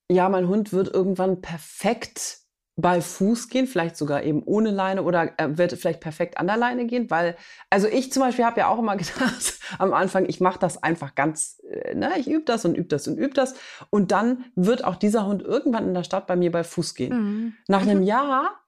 ja, 0.10 0.28
mein 0.30 0.48
Hund 0.48 0.74
wird 0.74 0.94
irgendwann 0.94 1.42
perfekt 1.42 2.40
bei 2.82 3.02
Fuß 3.02 3.50
gehen, 3.50 3.68
vielleicht 3.68 3.98
sogar 3.98 4.24
eben 4.24 4.44
ohne 4.44 4.72
Leine 4.72 5.04
oder 5.04 5.34
er 5.38 5.58
wird 5.58 5.74
vielleicht 5.74 6.00
perfekt 6.00 6.38
an 6.38 6.48
der 6.48 6.58
Leine 6.58 6.86
gehen, 6.86 7.10
weil, 7.10 7.36
also 7.70 7.88
ich 7.88 8.12
zum 8.12 8.22
Beispiel 8.22 8.46
habe 8.46 8.60
ja 8.60 8.68
auch 8.68 8.80
immer 8.80 8.96
gedacht 8.98 9.60
am 9.78 9.94
Anfang, 9.94 10.26
ich 10.28 10.40
mache 10.40 10.60
das 10.60 10.82
einfach 10.82 11.16
ganz, 11.16 11.62
äh, 11.70 11.96
ne, 11.96 12.12
ich 12.18 12.28
übe 12.28 12.46
das 12.46 12.66
und 12.66 12.76
übe 12.76 12.88
das 12.88 13.08
und 13.08 13.18
übe 13.18 13.34
das 13.34 13.56
und 13.90 14.12
dann 14.12 14.46
wird 14.56 14.84
auch 14.84 14.96
dieser 14.96 15.26
Hund 15.26 15.42
irgendwann 15.42 15.88
in 15.88 15.94
der 15.94 16.04
Stadt 16.04 16.28
bei 16.28 16.36
mir 16.36 16.52
bei 16.52 16.64
Fuß 16.64 16.96
gehen. 16.96 17.14
Mhm. 17.14 17.54
Nach 17.68 17.82
einem 17.82 18.02
Jahr, 18.04 18.60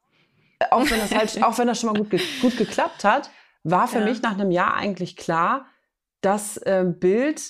auch 0.72 0.90
wenn 0.90 1.00
das 1.00 1.16
halt, 1.16 1.44
auch 1.44 1.58
wenn 1.58 1.68
das 1.68 1.80
schon 1.80 1.92
mal 1.92 1.98
gut, 1.98 2.10
ge 2.10 2.22
gut 2.42 2.58
geklappt 2.58 3.04
hat, 3.04 3.30
war 3.64 3.88
für 3.88 4.00
ja. 4.00 4.06
mich 4.06 4.22
nach 4.22 4.34
einem 4.34 4.52
Jahr 4.52 4.76
eigentlich 4.76 5.16
klar, 5.16 5.66
das 6.22 6.58
äh, 6.58 6.86
Bild 6.86 7.42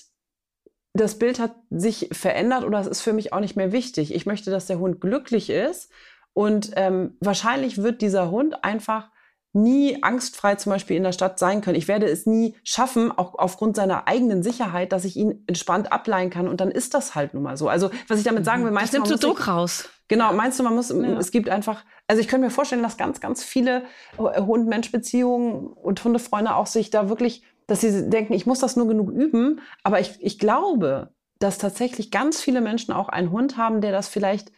das 0.94 1.18
Bild 1.18 1.40
hat 1.40 1.56
sich 1.70 2.10
verändert 2.12 2.66
oder 2.66 2.78
es 2.80 2.88
ist 2.88 3.00
für 3.00 3.14
mich 3.14 3.32
auch 3.32 3.40
nicht 3.40 3.56
mehr 3.56 3.72
wichtig. 3.72 4.14
Ich 4.14 4.26
möchte, 4.26 4.52
dass 4.52 4.66
der 4.68 4.80
Hund 4.80 5.00
glücklich 5.00 5.50
ist 5.50 5.90
und 6.34 6.72
ähm, 6.76 7.18
wahrscheinlich 7.20 7.82
wird 7.82 8.02
dieser 8.02 8.32
Hund 8.32 8.64
einfach 8.64 9.10
nie 9.54 10.02
angstfrei 10.02 10.56
zum 10.56 10.72
Beispiel 10.72 10.96
in 10.96 11.04
der 11.04 11.12
Stadt 11.12 11.38
sein 11.38 11.62
können. 11.62 11.78
Ich 11.78 11.88
werde 11.88 12.06
es 12.06 12.26
nie 12.26 12.56
schaffen, 12.64 13.12
auch 13.12 13.36
aufgrund 13.36 13.76
seiner 13.76 14.08
eigenen 14.08 14.44
Sicherheit, 14.44 14.94
dass 14.94 15.04
ich 15.04 15.18
ihn 15.18 15.44
entspannt 15.48 15.92
ableihen 15.92 16.30
kann. 16.30 16.48
Und 16.48 16.62
dann 16.62 16.72
ist 16.72 16.94
das 16.94 17.16
halt 17.16 17.34
nun 17.34 17.44
mal 17.44 17.58
so. 17.58 17.68
Also 17.68 17.92
was 18.08 18.18
ich 18.20 18.24
damit 18.24 18.46
sagen 18.46 18.64
will, 18.64 18.72
meinst 18.72 18.94
das 18.94 19.04
du, 19.04 19.10
nimmt 19.10 19.22
so 19.22 19.28
Druck 19.28 19.48
raus. 19.48 19.90
Genau, 20.08 20.34
meinst 20.34 20.60
du, 20.60 20.64
man 20.64 20.76
muss, 20.76 20.90
ja. 20.90 21.18
es 21.18 21.32
gibt 21.32 21.50
einfach, 21.50 21.84
also 22.08 22.22
ich 22.22 22.28
könnte 22.28 22.46
mir 22.46 22.52
vorstellen, 22.52 22.84
dass 22.84 22.98
ganz, 22.98 23.20
ganz 23.20 23.44
viele 23.44 23.84
Hund-Mensch-Beziehungen 24.18 25.68
und 25.68 26.04
Hundefreunde 26.04 26.56
auch 26.56 26.68
sich 26.68 26.90
da 26.90 27.10
wirklich, 27.10 27.44
dass 27.68 27.82
sie 27.82 28.10
denken, 28.10 28.34
ich 28.34 28.46
muss 28.46 28.60
das 28.60 28.76
nur 28.76 28.88
genug 28.88 29.10
üben. 29.10 29.62
Aber 29.84 30.00
ich, 30.00 30.18
ich 30.20 30.40
glaube, 30.40 31.14
dass 31.40 31.58
tatsächlich 31.58 32.12
ganz 32.12 32.42
viele 32.42 32.62
Menschen 32.62 32.94
auch 32.94 33.10
einen 33.10 33.32
Hund 33.32 33.58
haben, 33.58 33.82
der 33.82 33.92
das 33.92 34.08
vielleicht 34.08 34.52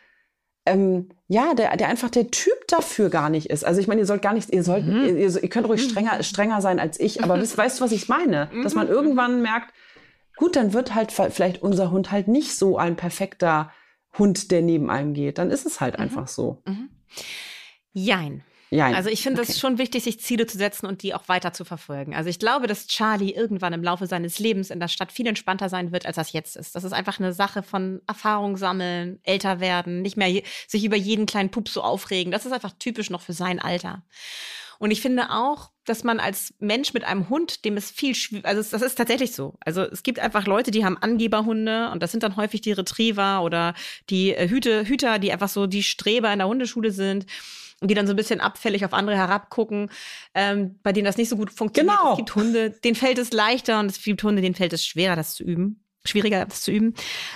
ähm, 0.65 1.09
ja, 1.27 1.53
der, 1.53 1.75
der 1.75 1.89
einfach 1.89 2.09
der 2.09 2.31
Typ 2.31 2.67
dafür 2.67 3.09
gar 3.09 3.29
nicht 3.29 3.49
ist. 3.49 3.65
Also 3.65 3.81
ich 3.81 3.87
meine, 3.87 4.01
ihr 4.01 4.07
sollt 4.07 4.21
gar 4.21 4.33
nicht, 4.33 4.53
ihr 4.53 4.63
sollt, 4.63 4.85
mhm. 4.85 5.17
ihr, 5.17 5.17
ihr, 5.17 5.49
könnt 5.49 5.67
ruhig 5.67 5.83
strenger, 5.83 6.17
mhm. 6.17 6.23
strenger 6.23 6.61
sein 6.61 6.79
als 6.79 6.99
ich, 6.99 7.23
aber 7.23 7.37
wisst, 7.41 7.57
weißt 7.57 7.79
du, 7.79 7.83
was 7.83 7.91
ich 7.91 8.07
meine? 8.07 8.49
Dass 8.63 8.75
man 8.75 8.87
mhm. 8.87 8.93
irgendwann 8.93 9.41
merkt, 9.41 9.73
gut, 10.37 10.55
dann 10.55 10.73
wird 10.73 10.95
halt 10.95 11.11
vielleicht 11.11 11.61
unser 11.61 11.91
Hund 11.91 12.11
halt 12.11 12.27
nicht 12.27 12.55
so 12.55 12.77
ein 12.77 12.95
perfekter 12.95 13.71
Hund, 14.17 14.51
der 14.51 14.61
neben 14.61 14.89
einem 14.89 15.13
geht. 15.13 15.37
Dann 15.37 15.51
ist 15.51 15.65
es 15.65 15.81
halt 15.81 15.97
mhm. 15.97 16.03
einfach 16.03 16.27
so. 16.27 16.61
Mhm. 16.65 16.89
Jein. 17.91 18.43
Ja, 18.73 18.87
also 18.87 19.09
ich 19.09 19.21
finde 19.21 19.43
es 19.43 19.49
okay. 19.49 19.59
schon 19.59 19.77
wichtig, 19.77 20.03
sich 20.03 20.19
Ziele 20.19 20.47
zu 20.47 20.57
setzen 20.57 20.87
und 20.87 21.03
die 21.03 21.13
auch 21.13 21.27
weiter 21.27 21.53
zu 21.53 21.63
verfolgen. 21.63 22.15
Also 22.15 22.31
ich 22.31 22.39
glaube, 22.39 22.65
dass 22.65 22.87
Charlie 22.87 23.31
irgendwann 23.31 23.71
im 23.71 23.83
Laufe 23.83 24.07
seines 24.07 24.39
Lebens 24.39 24.71
in 24.71 24.79
der 24.79 24.87
Stadt 24.87 25.11
viel 25.11 25.27
entspannter 25.27 25.69
sein 25.69 25.91
wird, 25.91 26.07
als 26.07 26.15
das 26.15 26.33
jetzt 26.33 26.55
ist. 26.55 26.73
Das 26.73 26.83
ist 26.83 26.91
einfach 26.91 27.19
eine 27.19 27.33
Sache 27.33 27.61
von 27.61 28.01
Erfahrung 28.07 28.57
sammeln, 28.57 29.19
älter 29.21 29.59
werden, 29.59 30.01
nicht 30.01 30.17
mehr 30.17 30.41
sich 30.67 30.83
über 30.83 30.95
jeden 30.95 31.27
kleinen 31.27 31.51
Pup 31.51 31.69
so 31.69 31.83
aufregen. 31.83 32.31
Das 32.31 32.47
ist 32.47 32.51
einfach 32.51 32.73
typisch 32.79 33.11
noch 33.11 33.21
für 33.21 33.33
sein 33.33 33.59
Alter. 33.59 34.01
Und 34.79 34.89
ich 34.89 35.01
finde 35.01 35.29
auch, 35.29 35.69
dass 35.85 36.03
man 36.03 36.19
als 36.19 36.55
Mensch 36.57 36.95
mit 36.95 37.03
einem 37.03 37.29
Hund, 37.29 37.65
dem 37.65 37.77
es 37.77 37.91
viel 37.91 38.15
schwierig, 38.15 38.45
also 38.45 38.63
das 38.69 38.81
ist 38.81 38.95
tatsächlich 38.95 39.33
so. 39.33 39.53
Also 39.59 39.83
es 39.83 40.01
gibt 40.01 40.17
einfach 40.17 40.47
Leute, 40.47 40.71
die 40.71 40.83
haben 40.83 40.97
Angeberhunde 40.97 41.91
und 41.91 42.01
das 42.01 42.11
sind 42.11 42.23
dann 42.23 42.37
häufig 42.37 42.61
die 42.61 42.71
Retriever 42.71 43.43
oder 43.43 43.75
die 44.09 44.33
äh, 44.33 44.49
Hüte, 44.49 44.85
Hüter, 44.87 45.19
die 45.19 45.31
einfach 45.31 45.49
so 45.49 45.67
die 45.67 45.83
Streber 45.83 46.33
in 46.33 46.39
der 46.39 46.47
Hundeschule 46.47 46.91
sind 46.91 47.27
und 47.83 47.89
die 47.89 47.95
dann 47.95 48.07
so 48.07 48.13
ein 48.13 48.15
bisschen 48.15 48.39
abfällig 48.39 48.85
auf 48.85 48.93
andere 48.93 49.17
herabgucken, 49.17 49.89
ähm, 50.33 50.79
bei 50.83 50.93
denen 50.93 51.03
das 51.03 51.17
nicht 51.17 51.27
so 51.27 51.35
gut 51.35 51.51
funktioniert. 51.51 51.97
Genau. 51.97 52.11
Es 52.11 52.17
gibt 52.17 52.33
Hunde, 52.33 52.69
denen 52.71 52.95
fällt 52.95 53.17
es 53.17 53.33
leichter 53.33 53.81
und 53.81 53.87
es 53.87 54.01
gibt 54.01 54.23
Hunde, 54.23 54.41
denen 54.41 54.55
fällt 54.55 54.71
es 54.71 54.85
schwerer, 54.85 55.17
das 55.17 55.35
zu 55.35 55.43
üben. 55.43 55.83
Schwieriger, 56.05 56.45
das 56.45 56.61
zu 56.61 56.71
üben. 56.71 56.93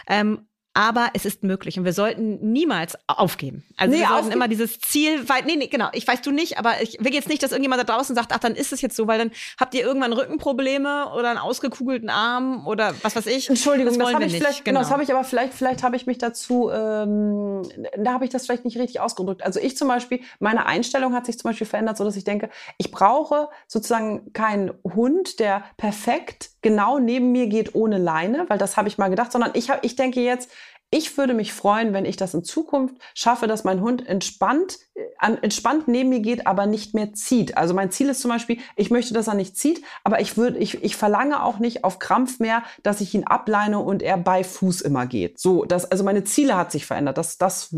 Ähm, 0.08 0.47
aber 0.78 1.10
es 1.16 1.26
ist 1.26 1.42
möglich 1.42 1.80
und 1.80 1.86
wir 1.86 1.94
sollten 1.94 2.52
niemals 2.52 3.00
aufgeben. 3.08 3.63
Also 3.78 3.96
nee, 3.96 4.02
wir 4.02 4.10
sollten 4.10 4.32
immer 4.32 4.48
dieses 4.48 4.80
Ziel 4.80 5.28
weit, 5.28 5.48
nee, 5.48 5.56
nee, 5.56 5.66
genau, 5.66 5.88
ich 5.92 6.08
weiß 6.08 6.22
du 6.22 6.30
nicht, 6.30 6.60
aber 6.60 6.80
ich 6.84 7.00
will 7.00 7.16
jetzt 7.16 7.30
nicht, 7.30 7.42
dass 7.42 7.52
irgendjemand 7.52 7.82
da 7.82 7.96
draußen 7.96 8.16
sagt, 8.16 8.32
ach, 8.32 8.38
dann 8.38 8.54
ist 8.54 8.72
es 8.72 8.82
jetzt 8.82 8.96
so, 8.96 9.08
weil 9.08 9.18
dann 9.18 9.32
habt 9.60 9.74
ihr 9.74 9.82
irgendwann 9.82 10.13
Rückenprobleme 10.13 11.12
oder 11.18 11.32
einen 11.32 11.40
ausgekugelten 11.40 12.12
Arm 12.12 12.68
oder 12.68 12.94
was 13.02 13.16
weiß 13.16 13.26
ich. 13.26 13.50
Entschuldigung, 13.50 13.98
das, 13.98 13.98
das 13.98 14.13
habe 14.13 14.26
ich 14.26 14.38
vielleicht, 14.38 14.66
genau. 14.66 14.82
das 14.82 14.92
habe 14.92 15.02
ich 15.02 15.12
aber 15.12 15.24
vielleicht, 15.24 15.56
vielleicht 15.56 15.82
habe 15.82 15.96
ich 15.96 16.06
mich 16.06 16.20
dazu, 16.20 16.70
ähm, 16.70 17.63
da 17.98 18.13
habe 18.13 18.26
ich 18.26 18.30
das 18.30 18.46
vielleicht 18.46 18.63
nicht 18.63 18.78
richtig 18.78 19.00
ausgedrückt. 19.00 19.42
Also 19.44 19.60
ich 19.60 19.76
zum 19.76 19.88
Beispiel, 19.88 20.20
meine 20.40 20.68
Einstellung 20.68 21.16
hat 21.16 21.26
sich 21.26 21.40
zum 21.40 21.50
Beispiel 21.50 21.66
verändert, 21.66 21.98
so 21.98 22.04
dass 22.04 22.16
ich 22.16 22.24
denke, 22.24 22.52
ich 22.78 22.92
brauche 22.92 23.50
sozusagen 23.66 24.32
keinen 24.34 24.74
Hund, 24.84 25.40
der 25.40 25.63
perfekt 25.78 26.52
genau 26.67 26.99
neben 26.99 27.32
mir 27.32 27.47
geht 27.47 27.75
ohne 27.75 27.97
Leine, 27.97 28.43
weil 28.49 28.58
das 28.58 28.75
habe 28.75 28.89
ich 28.89 28.97
mal 28.97 29.08
gedacht, 29.08 29.32
sondern 29.32 29.51
ich, 29.53 29.69
hab, 29.69 29.86
ich 29.86 29.95
denke 29.95 30.19
jetzt, 30.19 30.51
ich 30.91 31.17
würde 31.17 31.34
mich 31.34 31.53
freuen, 31.53 31.93
wenn 31.93 32.03
ich 32.03 32.17
das 32.17 32.34
in 32.34 32.43
Zukunft 32.43 32.95
schaffe, 33.13 33.47
dass 33.47 33.63
mein 33.63 33.80
Hund 33.80 34.06
entspannt, 34.06 34.77
äh, 34.98 35.38
entspannt 35.42 35.88
neben 35.88 36.10
mir 36.10 36.22
geht, 36.22 36.48
aber 36.48 36.66
nicht 36.66 36.94
mehr 36.94 37.14
zieht. 37.14 37.58
Also 37.58 37.74
mein 37.74 37.92
Ziel 37.92 38.10
ist 38.10 38.22
zum 38.22 38.32
Beispiel, 38.32 38.60
ich 38.76 38.90
möchte, 38.90 39.14
dass 39.14 39.28
er 39.28 39.36
nicht 39.36 39.56
zieht, 39.56 39.84
aber 40.04 40.22
ich 40.22 40.38
würde, 40.38 40.58
ich, 40.58 40.84
ich 40.84 40.96
verlange 40.96 41.44
auch 41.44 41.60
nicht 41.60 41.84
auf 41.84 42.00
Krampf 42.00 42.40
mehr, 42.40 42.64
dass 42.84 43.02
ich 43.02 43.14
ihn 43.14 43.24
ableine 43.24 43.80
und 43.80 44.02
er 44.02 44.18
bei 44.18 44.44
Fuß 44.44 44.82
immer 44.82 45.06
geht. 45.06 45.40
So, 45.40 45.66
das, 45.66 45.90
also 45.92 46.04
meine 46.04 46.24
Ziele 46.24 46.56
hat 46.56 46.72
sich 46.72 46.86
verändert. 46.86 47.18
Das, 47.18 47.38
das, 47.38 47.70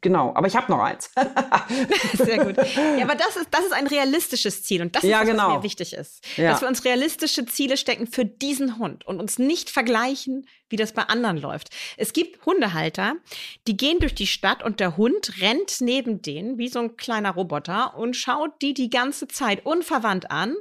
genau. 0.00 0.32
Aber 0.34 0.46
ich 0.46 0.56
habe 0.56 0.70
noch 0.70 0.80
eins. 0.80 1.10
Sehr 2.14 2.44
gut. 2.44 2.56
Ja, 2.56 3.04
aber 3.04 3.14
das 3.14 3.36
ist, 3.36 3.48
das 3.50 3.64
ist 3.64 3.72
ein 3.72 3.86
realistisches 3.86 4.62
Ziel 4.62 4.82
und 4.82 4.96
das 4.96 5.04
ist, 5.04 5.10
ja, 5.10 5.20
was, 5.20 5.28
genau. 5.28 5.48
was 5.48 5.56
mir 5.58 5.62
wichtig 5.62 5.92
ist. 5.92 6.24
Ja. 6.36 6.50
Dass 6.50 6.60
wir 6.60 6.68
uns 6.68 6.84
realistische 6.84 7.46
Ziele 7.46 7.76
stecken 7.76 8.06
für 8.06 8.24
diesen 8.24 8.78
Hund 8.78 9.06
und 9.06 9.20
uns 9.20 9.38
nicht 9.38 9.70
vergleichen 9.70 10.46
wie 10.74 10.76
das 10.76 10.92
bei 10.92 11.02
anderen 11.02 11.38
läuft. 11.38 11.68
Es 11.96 12.12
gibt 12.12 12.44
Hundehalter, 12.46 13.14
die 13.68 13.76
gehen 13.76 14.00
durch 14.00 14.14
die 14.14 14.26
Stadt 14.26 14.64
und 14.64 14.80
der 14.80 14.96
Hund 14.96 15.40
rennt 15.40 15.80
neben 15.80 16.20
denen 16.20 16.58
wie 16.58 16.63
so 16.68 16.80
ein 16.80 16.96
kleiner 16.96 17.32
Roboter 17.32 17.96
und 17.96 18.14
schaut 18.14 18.60
die 18.62 18.74
die 18.74 18.90
ganze 18.90 19.28
Zeit 19.28 19.64
unverwandt 19.64 20.30
an. 20.30 20.54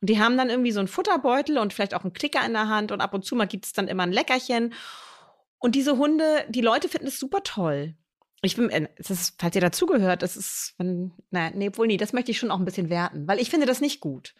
Und 0.00 0.10
die 0.10 0.20
haben 0.20 0.36
dann 0.36 0.50
irgendwie 0.50 0.72
so 0.72 0.80
einen 0.80 0.88
Futterbeutel 0.88 1.58
und 1.58 1.72
vielleicht 1.72 1.94
auch 1.94 2.04
einen 2.04 2.12
Klicker 2.12 2.44
in 2.44 2.52
der 2.52 2.68
Hand 2.68 2.92
und 2.92 3.00
ab 3.00 3.14
und 3.14 3.24
zu 3.24 3.36
mal 3.36 3.46
gibt 3.46 3.66
es 3.66 3.72
dann 3.72 3.88
immer 3.88 4.04
ein 4.04 4.12
Leckerchen. 4.12 4.74
Und 5.58 5.74
diese 5.74 5.98
Hunde, 5.98 6.44
die 6.48 6.60
Leute 6.60 6.88
finden 6.88 7.08
es 7.08 7.18
super 7.18 7.42
toll 7.42 7.94
ich 8.42 8.56
bin, 8.56 8.70
äh, 8.70 8.88
es 8.96 9.10
ist, 9.10 9.34
falls 9.38 9.54
ihr 9.54 9.60
dazugehört, 9.60 10.22
das 10.22 10.36
ist, 10.36 10.74
wenn, 10.78 11.12
naja, 11.30 11.50
nee, 11.54 11.70
wohl 11.74 11.88
nie, 11.88 11.96
das 11.96 12.12
möchte 12.12 12.30
ich 12.30 12.38
schon 12.38 12.50
auch 12.50 12.58
ein 12.58 12.64
bisschen 12.64 12.88
werten, 12.88 13.26
weil 13.26 13.40
ich 13.40 13.50
finde 13.50 13.66
das 13.66 13.80
nicht 13.80 14.00
gut. 14.00 14.34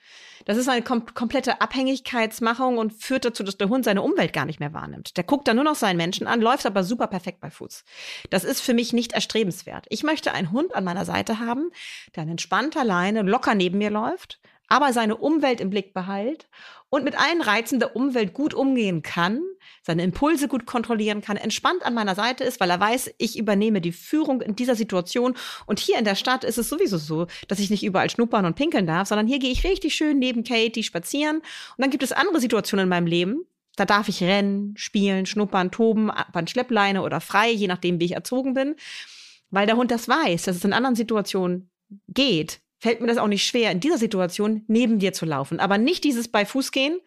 Das 0.45 0.57
ist 0.57 0.69
eine 0.69 0.83
kom 0.83 1.05
komplette 1.15 1.61
Abhängigkeitsmachung 1.61 2.79
und 2.79 2.93
führt 2.93 3.25
dazu, 3.25 3.43
dass 3.43 3.59
der 3.59 3.69
Hund 3.69 3.85
seine 3.85 4.03
Umwelt 4.03 4.33
gar 4.33 4.45
nicht 4.45 4.61
mehr 4.61 4.73
wahrnimmt. 4.73 5.17
Der 5.17 5.25
guckt 5.25 5.49
dann 5.49 5.57
nur 5.57 5.65
noch 5.65 5.75
seinen 5.75 5.97
Menschen 5.97 6.27
an, 6.27 6.41
läuft 6.41 6.67
aber 6.67 6.85
super 6.85 7.09
perfekt 7.09 7.41
bei 7.41 7.51
Fuß. 7.51 7.85
Das 8.31 8.45
ist 8.45 8.61
für 8.61 8.75
mich 8.75 8.93
nicht 8.93 9.13
erstrebenswert. 9.13 9.87
Ich 9.89 10.05
möchte 10.05 10.33
einen 10.33 10.53
Hund 10.53 10.75
an 10.75 10.85
meiner 10.85 11.05
Seite 11.05 11.41
haben, 11.41 11.71
der 12.15 12.23
an 12.23 12.29
entspannter 12.29 12.85
Leine 12.85 13.23
locker 13.23 13.55
neben 13.55 13.79
mir 13.79 13.91
läuft, 13.91 14.41
aber 14.69 14.93
seine 14.93 15.17
Umwelt 15.17 15.61
im 15.61 15.71
Blick 15.71 15.93
behält 15.95 16.49
und 16.91 17.05
mit 17.05 17.19
allen 17.19 17.43
Reizen 17.43 17.81
der 17.81 17.97
Umwelt 17.97 18.33
gut 18.33 18.55
umgehen 18.55 19.03
kann, 19.03 19.43
seine 19.83 20.03
Impulse 20.05 20.49
gut 20.49 20.67
kontrollieren 20.67 21.21
kann, 21.21 21.37
entspannt 21.37 21.85
an 21.85 21.95
meiner 21.95 22.15
Seite 22.15 22.45
ist, 22.45 22.61
weil 22.61 22.71
er 22.71 22.81
weiß, 22.81 23.11
ich 23.19 23.39
übernehme 23.39 23.81
die 23.81 23.93
Führung 23.93 24.41
in 24.41 24.57
dieser 24.57 24.75
Situation. 24.75 25.35
Und 25.67 25.79
hier 25.81 25.99
in 25.99 26.05
der 26.05 26.15
Stadt 26.15 26.45
ist 26.45 26.59
es 26.59 26.69
sowieso 26.69 26.99
so, 26.99 27.27
dass 27.49 27.59
ich 27.59 27.71
nicht 27.71 27.85
überall 27.85 28.11
schnuppern 28.11 28.47
und 28.47 28.57
pinkeln 28.57 28.87
darf, 28.87 29.09
sondern 29.09 29.27
hier 29.27 29.39
gehe 29.39 29.51
ich 29.51 29.65
richtig 29.65 29.95
schön 29.95 30.19
neben 30.19 30.45
Katie 30.45 30.83
spazieren. 30.83 31.39
Und 31.39 31.45
dann 31.79 31.91
gibt 31.91 32.03
es 32.03 32.13
andere 32.13 32.41
Situationen 32.41 32.85
in 32.85 32.91
meinem 32.91 33.07
Leben, 33.07 33.45
da 33.77 33.85
darf 33.85 34.09
ich 34.09 34.23
rennen, 34.23 34.75
spielen, 34.77 35.25
schnuppern, 35.25 35.71
toben, 35.71 36.11
an 36.11 36.49
Schleppleine 36.49 37.03
oder 37.03 37.21
frei, 37.21 37.51
je 37.51 37.69
nachdem, 37.69 38.01
wie 38.01 38.07
ich 38.07 38.13
erzogen 38.13 38.55
bin. 38.55 38.75
Weil 39.51 39.67
der 39.67 39.77
Hund 39.77 39.91
das 39.91 40.09
weiß, 40.09 40.43
dass 40.43 40.57
es 40.57 40.65
in 40.65 40.73
anderen 40.73 40.97
Situationen 40.97 41.71
geht, 42.09 42.61
fällt 42.79 43.01
mir 43.01 43.07
das 43.07 43.19
auch 43.19 43.29
nicht 43.29 43.47
schwer, 43.47 43.71
in 43.71 43.81
dieser 43.81 43.99
Situation 43.99 44.65
neben 44.69 44.99
dir 44.99 45.13
zu 45.13 45.27
laufen. 45.27 45.61
Aber 45.61 45.79
nicht 45.79 46.05
dieses 46.05 46.29
bei 46.29 46.45
Fuß 46.45 46.73
gehen, 46.73 46.99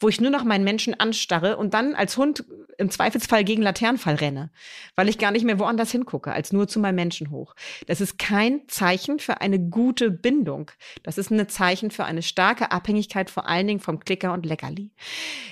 wo 0.00 0.08
ich 0.08 0.20
nur 0.20 0.30
noch 0.30 0.44
meinen 0.44 0.64
Menschen 0.64 0.98
anstarre 0.98 1.56
und 1.56 1.72
dann 1.72 1.94
als 1.94 2.16
Hund 2.16 2.44
im 2.78 2.90
Zweifelsfall 2.90 3.44
gegen 3.44 3.62
Laternenfall 3.62 4.16
renne, 4.16 4.50
weil 4.96 5.08
ich 5.08 5.18
gar 5.18 5.30
nicht 5.30 5.44
mehr 5.44 5.58
woanders 5.58 5.92
hingucke, 5.92 6.32
als 6.32 6.52
nur 6.52 6.66
zu 6.66 6.80
meinem 6.80 6.96
Menschen 6.96 7.30
hoch. 7.30 7.54
Das 7.86 8.00
ist 8.00 8.18
kein 8.18 8.68
Zeichen 8.68 9.20
für 9.20 9.40
eine 9.40 9.60
gute 9.60 10.10
Bindung. 10.10 10.70
Das 11.04 11.16
ist 11.18 11.30
ein 11.30 11.48
Zeichen 11.48 11.90
für 11.90 12.04
eine 12.04 12.22
starke 12.22 12.72
Abhängigkeit, 12.72 13.30
vor 13.30 13.48
allen 13.48 13.66
Dingen 13.66 13.80
vom 13.80 14.00
Klicker 14.00 14.32
und 14.32 14.44
Leckerli. 14.44 14.90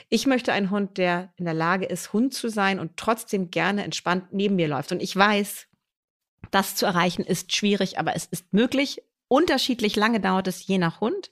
Ich 0.09 0.27
möchte 0.27 0.53
einen 0.53 0.71
Hund, 0.71 0.99
der 0.99 1.33
in 1.37 1.45
der 1.45 1.55
Lage 1.55 1.87
ist, 1.87 2.13
Hund 2.13 2.35
zu 2.35 2.49
sein 2.49 2.81
und 2.81 2.97
trotzdem 2.97 3.51
gerne 3.51 3.85
entspannt 3.85 4.33
neben 4.33 4.57
mir 4.57 4.69
läuft. 4.69 4.91
Und 4.91 5.03
ich 5.03 5.15
weiß, 5.15 5.69
das 6.51 6.75
zu 6.75 6.87
erreichen 6.87 7.25
ist 7.25 7.55
schwierig, 7.55 7.99
aber 7.99 8.17
es 8.17 8.27
ist 8.27 8.53
möglich. 8.53 9.01
Unterschiedlich 9.33 9.97
lange 9.97 10.21
dauert 10.21 10.47
es 10.47 10.67
je 10.67 10.77
nach 10.77 11.01
Hund. 11.01 11.31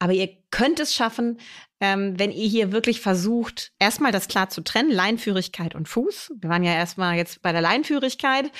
Aber 0.00 0.12
ihr 0.12 0.30
könnt 0.50 0.80
es 0.80 0.92
schaffen, 0.92 1.38
ähm, 1.78 2.18
wenn 2.18 2.32
ihr 2.32 2.48
hier 2.48 2.72
wirklich 2.72 3.00
versucht, 3.00 3.70
erstmal 3.78 4.10
das 4.10 4.26
klar 4.26 4.48
zu 4.48 4.62
trennen, 4.62 4.90
Leinführigkeit 4.90 5.76
und 5.76 5.88
Fuß. 5.88 6.32
Wir 6.40 6.50
waren 6.50 6.64
ja 6.64 6.72
erstmal 6.72 7.14
jetzt 7.14 7.40
bei 7.40 7.52
der 7.52 7.60
Leinführigkeit. 7.60 8.50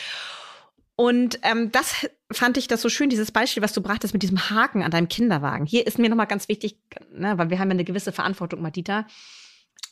Und 0.94 1.40
ähm, 1.42 1.72
das 1.72 2.06
fand 2.30 2.58
ich 2.58 2.68
das 2.68 2.80
so 2.80 2.88
schön, 2.88 3.10
dieses 3.10 3.32
Beispiel, 3.32 3.60
was 3.60 3.72
du 3.72 3.80
brachtest 3.80 4.14
mit 4.14 4.22
diesem 4.22 4.50
Haken 4.50 4.84
an 4.84 4.92
deinem 4.92 5.08
Kinderwagen. 5.08 5.66
Hier 5.66 5.84
ist 5.84 5.98
mir 5.98 6.08
nochmal 6.08 6.28
ganz 6.28 6.46
wichtig, 6.46 6.78
ne, 7.12 7.36
weil 7.38 7.50
wir 7.50 7.58
haben 7.58 7.70
ja 7.70 7.74
eine 7.74 7.84
gewisse 7.84 8.12
Verantwortung, 8.12 8.62
Madita. 8.62 9.04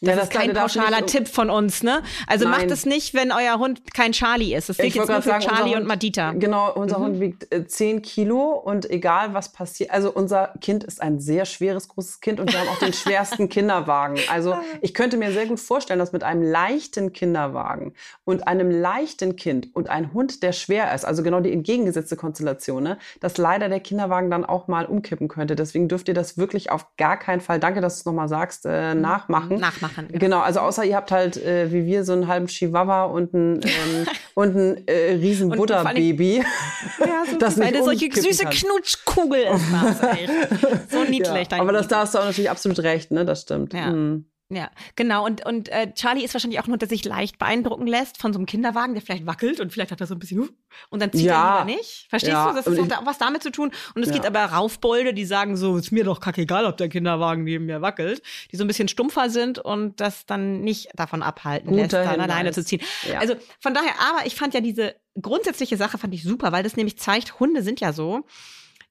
Das, 0.00 0.08
ja, 0.10 0.14
das 0.14 0.24
ist 0.24 0.32
kein 0.32 0.54
pauschaler 0.54 1.06
Tipp 1.06 1.26
von 1.26 1.50
uns, 1.50 1.82
ne? 1.82 2.02
Also 2.28 2.44
Nein. 2.44 2.60
macht 2.60 2.70
es 2.70 2.86
nicht, 2.86 3.14
wenn 3.14 3.32
euer 3.32 3.58
Hund 3.58 3.82
kein 3.94 4.12
Charlie 4.12 4.54
ist. 4.54 4.68
Das 4.68 4.76
gilt 4.76 4.94
jetzt 4.94 5.08
nur 5.08 5.22
für 5.22 5.30
sagen, 5.30 5.44
Charlie 5.44 5.70
Hund, 5.70 5.82
und 5.82 5.86
Madita. 5.88 6.32
Genau, 6.32 6.72
unser 6.72 7.00
mhm. 7.00 7.04
Hund 7.04 7.20
wiegt 7.20 7.52
äh, 7.52 7.66
10 7.66 8.02
Kilo 8.02 8.52
und 8.52 8.88
egal 8.88 9.34
was 9.34 9.50
passiert, 9.52 9.90
also 9.90 10.12
unser 10.12 10.54
Kind 10.60 10.84
ist 10.84 11.02
ein 11.02 11.18
sehr 11.18 11.46
schweres, 11.46 11.88
großes 11.88 12.20
Kind 12.20 12.38
und 12.38 12.52
wir 12.52 12.60
haben 12.60 12.68
auch 12.68 12.78
den 12.78 12.92
schwersten 12.92 13.48
Kinderwagen. 13.48 14.18
Also 14.30 14.56
ich 14.82 14.94
könnte 14.94 15.16
mir 15.16 15.32
sehr 15.32 15.46
gut 15.46 15.58
vorstellen, 15.58 15.98
dass 15.98 16.12
mit 16.12 16.22
einem 16.22 16.42
leichten 16.42 17.12
Kinderwagen 17.12 17.92
und 18.24 18.46
einem 18.46 18.70
leichten 18.70 19.34
Kind 19.34 19.74
und 19.74 19.90
ein 19.90 20.12
Hund, 20.12 20.44
der 20.44 20.52
schwer 20.52 20.94
ist, 20.94 21.04
also 21.04 21.24
genau 21.24 21.40
die 21.40 21.52
entgegengesetzte 21.52 22.14
Konstellation, 22.14 22.84
ne, 22.84 22.98
dass 23.18 23.36
leider 23.36 23.68
der 23.68 23.80
Kinderwagen 23.80 24.30
dann 24.30 24.44
auch 24.44 24.68
mal 24.68 24.86
umkippen 24.86 25.26
könnte. 25.26 25.56
Deswegen 25.56 25.88
dürft 25.88 26.06
ihr 26.06 26.14
das 26.14 26.38
wirklich 26.38 26.70
auf 26.70 26.86
gar 26.96 27.16
keinen 27.16 27.40
Fall, 27.40 27.58
danke, 27.58 27.80
dass 27.80 27.96
du 27.96 27.98
es 28.00 28.04
nochmal 28.06 28.28
sagst, 28.28 28.64
äh, 28.64 28.94
mhm. 28.94 29.00
nachmachen. 29.00 29.58
Nachmachen 29.58 29.87
machen. 29.88 30.08
Genau. 30.08 30.18
genau, 30.18 30.40
also 30.40 30.60
außer 30.60 30.84
ihr 30.84 30.96
habt 30.96 31.10
halt 31.10 31.36
äh, 31.36 31.72
wie 31.72 31.86
wir 31.86 32.04
so 32.04 32.12
einen 32.12 32.26
halben 32.28 32.46
Chihuahua 32.46 33.04
und 33.04 33.34
ein, 33.34 33.60
ähm, 33.64 34.06
und 34.34 34.56
ein 34.56 34.86
äh, 34.86 35.14
riesen 35.14 35.50
Buddha-Baby. 35.50 36.44
Ja, 37.00 37.24
so 37.30 37.38
das 37.38 37.60
eine 37.60 37.82
solche 37.82 38.08
süße 38.12 38.44
kann. 38.44 38.52
Knutschkugel 38.52 39.40
ist 39.40 39.64
das, 39.72 40.90
So 40.90 41.04
niedlich. 41.08 41.48
Ja, 41.50 41.60
aber 41.60 41.72
das 41.72 41.88
da 41.88 42.00
hast 42.00 42.14
du 42.14 42.18
auch 42.18 42.24
natürlich 42.24 42.50
absolut 42.50 42.78
recht, 42.80 43.10
ne? 43.10 43.24
Das 43.24 43.42
stimmt. 43.42 43.72
Ja. 43.72 43.90
Mhm. 43.90 44.26
Ja, 44.50 44.70
genau. 44.96 45.26
Und, 45.26 45.44
und 45.44 45.68
äh, 45.68 45.92
Charlie 45.92 46.24
ist 46.24 46.32
wahrscheinlich 46.32 46.58
auch 46.58 46.66
nur, 46.66 46.78
der 46.78 46.88
sich 46.88 47.04
leicht 47.04 47.38
beeindrucken 47.38 47.86
lässt 47.86 48.18
von 48.18 48.32
so 48.32 48.38
einem 48.38 48.46
Kinderwagen, 48.46 48.94
der 48.94 49.02
vielleicht 49.02 49.26
wackelt 49.26 49.60
und 49.60 49.70
vielleicht 49.72 49.92
hat 49.92 50.00
er 50.00 50.06
so 50.06 50.14
ein 50.14 50.18
bisschen, 50.18 50.40
uh, 50.40 50.48
und 50.88 51.02
dann 51.02 51.12
zieht 51.12 51.26
ja. 51.26 51.58
er 51.58 51.64
lieber 51.64 51.76
nicht. 51.76 52.06
Verstehst 52.08 52.32
ja. 52.32 52.50
du? 52.50 52.56
Das 52.56 52.66
hat 52.66 52.98
auch 52.98 53.04
was 53.04 53.18
damit 53.18 53.42
zu 53.42 53.52
tun. 53.52 53.70
Und 53.94 54.02
es 54.02 54.08
ja. 54.08 54.14
gibt 54.14 54.24
aber 54.24 54.42
Raufbolde, 54.44 55.12
die 55.12 55.26
sagen 55.26 55.58
so, 55.58 55.76
ist 55.76 55.90
mir 55.90 56.04
doch 56.04 56.20
kackegal, 56.20 56.64
ob 56.64 56.78
der 56.78 56.88
Kinderwagen 56.88 57.44
neben 57.44 57.66
mir 57.66 57.82
wackelt, 57.82 58.22
die 58.50 58.56
so 58.56 58.64
ein 58.64 58.68
bisschen 58.68 58.88
stumpfer 58.88 59.28
sind 59.28 59.58
und 59.58 60.00
das 60.00 60.24
dann 60.24 60.62
nicht 60.62 60.88
davon 60.94 61.22
abhalten 61.22 61.68
Guter 61.68 61.82
lässt, 61.82 61.92
dann 61.92 62.10
Hinweis. 62.10 62.30
alleine 62.30 62.52
zu 62.52 62.64
ziehen. 62.64 62.80
Also 63.18 63.34
von 63.60 63.74
daher, 63.74 63.92
aber 64.00 64.26
ich 64.26 64.34
fand 64.34 64.54
ja 64.54 64.62
diese 64.62 64.94
grundsätzliche 65.20 65.76
Sache 65.76 65.98
fand 65.98 66.14
ich 66.14 66.22
super, 66.22 66.52
weil 66.52 66.62
das 66.62 66.76
nämlich 66.76 66.98
zeigt, 66.98 67.38
Hunde 67.38 67.62
sind 67.62 67.80
ja 67.80 67.92
so, 67.92 68.24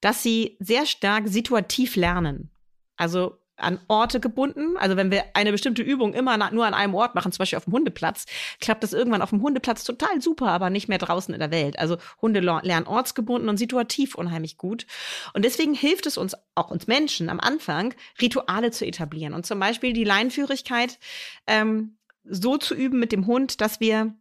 dass 0.02 0.22
sie 0.22 0.56
sehr 0.60 0.86
stark 0.86 1.28
situativ 1.28 1.96
lernen. 1.96 2.52
Also 2.96 3.40
an 3.58 3.80
Orte 3.88 4.20
gebunden. 4.20 4.78
Also 4.78 4.96
wenn 4.96 5.12
wir 5.12 5.26
eine 5.34 5.52
bestimmte 5.52 5.82
Übung 5.82 6.14
immer 6.14 6.38
nur 6.52 6.66
an 6.66 6.74
einem 6.74 6.94
Ort 6.94 7.16
machen, 7.16 7.32
zum 7.32 7.40
Beispiel 7.40 7.58
auf 7.58 7.66
dem 7.66 7.74
Hundeplatz, 7.74 8.26
klappt 8.62 8.84
das 8.84 8.94
irgendwann 8.94 9.22
auf 9.22 9.32
dem 9.32 9.42
Hundeplatz 9.42 9.84
total 9.84 10.22
super, 10.22 10.48
aber 10.48 10.70
nicht 10.70 10.88
mehr 10.88 10.98
draußen 10.98 11.34
in 11.34 11.40
der 11.40 11.52
Welt. 11.52 11.80
Also 11.80 11.98
Hunde 12.22 12.40
lernen 12.40 12.88
ortsgebunden 12.88 13.50
und 13.50 13.58
situativ 13.58 14.16
unheimlich 14.16 14.58
gut. 14.58 14.86
Und 15.34 15.44
deswegen 15.44 15.74
hilft 15.74 16.06
es 16.06 16.18
uns, 16.18 16.36
auch 16.56 16.72
uns 16.72 16.88
Menschen 16.88 17.30
am 17.30 17.40
Anfang, 17.40 17.94
Rituale 18.22 18.72
zu 18.72 18.86
etablieren. 18.86 19.34
Und 19.34 19.46
zum 19.46 19.60
Beispiel 19.60 19.94
die 19.94 20.04
Leinführigkeit 20.04 21.00
ähm, 21.48 21.98
so 22.24 22.58
zu 22.58 22.76
üben 22.76 23.00
mit 23.00 23.12
dem 23.12 23.26
Hund, 23.26 23.62
dass 23.62 23.80
wir 23.80 24.16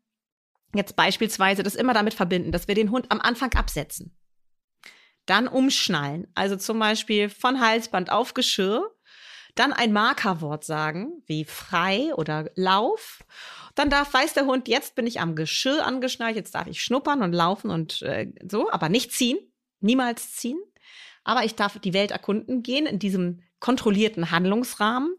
jetzt 0.74 0.96
beispielsweise 0.96 1.62
das 1.62 1.74
immer 1.74 1.94
damit 1.94 2.14
verbinden, 2.14 2.52
dass 2.52 2.68
wir 2.68 2.74
den 2.74 2.90
Hund 2.90 3.06
am 3.10 3.20
Anfang 3.20 3.52
absetzen. 3.54 4.16
Dann 5.26 5.48
umschnallen. 5.48 6.28
Also 6.34 6.56
zum 6.56 6.78
Beispiel 6.78 7.28
von 7.28 7.60
Halsband 7.60 8.10
auf 8.10 8.34
Geschirr 8.34 8.95
dann 9.56 9.72
ein 9.72 9.92
Markerwort 9.92 10.64
sagen, 10.64 11.22
wie 11.26 11.44
frei 11.44 12.14
oder 12.14 12.50
Lauf. 12.54 13.24
Dann 13.74 13.90
darf, 13.90 14.14
weiß 14.14 14.34
der 14.34 14.46
Hund, 14.46 14.68
jetzt 14.68 14.94
bin 14.94 15.06
ich 15.06 15.20
am 15.20 15.34
Geschirr 15.34 15.84
angeschnallt, 15.84 16.36
jetzt 16.36 16.54
darf 16.54 16.66
ich 16.66 16.82
schnuppern 16.82 17.22
und 17.22 17.32
laufen 17.32 17.70
und 17.70 18.02
äh, 18.02 18.32
so, 18.48 18.70
aber 18.70 18.88
nicht 18.88 19.12
ziehen, 19.12 19.38
niemals 19.80 20.32
ziehen. 20.34 20.58
Aber 21.24 21.44
ich 21.44 21.56
darf 21.56 21.78
die 21.80 21.92
Welt 21.92 22.12
erkunden 22.12 22.62
gehen 22.62 22.86
in 22.86 22.98
diesem 22.98 23.42
kontrollierten 23.58 24.30
Handlungsrahmen. 24.30 25.16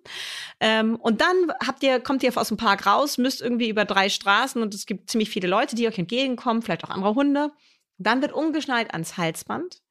Ähm, 0.60 0.96
und 0.96 1.22
dann 1.22 1.36
habt 1.66 1.84
ihr, 1.84 2.00
kommt 2.00 2.24
ihr 2.24 2.36
aus 2.38 2.48
dem 2.48 2.58
Park 2.58 2.86
raus, 2.86 3.18
müsst 3.18 3.42
irgendwie 3.42 3.70
über 3.70 3.86
drei 3.86 4.10
Straßen 4.10 4.62
und 4.62 4.74
es 4.74 4.86
gibt 4.86 5.10
ziemlich 5.10 5.30
viele 5.30 5.48
Leute, 5.48 5.76
die 5.76 5.88
euch 5.88 5.98
entgegenkommen, 5.98 6.62
vielleicht 6.62 6.84
auch 6.84 6.90
andere 6.90 7.16
Hunde. 7.16 7.52
Dann 7.98 8.22
wird 8.22 8.34
umgeschnallt 8.34 8.92
ans 8.92 9.18
Halsband. 9.18 9.82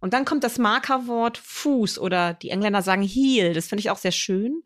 Und 0.00 0.14
dann 0.14 0.24
kommt 0.24 0.44
das 0.44 0.58
Markerwort 0.58 1.38
Fuß 1.38 1.98
oder 1.98 2.32
die 2.32 2.50
Engländer 2.50 2.80
sagen 2.82 3.02
Heel. 3.02 3.52
Das 3.52 3.68
finde 3.68 3.80
ich 3.80 3.90
auch 3.90 3.98
sehr 3.98 4.12
schön. 4.12 4.62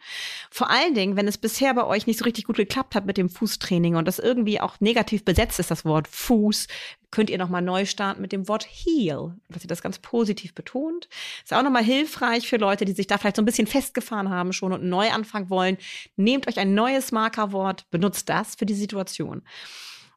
Vor 0.50 0.70
allen 0.70 0.94
Dingen, 0.94 1.16
wenn 1.16 1.26
es 1.26 1.38
bisher 1.38 1.74
bei 1.74 1.84
euch 1.84 2.06
nicht 2.06 2.18
so 2.18 2.24
richtig 2.24 2.44
gut 2.44 2.56
geklappt 2.56 2.94
hat 2.94 3.04
mit 3.04 3.16
dem 3.16 3.28
Fußtraining 3.28 3.96
und 3.96 4.06
das 4.06 4.20
irgendwie 4.20 4.60
auch 4.60 4.80
negativ 4.80 5.24
besetzt 5.24 5.58
ist, 5.58 5.70
das 5.72 5.84
Wort 5.84 6.06
Fuß, 6.06 6.68
könnt 7.10 7.30
ihr 7.30 7.38
nochmal 7.38 7.62
neu 7.62 7.84
starten 7.84 8.20
mit 8.20 8.32
dem 8.32 8.48
Wort 8.48 8.66
Heel, 8.68 9.34
dass 9.48 9.64
ihr 9.64 9.68
das 9.68 9.82
ganz 9.82 9.98
positiv 9.98 10.54
betont. 10.54 11.08
Ist 11.42 11.52
auch 11.52 11.62
nochmal 11.62 11.84
hilfreich 11.84 12.48
für 12.48 12.56
Leute, 12.56 12.84
die 12.84 12.92
sich 12.92 13.06
da 13.06 13.18
vielleicht 13.18 13.36
so 13.36 13.42
ein 13.42 13.46
bisschen 13.46 13.66
festgefahren 13.66 14.30
haben 14.30 14.52
schon 14.52 14.72
und 14.72 14.84
neu 14.84 15.10
anfangen 15.10 15.50
wollen. 15.50 15.78
Nehmt 16.16 16.48
euch 16.48 16.58
ein 16.58 16.74
neues 16.74 17.12
Markerwort, 17.12 17.88
benutzt 17.90 18.28
das 18.28 18.54
für 18.54 18.66
die 18.66 18.74
Situation. 18.74 19.42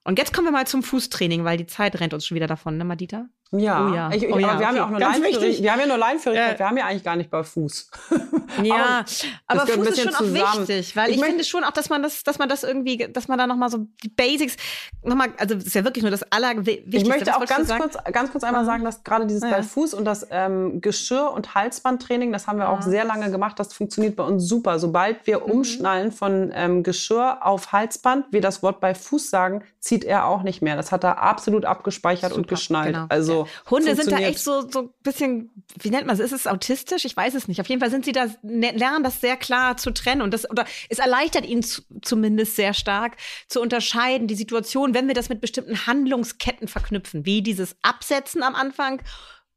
Und 0.04 0.20
jetzt 0.20 0.34
kommen 0.34 0.48
wir 0.48 0.52
mal 0.52 0.66
zum 0.66 0.84
Fußtraining, 0.84 1.44
weil 1.44 1.58
die 1.58 1.68
Zeit 1.68 2.00
rennt 2.00 2.14
uns 2.14 2.26
schon 2.26 2.36
wieder 2.36 2.48
davon, 2.48 2.78
ne, 2.78 2.86
Madita? 2.86 3.28
Ja, 3.52 3.88
oh 3.88 3.94
ja. 3.94 4.10
Ich, 4.12 4.24
ich, 4.24 4.34
oh 4.34 4.38
ja. 4.38 4.50
aber 4.50 4.60
wir 4.60 4.66
okay. 4.66 4.66
haben 4.66 4.76
ja 4.76 4.86
auch 4.86 4.90
nur 4.90 5.00
Leinführigkeit. 5.00 5.62
Wir 5.62 5.72
haben 5.72 5.80
ja 5.80 5.86
nur 5.86 5.98
Leinführigkeit. 5.98 6.52
Ja. 6.54 6.60
Wir 6.60 6.68
haben 6.68 6.78
ja 6.78 6.86
eigentlich 6.86 7.04
gar 7.04 7.16
nicht 7.16 7.30
bei 7.30 7.44
Fuß. 7.44 7.92
Ja, 8.64 9.06
aber, 9.46 9.64
aber 9.64 9.72
Fuß 9.72 9.88
ist 9.90 10.02
schon 10.02 10.14
zusammen. 10.14 10.42
auch 10.42 10.60
wichtig, 10.60 10.96
weil 10.96 11.10
ich, 11.12 11.18
ich 11.18 11.24
finde 11.24 11.44
schon 11.44 11.64
auch, 11.64 11.72
dass 11.72 11.90
man 11.90 12.02
das, 12.02 12.24
dass 12.24 12.40
man 12.40 12.50
das 12.50 12.64
irgendwie, 12.64 12.98
dass 12.98 13.28
man 13.28 13.38
da 13.38 13.46
nochmal 13.46 13.70
so 13.70 13.86
die 14.04 14.08
Basics 14.08 14.56
nochmal, 15.04 15.30
also 15.38 15.56
das 15.56 15.66
ist 15.66 15.76
ja 15.76 15.84
wirklich 15.84 16.02
nur 16.02 16.12
das 16.12 16.24
Allerwichtigste. 16.32 16.98
Ich 16.98 17.08
möchte 17.08 17.36
auch 17.36 17.46
ganz 17.46 17.70
kurz, 17.70 17.98
ganz 18.12 18.32
kurz 18.32 18.44
einmal 18.44 18.66
sagen, 18.66 18.84
dass 18.84 19.04
gerade 19.04 19.28
dieses 19.28 19.44
ja. 19.44 19.50
bei 19.50 19.62
Fuß 19.62 19.94
und 19.94 20.06
das 20.06 20.26
ähm, 20.32 20.82
Geschirr- 20.82 21.34
und 21.34 21.56
Halsbandtraining, 21.56 22.32
das 22.32 22.48
haben 22.48 22.58
wir 22.58 22.70
auch 22.70 22.82
sehr 22.82 23.04
lange 23.04 23.30
gemacht. 23.30 23.60
Das 23.60 23.74
funktioniert 23.74 24.16
bei 24.16 24.24
uns 24.24 24.48
super. 24.48 24.80
Sobald 24.80 25.28
wir 25.28 25.40
mhm. 25.40 25.52
umschnallen 25.52 26.12
von 26.12 26.52
ähm, 26.56 26.84
Geschirr 26.84 27.46
auf 27.46 27.74
Halsband, 27.74 28.26
wir 28.32 28.42
das 28.42 28.64
Wort 28.64 28.80
bei 28.80 28.96
Fuß 28.96 29.30
sagen, 29.30 29.64
zieht 29.80 30.04
er 30.04 30.26
auch 30.26 30.42
nicht 30.42 30.62
mehr. 30.62 30.76
Das 30.76 30.92
hat 30.92 31.04
er 31.04 31.22
absolut 31.22 31.66
abgespeichert 31.66 32.32
super, 32.32 32.42
und 32.42 32.48
geschnallt. 32.48 32.94
Genau. 32.94 33.06
Also 33.10 33.37
Hunde 33.70 33.96
sind 33.96 34.12
da 34.12 34.18
echt 34.18 34.40
so 34.40 34.70
so 34.70 34.94
bisschen, 35.04 35.52
wie 35.80 35.90
nennt 35.90 36.08
man 36.08 36.16
es? 36.16 36.20
Ist 36.20 36.32
es 36.32 36.48
autistisch? 36.48 37.06
Ich 37.06 37.16
weiß 37.16 37.36
es 37.36 37.48
nicht. 37.48 37.62
Auf 37.62 37.68
jeden 37.68 37.82
Fall 37.82 37.92
sind 37.92 38.06
sie 38.06 38.12
da 38.12 38.28
ne, 38.42 38.72
lernen 38.72 39.04
das 39.04 39.22
sehr 39.22 39.38
klar 39.38 39.78
zu 39.78 39.92
trennen 39.92 40.22
und 40.22 40.34
das 40.34 40.50
oder 40.50 40.66
es 40.90 41.00
erleichtert 41.00 41.46
ihnen 41.46 41.64
zu, 41.64 41.82
zumindest 42.02 42.56
sehr 42.56 42.74
stark 42.74 43.18
zu 43.48 43.62
unterscheiden 43.62 44.28
die 44.28 44.36
Situation, 44.36 44.94
wenn 44.94 45.08
wir 45.08 45.16
das 45.16 45.30
mit 45.30 45.42
bestimmten 45.42 45.86
Handlungsketten 45.86 46.68
verknüpfen, 46.68 47.26
wie 47.26 47.42
dieses 47.42 47.76
Absetzen 47.82 48.44
am 48.44 48.56
Anfang 48.56 49.02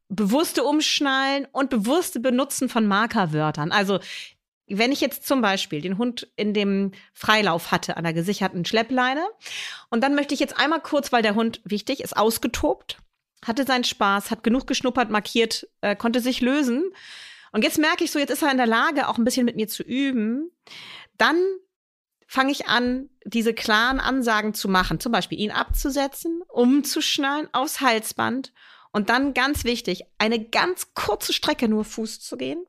bewusste 0.09 0.65
Umschnallen 0.65 1.47
und 1.53 1.71
bewusste 1.71 2.21
Benutzen 2.21 2.69
von 2.69 2.87
Markerwörtern. 2.87 3.73
Also 3.73 4.01
wenn 4.71 4.93
ich 4.93 5.01
jetzt 5.01 5.27
zum 5.27 5.41
Beispiel 5.41 5.81
den 5.81 5.99
Hund 5.99 6.29
in 6.37 6.55
dem 6.55 6.93
Freilauf 7.13 7.73
hatte 7.73 7.97
an 7.97 8.05
der 8.05 8.13
gesicherten 8.13 8.65
Schleppleine 8.65 9.25
und 9.91 10.03
dann 10.03 10.15
möchte 10.15 10.35
ich 10.35 10.41
jetzt 10.41 10.59
einmal 10.59 10.81
kurz, 10.81 11.13
weil 11.13 11.23
der 11.23 11.35
Hund 11.35 11.61
wichtig 11.65 12.01
ist, 12.01 12.17
ausgetobt, 12.17 12.99
hatte 13.45 13.65
seinen 13.65 13.85
Spaß, 13.85 14.31
hat 14.31 14.43
genug 14.43 14.67
geschnuppert, 14.67 15.11
markiert, 15.11 15.69
äh, 15.81 15.97
konnte 15.97 16.21
sich 16.21 16.41
lösen. 16.41 16.93
Und 17.53 17.63
jetzt 17.63 17.79
merke 17.79 18.05
ich 18.05 18.11
so, 18.11 18.19
jetzt 18.19 18.31
ist 18.31 18.43
er 18.43 18.51
in 18.51 18.59
der 18.59 18.67
Lage, 18.67 19.09
auch 19.09 19.19
ein 19.19 19.25
bisschen 19.25 19.47
mit 19.47 19.57
mir 19.57 19.69
zu 19.69 19.83
üben. 19.83 20.51
Dann 21.17 21.37
fange 22.27 22.53
ich 22.53 22.69
an, 22.69 23.09
diese 23.25 23.55
klaren 23.55 23.99
Ansagen 23.99 24.55
zu 24.55 24.69
machen, 24.69 25.01
zum 25.01 25.11
Beispiel 25.11 25.41
ihn 25.41 25.51
abzusetzen, 25.51 26.43
umzuschnallen 26.49 27.49
aufs 27.53 27.81
Halsband 27.81 28.53
und 28.93 29.11
dann 29.11 29.35
ganz 29.35 29.65
wichtig, 29.65 30.05
eine 30.19 30.45
ganz 30.45 30.95
kurze 30.95 31.33
Strecke 31.33 31.69
nur 31.69 31.85
Fuß 31.85 32.21
zu 32.21 32.37
gehen. 32.37 32.65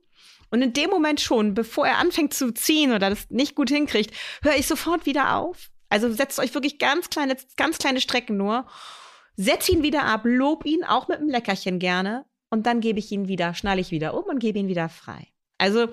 Und 0.49 0.61
in 0.61 0.73
dem 0.73 0.89
Moment 0.89 1.21
schon, 1.21 1.53
bevor 1.53 1.87
er 1.87 1.97
anfängt 1.97 2.33
zu 2.33 2.51
ziehen 2.53 2.91
oder 2.91 3.09
das 3.09 3.29
nicht 3.29 3.55
gut 3.55 3.69
hinkriegt, 3.69 4.13
höre 4.41 4.55
ich 4.55 4.67
sofort 4.67 5.05
wieder 5.05 5.35
auf. 5.35 5.69
Also 5.89 6.11
setzt 6.11 6.39
euch 6.39 6.53
wirklich 6.53 6.79
ganz 6.79 7.09
kleine, 7.09 7.37
ganz 7.55 7.77
kleine 7.77 8.01
Strecken 8.01 8.37
nur 8.37 8.65
setz 9.35 9.69
ihn 9.69 9.83
wieder 9.83 10.03
ab, 10.03 10.21
lob 10.23 10.65
ihn 10.65 10.83
auch 10.83 11.07
mit 11.07 11.19
einem 11.19 11.29
Leckerchen 11.29 11.79
gerne 11.79 12.25
und 12.49 12.65
dann 12.65 12.81
gebe 12.81 12.99
ich 12.99 13.11
ihn 13.11 13.27
wieder, 13.27 13.53
schnalle 13.53 13.81
ich 13.81 13.91
wieder 13.91 14.13
um 14.13 14.25
und 14.25 14.39
gebe 14.39 14.59
ihn 14.59 14.67
wieder 14.67 14.89
frei. 14.89 15.27
Also 15.57 15.87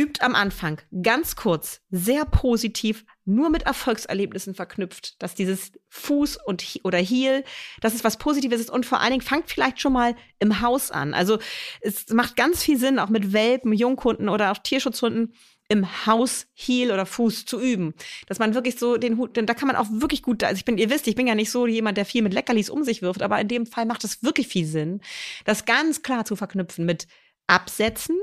übt 0.00 0.22
am 0.22 0.34
Anfang 0.34 0.80
ganz 1.02 1.36
kurz, 1.36 1.82
sehr 1.90 2.24
positiv, 2.24 3.04
nur 3.26 3.50
mit 3.50 3.64
Erfolgserlebnissen 3.64 4.54
verknüpft, 4.54 5.22
dass 5.22 5.34
dieses 5.34 5.72
Fuß 5.88 6.38
und 6.44 6.80
oder 6.84 6.98
Heel, 6.98 7.44
dass 7.80 7.94
es 7.94 8.02
was 8.02 8.16
Positives 8.16 8.60
ist 8.60 8.70
und 8.70 8.86
vor 8.86 9.00
allen 9.00 9.10
Dingen 9.10 9.22
fangt 9.22 9.50
vielleicht 9.50 9.80
schon 9.80 9.92
mal 9.92 10.16
im 10.38 10.60
Haus 10.62 10.90
an. 10.90 11.12
Also 11.12 11.38
es 11.80 12.08
macht 12.08 12.36
ganz 12.36 12.62
viel 12.62 12.78
Sinn, 12.78 12.98
auch 12.98 13.10
mit 13.10 13.32
Welpen, 13.32 13.72
Junghunden 13.72 14.28
oder 14.28 14.52
auch 14.52 14.58
Tierschutzhunden 14.58 15.34
im 15.70 16.04
Haus 16.04 16.46
Heel 16.52 16.90
oder 16.90 17.06
Fuß 17.06 17.46
zu 17.46 17.60
üben. 17.60 17.94
Dass 18.26 18.40
man 18.40 18.54
wirklich 18.54 18.78
so 18.78 18.96
den 18.96 19.16
Hut, 19.16 19.36
denn 19.36 19.46
da 19.46 19.54
kann 19.54 19.68
man 19.68 19.76
auch 19.76 19.86
wirklich 19.88 20.22
gut, 20.22 20.42
also 20.42 20.58
ich 20.58 20.64
bin, 20.64 20.76
ihr 20.76 20.90
wisst, 20.90 21.06
ich 21.06 21.14
bin 21.14 21.28
ja 21.28 21.36
nicht 21.36 21.50
so 21.50 21.66
jemand, 21.66 21.96
der 21.96 22.04
viel 22.04 22.22
mit 22.22 22.34
Leckerlis 22.34 22.68
um 22.68 22.82
sich 22.82 23.02
wirft, 23.02 23.22
aber 23.22 23.40
in 23.40 23.48
dem 23.48 23.66
Fall 23.66 23.86
macht 23.86 24.02
es 24.04 24.22
wirklich 24.22 24.48
viel 24.48 24.66
Sinn, 24.66 25.00
das 25.44 25.64
ganz 25.64 26.02
klar 26.02 26.24
zu 26.24 26.34
verknüpfen 26.34 26.84
mit 26.84 27.06
Absetzen, 27.46 28.18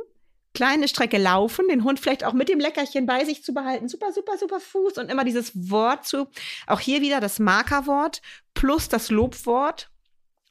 kleine 0.54 0.90
Strecke 0.90 1.18
laufen, 1.18 1.70
den 1.70 1.86
Hund 1.86 2.02
vielleicht 2.02 2.26
auch 2.26 2.34
mit 2.34 2.50
dem 2.50 2.60
Leckerchen 2.60 3.06
bei 3.06 3.24
sich 3.24 3.44
zu 3.44 3.54
behalten. 3.54 3.88
Super, 3.88 4.12
super, 4.12 4.38
super 4.38 4.60
Fuß 4.60 4.98
und 4.98 5.10
immer 5.10 5.24
dieses 5.24 5.52
Wort 5.70 6.06
zu, 6.06 6.28
auch 6.66 6.82
hier 6.82 7.02
wieder 7.02 7.22
das 7.22 7.40
Markerwort 7.40 8.22
plus 8.54 8.90
das 8.90 9.10
Lobwort 9.10 9.90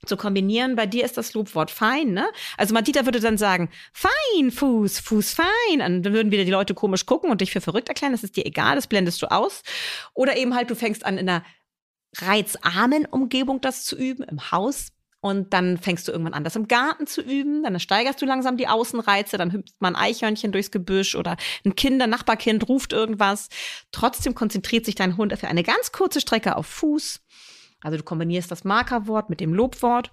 zu 0.05 0.17
kombinieren. 0.17 0.77
Bei 0.77 0.87
dir 0.87 1.05
ist 1.05 1.17
das 1.17 1.35
Lobwort 1.35 1.71
fein, 1.71 2.13
ne? 2.13 2.27
Also 2.57 2.75
Madita 2.75 3.05
würde 3.05 3.21
dann 3.21 3.39
sagen, 3.39 3.71
fein, 3.93 4.51
Fuß, 4.51 5.01
Fuß 5.01 5.35
fein. 5.35 5.81
Und 5.81 6.03
dann 6.03 6.13
würden 6.13 6.31
wieder 6.31 6.45
die 6.45 6.51
Leute 6.51 6.75
komisch 6.75 7.07
gucken 7.07 7.31
und 7.31 7.41
dich 7.41 7.53
für 7.53 7.61
verrückt 7.61 7.89
erklären. 7.89 8.13
Das 8.13 8.25
ist 8.25 8.37
dir 8.37 8.47
egal, 8.47 8.77
das 8.77 8.87
blendest 8.87 9.23
du 9.23 9.31
aus. 9.31 9.63
Oder 10.15 10.37
eben 10.37 10.55
halt, 10.55 10.71
du 10.71 10.75
fängst 10.75 11.05
an 11.05 11.19
in 11.19 11.29
einer 11.29 11.45
reizarmen 12.19 13.07
Umgebung 13.07 13.61
das 13.61 13.85
zu 13.85 13.97
üben, 13.97 14.23
im 14.25 14.51
Haus 14.51 14.93
und 15.27 15.53
dann 15.53 15.77
fängst 15.77 16.07
du 16.07 16.13
irgendwann 16.13 16.35
an, 16.35 16.45
das 16.45 16.55
im 16.55 16.69
Garten 16.69 17.07
zu 17.07 17.21
üben. 17.21 17.65
Dann 17.65 17.81
steigerst 17.81 18.23
du 18.23 18.27
langsam 18.27 18.57
die 18.57 18.69
Außenreize. 18.69 19.39
Dann 19.39 19.53
hüpft 19.53 19.75
man 19.81 19.97
Eichhörnchen 19.97 20.53
durchs 20.53 20.71
Gebüsch 20.71 21.17
oder 21.17 21.37
ein 21.65 21.75
Kind, 21.75 22.01
ein 22.01 22.11
Nachbarkind 22.11 22.69
ruft 22.69 22.93
irgendwas. 22.93 23.49
Trotzdem 23.91 24.37
konzentriert 24.37 24.85
sich 24.85 24.95
dein 24.95 25.17
Hund 25.17 25.37
für 25.37 25.49
eine 25.49 25.65
ganz 25.65 25.91
kurze 25.91 26.21
Strecke 26.21 26.55
auf 26.55 26.67
Fuß. 26.67 27.23
Also 27.83 27.99
du 27.99 28.03
kombinierst 28.03 28.51
das 28.51 28.65
Markerwort 28.65 29.31
mit 29.31 29.41
dem 29.41 29.55
Lobwort 29.55 30.11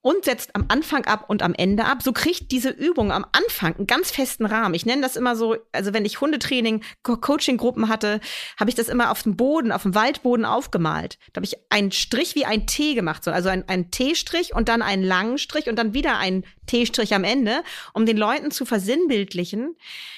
und 0.00 0.24
setzt 0.24 0.54
am 0.54 0.66
Anfang 0.68 1.06
ab 1.06 1.24
und 1.28 1.42
am 1.42 1.54
Ende 1.54 1.84
ab. 1.84 2.02
So 2.02 2.12
kriegt 2.12 2.52
diese 2.52 2.70
Übung 2.70 3.10
am 3.10 3.26
Anfang 3.32 3.76
einen 3.76 3.86
ganz 3.86 4.10
festen 4.10 4.46
Rahmen. 4.46 4.74
Ich 4.74 4.86
nenne 4.86 5.02
das 5.02 5.16
immer 5.16 5.34
so, 5.34 5.56
also 5.72 5.92
wenn 5.92 6.04
ich 6.04 6.20
Hundetraining, 6.20 6.82
Co 7.02 7.16
Coaching-Gruppen 7.16 7.88
hatte, 7.88 8.20
habe 8.58 8.70
ich 8.70 8.76
das 8.76 8.88
immer 8.88 9.10
auf 9.10 9.22
dem 9.22 9.36
Boden, 9.36 9.72
auf 9.72 9.82
dem 9.82 9.94
Waldboden 9.94 10.44
aufgemalt. 10.44 11.18
Da 11.32 11.38
habe 11.38 11.46
ich 11.46 11.56
einen 11.70 11.90
Strich 11.90 12.34
wie 12.36 12.44
ein 12.44 12.66
T 12.66 12.94
gemacht, 12.94 13.24
so, 13.24 13.30
also 13.30 13.48
ein, 13.48 13.90
T-Strich 13.90 14.54
und 14.54 14.68
dann 14.68 14.82
einen 14.82 15.02
langen 15.02 15.38
Strich 15.38 15.68
und 15.68 15.76
dann 15.76 15.94
wieder 15.94 16.18
einen 16.18 16.44
T-Strich 16.66 17.14
am 17.14 17.24
Ende, 17.24 17.62
um 17.92 18.06
den 18.06 18.16
Leuten 18.16 18.50
zu 18.50 18.66
versinnbildlichen, 18.66 19.76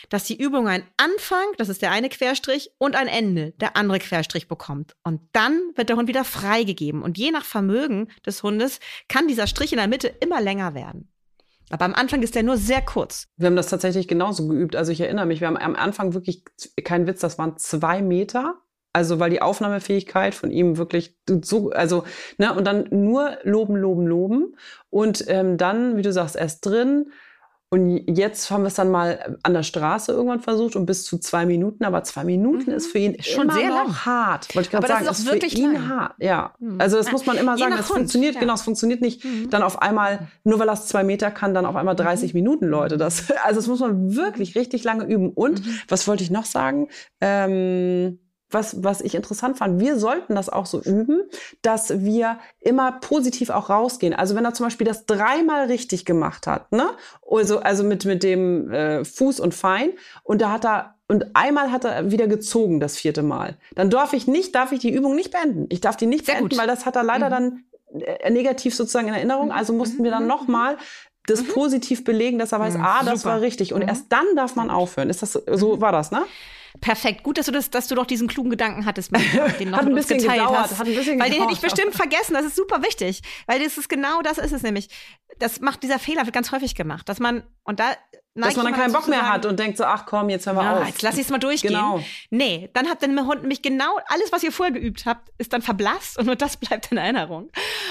dass 0.09 0.25
die 0.25 0.37
Übung 0.41 0.69
einen 0.69 0.85
Anfang, 0.97 1.45
das 1.57 1.69
ist 1.69 1.83
der 1.83 1.93
eine 1.93 2.09
Querstrich, 2.09 2.71
und 2.79 2.97
ein 2.97 3.07
Ende, 3.07 3.53
der 3.61 3.77
andere 3.77 4.01
Querstrich 4.01 4.49
bekommt. 4.49 4.97
Und 5.05 5.21
dann 5.33 5.59
wird 5.77 5.89
der 5.89 5.97
Hund 5.97 6.09
wieder 6.09 6.25
freigegeben. 6.25 7.03
Und 7.03 7.17
je 7.17 7.31
nach 7.31 7.45
Vermögen 7.45 8.09
des 8.27 8.43
Hundes 8.43 8.81
kann 9.09 9.29
dieser 9.29 9.47
Strich 9.47 9.70
in 9.73 9.79
der 9.79 9.89
Mitte 9.89 10.09
immer 10.09 10.41
länger 10.41 10.75
werden. 10.75 11.11
Aber 11.71 11.85
am 11.85 11.95
Anfang 11.95 12.23
ist 12.23 12.35
der 12.35 12.43
nur 12.43 12.57
sehr 12.57 12.83
kurz. 12.83 13.29
Wir 13.37 13.47
haben 13.47 13.57
das 13.57 13.69
tatsächlich 13.69 14.09
genauso 14.09 14.49
geübt. 14.49 14.75
Also 14.75 14.91
ich 14.91 15.01
erinnere 15.01 15.27
mich, 15.27 15.41
wir 15.41 15.47
haben 15.47 15.57
am 15.57 15.77
Anfang 15.77 16.15
wirklich, 16.15 16.45
kein 16.83 17.07
Witz, 17.07 17.21
das 17.21 17.39
waren 17.39 17.57
zwei 17.59 18.03
Meter. 18.03 18.57
Also 18.93 19.21
weil 19.21 19.31
die 19.31 19.41
Aufnahmefähigkeit 19.41 20.35
von 20.35 20.51
ihm 20.51 20.77
wirklich 20.77 21.17
so, 21.43 21.71
also, 21.71 22.03
ne, 22.39 22.53
und 22.53 22.67
dann 22.67 22.89
nur 22.91 23.39
loben, 23.45 23.77
loben, 23.77 24.05
loben. 24.05 24.57
Und 24.91 25.25
ähm, 25.29 25.57
dann, 25.57 25.97
wie 25.97 26.03
du 26.03 26.13
sagst, 26.13 26.35
erst 26.35 26.67
drin, 26.67 27.13
und 27.73 28.19
jetzt 28.19 28.51
haben 28.51 28.65
wir 28.65 28.69
es 28.69 28.75
dann 28.75 28.91
mal 28.91 29.39
an 29.45 29.55
der 29.55 29.63
Straße 29.63 30.11
irgendwann 30.11 30.41
versucht 30.41 30.75
und 30.75 30.87
bis 30.87 31.05
zu 31.05 31.19
zwei 31.19 31.47
Minuten. 31.47 31.85
Aber 31.85 32.03
zwei 32.03 32.25
Minuten 32.25 32.69
mhm. 32.69 32.77
ist 32.77 32.89
für 32.89 32.99
ihn 32.99 33.23
schon 33.23 33.49
sehr 33.49 33.69
lang. 33.71 34.05
hart. 34.05 34.53
Wollte 34.57 34.67
ich 34.67 34.71
gerade 34.73 34.89
sagen, 34.89 35.05
das 35.05 35.21
ist, 35.21 35.29
auch 35.29 35.33
wirklich 35.33 35.53
für 35.53 35.61
ihn 35.61 35.73
lang. 35.75 35.89
hart. 35.89 36.15
Ja, 36.19 36.55
mhm. 36.59 36.81
also 36.81 36.97
das 36.97 37.13
muss 37.13 37.27
man 37.27 37.37
immer 37.37 37.57
sagen. 37.57 37.77
Das 37.77 37.87
funktioniert 37.87 38.35
ja. 38.35 38.41
genau. 38.41 38.55
Es 38.55 38.63
funktioniert 38.63 39.01
nicht 39.01 39.25
mhm. 39.25 39.51
dann 39.51 39.63
auf 39.63 39.81
einmal 39.81 40.27
nur 40.43 40.59
weil 40.59 40.67
das 40.67 40.89
zwei 40.89 41.05
Meter 41.05 41.31
kann, 41.31 41.55
dann 41.55 41.65
auf 41.65 41.77
einmal 41.77 41.95
30 41.95 42.35
mhm. 42.35 42.41
Minuten, 42.41 42.67
Leute. 42.67 42.97
Das 42.97 43.31
also 43.45 43.61
das 43.61 43.69
muss 43.69 43.79
man 43.79 44.17
wirklich 44.17 44.57
richtig 44.57 44.83
lange 44.83 45.05
üben. 45.05 45.31
Und 45.31 45.65
mhm. 45.65 45.79
was 45.87 46.09
wollte 46.09 46.25
ich 46.25 46.31
noch 46.33 46.47
sagen? 46.47 46.89
Ähm, 47.21 48.19
was, 48.51 48.83
was 48.83 49.01
ich 49.01 49.15
interessant 49.15 49.59
fand, 49.59 49.81
wir 49.81 49.99
sollten 49.99 50.35
das 50.35 50.49
auch 50.49 50.67
so 50.67 50.81
üben, 50.81 51.23
dass 51.63 52.01
wir 52.03 52.39
immer 52.61 52.93
positiv 52.93 53.51
auch 53.51 53.71
rausgehen. 53.71 54.15
Also 54.15 54.35
wenn 54.35 54.45
er 54.45 54.55
zum 54.55 54.67
Beispiel 54.67 54.87
das 54.87 55.07
dreimal 55.07 55.67
richtig 55.67 56.05
gemacht 56.05 56.47
hat, 56.47 56.73
ne? 56.73 56.91
Also, 57.31 57.61
also 57.61 57.85
mit, 57.85 58.05
mit 58.05 58.23
dem 58.23 58.71
äh, 58.71 59.05
Fuß 59.05 59.41
und 59.41 59.55
Fein 59.55 59.91
und 60.23 60.41
da 60.43 60.51
hat 60.51 60.65
er 60.65 60.95
und 61.09 61.35
einmal 61.35 61.73
hat 61.73 61.85
er 61.85 62.13
wieder 62.13 62.29
gezogen 62.29 62.79
das 62.79 62.97
vierte 62.97 63.25
Mal. 63.25 63.57
Dann 63.75 63.91
darf 63.91 64.13
ich 64.13 64.29
nicht, 64.29 64.55
darf 64.55 64.71
ich 64.71 64.79
die 64.79 64.93
Übung 64.93 65.17
nicht 65.17 65.33
beenden. 65.33 65.67
Ich 65.69 65.81
darf 65.81 65.97
die 65.97 66.07
nicht 66.07 66.27
Sehr 66.27 66.37
beenden, 66.37 66.51
gut. 66.51 66.59
weil 66.59 66.69
das 66.69 66.87
hat 66.87 66.95
er 66.95 67.03
leider 67.03 67.27
mhm. 67.27 67.31
dann 67.31 68.01
äh, 68.01 68.31
negativ 68.31 68.77
sozusagen 68.77 69.09
in 69.09 69.15
Erinnerung. 69.15 69.47
Mhm. 69.47 69.53
Also 69.53 69.73
mussten 69.73 70.05
wir 70.05 70.13
dann 70.13 70.23
mhm. 70.23 70.29
nochmal 70.29 70.77
das 71.27 71.43
mhm. 71.43 71.49
positiv 71.49 72.05
belegen, 72.05 72.39
dass 72.39 72.53
er 72.53 72.61
weiß, 72.61 72.75
mhm. 72.75 72.85
ah, 72.85 73.03
das 73.05 73.23
Super. 73.23 73.35
war 73.35 73.41
richtig. 73.41 73.75
Und 73.75 73.83
mhm. 73.83 73.89
erst 73.89 74.07
dann 74.11 74.25
darf 74.37 74.55
man 74.55 74.71
aufhören. 74.71 75.11
Ist 75.11 75.23
das 75.23 75.33
so 75.33 75.81
war 75.81 75.91
das, 75.91 76.13
ne? 76.13 76.23
Perfekt. 76.81 77.23
Gut, 77.23 77.39
dass 77.39 77.47
du 77.47 77.53
das, 77.53 77.71
dass 77.71 77.89
du 77.89 77.95
doch 77.95 78.07
diesen 78.07 78.29
klugen 78.29 78.51
Gedanken 78.51 78.87
hattest, 78.87 79.13
den 79.59 79.71
noch 79.71 79.79
hat 79.79 79.87
ein 79.87 79.95
bisschen 79.95 80.19
geteilt 80.19 80.41
gedauert, 80.41 80.59
hast. 80.59 80.79
Hat 80.79 80.87
ein 80.87 80.95
bisschen 80.95 81.19
weil 81.19 81.31
gedauert. 81.31 81.33
den 81.33 81.41
hätte 81.43 81.53
ich 81.53 81.61
bestimmt 81.61 81.95
vergessen. 81.95 82.35
Das 82.35 82.45
ist 82.45 82.57
super 82.57 82.83
wichtig. 82.83 83.23
Weil 83.47 83.63
das 83.63 83.79
ist 83.79 83.89
genau 83.89 84.23
das 84.23 84.39
ist 84.39 84.53
es 84.53 84.63
nämlich. 84.63 84.89
Das 85.39 85.61
macht 85.61 85.83
dieser 85.83 85.99
Fehler 85.99 86.25
wird 86.27 86.35
ganz 86.35 86.53
häufig 86.53 86.75
gemacht, 86.75 87.09
dass 87.09 87.19
man 87.19 87.43
und 87.65 87.81
da 87.81 87.95
dass 88.35 88.57
man 88.57 88.67
dann 88.67 88.75
keinen 88.75 88.93
Bock 88.93 89.09
mehr 89.09 89.29
hat 89.29 89.45
und 89.45 89.59
denkt 89.59 89.77
so, 89.77 89.85
ach 89.85 90.07
komm, 90.07 90.29
jetzt 90.29 90.47
hören 90.47 90.57
wir 90.57 90.63
ja, 90.63 90.81
auf. 90.81 90.87
Jetzt 90.87 91.03
lass 91.03 91.17
ich 91.17 91.23
es 91.23 91.31
mal 91.31 91.39
durchgehen. 91.39 91.73
Genau. 91.73 92.03
Nee, 92.31 92.71
dann 92.75 92.89
hat 92.89 93.03
dann 93.03 93.15
der 93.17 93.27
Hund 93.27 93.43
nämlich 93.43 93.61
genau 93.61 93.99
alles, 94.07 94.31
was 94.31 94.43
ihr 94.43 94.53
vorher 94.53 94.73
geübt 94.73 95.05
habt, 95.05 95.31
ist 95.39 95.53
dann 95.53 95.63
verblasst 95.63 96.19
und 96.19 96.27
nur 96.27 96.37
das 96.37 96.57
bleibt 96.57 96.93
in 96.93 96.99
Erinnerung. 96.99 97.51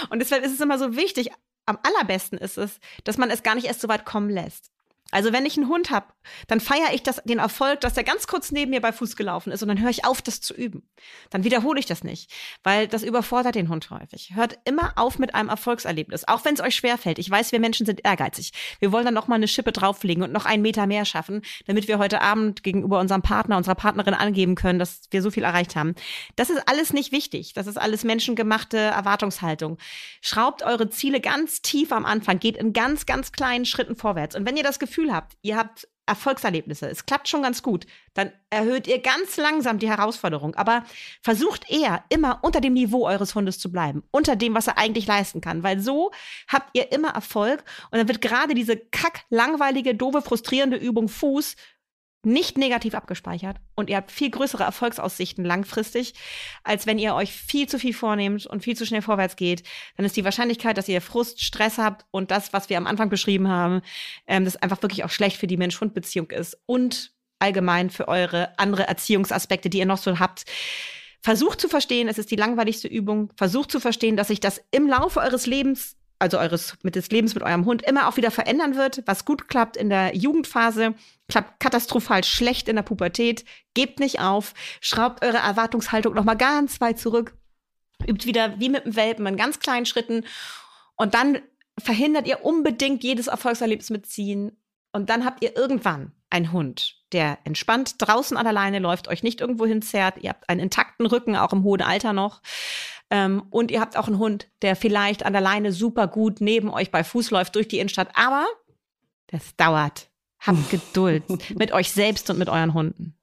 Und 0.09 0.19
deshalb 0.19 0.43
ist 0.45 0.53
es 0.53 0.61
immer 0.61 0.77
so 0.77 0.95
wichtig, 0.95 1.30
am 1.65 1.77
allerbesten 1.84 2.38
ist 2.38 2.57
es, 2.57 2.80
dass 3.03 3.17
man 3.17 3.30
es 3.30 3.43
gar 3.43 3.55
nicht 3.55 3.67
erst 3.67 3.82
so 3.82 3.88
weit 3.89 4.05
kommen 4.05 4.30
lässt. 4.30 4.71
Also 5.12 5.34
wenn 5.34 5.45
ich 5.45 5.57
einen 5.57 5.70
Hund 5.70 5.89
habe, 5.89 6.07
dann 6.47 6.60
feiere 6.60 6.93
ich 6.93 7.01
das, 7.01 7.22
den 7.24 7.39
Erfolg, 7.39 7.82
dass 7.82 7.97
er 7.97 8.03
ganz 8.03 8.28
kurz 8.28 8.51
neben 8.51 8.72
mir 8.72 8.82
bei 8.82 8.91
Fuß 8.91 9.16
gelaufen 9.16 9.51
ist 9.51 9.64
und 9.64 9.68
dann 9.68 9.82
höre 9.82 9.89
ich 9.89 10.05
auf, 10.05 10.22
das 10.22 10.41
zu 10.41 10.53
üben. 10.53 10.88
Dann 11.32 11.43
wiederhole 11.43 11.80
ich 11.80 11.88
das 11.88 12.03
nicht, 12.03 12.32
weil 12.64 12.88
das 12.88 13.03
überfordert 13.03 13.55
den 13.55 13.70
Hund 13.70 13.89
häufig. 13.89 14.32
Hört 14.36 14.60
immer 14.66 14.93
auf 14.97 15.18
mit 15.18 15.34
einem 15.34 15.49
Erfolgserlebnis, 15.49 16.28
auch 16.28 16.45
wenn 16.45 16.53
es 16.53 16.62
euch 16.62 16.76
schwerfällt. 16.76 17.18
Ich 17.18 17.30
weiß, 17.30 17.51
wir 17.51 17.60
Menschen 17.60 17.86
sind 17.86 18.05
ehrgeizig. 18.05 18.51
Wir 18.80 18.91
wollen 18.91 19.05
dann 19.05 19.14
noch 19.14 19.28
mal 19.28 19.36
eine 19.36 19.47
Schippe 19.47 19.72
drauflegen 19.72 20.24
und 20.24 20.32
noch 20.32 20.45
einen 20.45 20.62
Meter 20.62 20.86
mehr 20.86 21.05
schaffen, 21.05 21.41
damit 21.66 21.88
wir 21.88 21.97
heute 21.97 22.22
Abend 22.22 22.64
gegenüber 22.64 22.99
unserem 22.99 23.22
Partner, 23.22 23.57
unserer 23.57 23.76
Partnerin 23.76 24.14
angeben 24.14 24.55
können, 24.55 24.80
dass 24.80 25.01
wir 25.10 25.22
so 25.22 25.32
viel 25.32 25.43
erreicht 25.43 25.76
haben. 25.76 25.95
Das 26.36 26.49
ist 26.49 26.62
alles 26.68 26.93
nicht 26.93 27.12
wichtig. 27.12 27.53
Das 27.53 27.68
ist 27.68 27.78
alles 27.78 28.03
menschengemachte 28.03 28.78
Erwartungshaltung. 28.78 29.78
Schraubt 30.22 30.64
eure 30.64 30.89
Ziele 30.89 31.20
ganz 31.20 31.62
tief 31.62 31.91
am 31.91 32.05
Anfang, 32.05 32.39
geht 32.39 32.57
in 32.57 32.74
ganz, 32.74 33.05
ganz 33.05 33.32
kleinen 33.32 33.66
Schritten 33.66 33.95
vorwärts. 33.95 34.36
Und 34.36 34.45
wenn 34.45 34.57
ihr 34.57 34.64
das 34.64 34.80
Gefühl 34.80 34.99
Gefühl 35.00 35.14
habt, 35.14 35.38
ihr 35.41 35.58
habt 35.58 35.88
Erfolgserlebnisse, 36.06 36.89
es 36.89 37.06
klappt 37.06 37.28
schon 37.28 37.43
ganz 37.43 37.62
gut, 37.62 37.86
dann 38.16 38.32
erhöht 38.50 38.88
ihr 38.88 39.00
ganz 39.00 39.38
langsam 39.38 39.78
die 39.78 39.89
Herausforderung. 39.89 40.56
Aber 40.56 40.84
versucht 41.22 41.70
eher 41.70 42.04
immer 42.10 42.39
unter 42.41 42.62
dem 42.62 42.74
Niveau 42.74 43.06
eures 43.06 43.36
Hundes 43.36 43.60
zu 43.60 43.72
bleiben, 43.72 44.04
unter 44.12 44.36
dem, 44.36 44.56
was 44.56 44.68
er 44.68 44.80
eigentlich 44.80 45.06
leisten 45.06 45.39
kann, 45.39 45.62
weil 45.62 45.80
so 45.80 46.12
habt 46.47 46.72
ihr 46.74 46.91
immer 46.91 47.10
Erfolg 47.10 47.64
und 47.91 48.00
dann 48.00 48.08
wird 48.08 48.22
gerade 48.22 48.56
diese 48.56 48.76
kack 48.76 49.22
langweilige, 49.30 49.93
doofe, 49.93 50.24
frustrierende 50.24 50.78
Übung 50.78 51.10
Fuß 51.10 51.56
nicht 52.24 52.57
negativ 52.57 52.95
abgespeichert 52.95 53.57
und 53.76 53.89
ihr 53.89 53.95
habt 53.95 54.11
viel 54.11 54.30
größere 54.30 54.63
Erfolgsaussichten 54.63 55.45
langfristig, 55.45 56.13
als 56.63 56.86
wenn 56.86 56.99
ihr 56.99 57.15
euch 57.15 57.32
viel 57.32 57.67
zu 57.67 57.80
viel 57.80 57.93
vornehmt 57.93 58.45
und 58.45 58.63
viel 58.63 58.76
zu 58.76 58.86
schnell 58.86 59.01
vorwärts 59.01 59.38
geht. 59.38 59.63
Dann 59.95 60.05
ist 60.05 60.17
die 60.17 60.26
Wahrscheinlichkeit, 60.26 60.78
dass 60.78 60.89
ihr 60.89 61.01
Frust, 61.01 61.41
Stress 61.41 61.78
habt 61.78 62.05
und 62.11 62.32
das, 62.32 62.51
was 62.51 62.70
wir 62.70 62.78
am 62.78 62.88
Anfang 62.88 63.09
beschrieben 63.09 63.47
haben, 63.47 63.82
ähm, 64.28 64.43
das 64.43 64.57
einfach 64.57 64.82
wirklich 64.82 65.03
auch 65.05 65.09
schlecht 65.09 65.38
für 65.38 65.47
die 65.47 65.57
Mensch-Hund-Beziehung 65.57 66.30
ist 66.32 66.57
und 66.65 67.13
allgemein 67.39 67.89
für 67.89 68.07
eure 68.09 68.57
andere 68.59 68.88
Erziehungsaspekte, 68.88 69.70
die 69.70 69.80
ihr 69.80 69.86
noch 69.86 69.97
so 69.97 70.20
habt. 70.20 70.43
Versucht 71.22 71.59
zu 71.59 71.67
verstehen, 71.67 72.07
es 72.07 72.17
ist 72.17 72.32
die 72.32 72.38
langweiligste 72.38 72.88
Übung. 72.88 73.32
Versucht 73.36 73.72
zu 73.72 73.80
verstehen, 73.80 74.15
dass 74.15 74.30
sich 74.30 74.39
das 74.39 74.61
im 74.72 74.88
Laufe 74.88 75.20
eures 75.20 75.45
Lebens 75.45 75.97
also 76.20 76.38
eures 76.38 76.76
mit 76.84 76.95
des 76.95 77.09
Lebens 77.09 77.34
mit 77.34 77.43
eurem 77.43 77.65
Hund 77.65 77.82
immer 77.82 78.07
auch 78.07 78.17
wieder 78.17 78.32
verändern 78.32 78.76
wird. 78.76 79.01
Was 79.05 79.26
gut 79.26 79.47
klappt 79.47 79.78
in 79.78 79.89
der 79.89 80.15
Jugendphase, 80.15 80.93
klappt 81.28 81.59
katastrophal 81.59 82.24
schlecht 82.24 82.67
in 82.67 82.76
der 82.76 82.84
Pubertät. 82.84 83.45
Gebt 83.74 83.99
nicht 83.99 84.20
auf, 84.20 84.53
schraubt 84.82 85.24
eure 85.24 85.38
Erwartungshaltung 85.38 86.13
noch 86.13 86.26
mal 86.26 86.36
ganz 86.36 86.82
weit 86.82 86.99
zurück, 86.99 87.34
übt 88.05 88.26
wieder 88.26 88.59
wie 88.59 88.70
mit 88.70 88.86
dem 88.86 88.95
Welpen 88.95 89.26
in 89.26 89.38
ganz 89.38 89.59
kleinen 89.59 89.86
Schritten 89.86 90.26
und 90.99 91.13
dann 91.13 91.39
verhindert 91.80 92.28
ihr 92.28 92.43
unbedingt 92.43 93.03
jedes 93.03 93.28
Erfolgserlebnis 93.28 93.89
mitziehen 93.89 94.57
Und 94.91 95.09
dann 95.09 95.24
habt 95.24 95.43
ihr 95.43 95.55
irgendwann 95.55 96.11
einen 96.30 96.51
Hund, 96.51 96.97
der 97.11 97.38
entspannt 97.43 97.95
draußen 97.99 98.36
an 98.38 98.47
alleine 98.47 98.80
läuft, 98.80 99.07
euch 99.07 99.24
nicht 99.24 99.39
irgendwo 99.39 99.65
hinzerrt. 99.65 100.15
Ihr 100.22 100.32
habt 100.32 100.49
einen 100.49 100.59
intakten 100.59 101.05
Rücken, 101.05 101.36
auch 101.36 101.53
im 101.53 101.63
hohen 101.63 101.82
Alter 101.82 102.11
noch. 102.11 102.41
Ähm, 103.12 103.43
und 103.49 103.72
ihr 103.72 103.82
habt 103.82 103.97
auch 103.97 104.07
einen 104.07 104.20
Hund, 104.20 104.47
der 104.62 104.76
vielleicht 104.76 105.26
an 105.26 105.34
der 105.34 105.41
Leine 105.41 105.72
super 105.72 106.07
gut 106.07 106.41
neben 106.41 106.70
euch 106.70 106.91
bei 106.91 107.03
Fuß 107.03 107.32
läuft 107.32 107.55
durch 107.55 107.68
die 107.68 107.80
Innenstadt. 107.80 108.10
Aber 108.14 108.45
das 109.28 109.55
dauert. 109.55 110.10
Habt 110.39 110.70
Geduld 110.72 111.24
mit 111.57 111.72
euch 111.72 111.91
selbst 111.91 112.30
und 112.30 112.38
mit 112.38 112.49
euren 112.49 112.74
Hunden. 112.74 113.16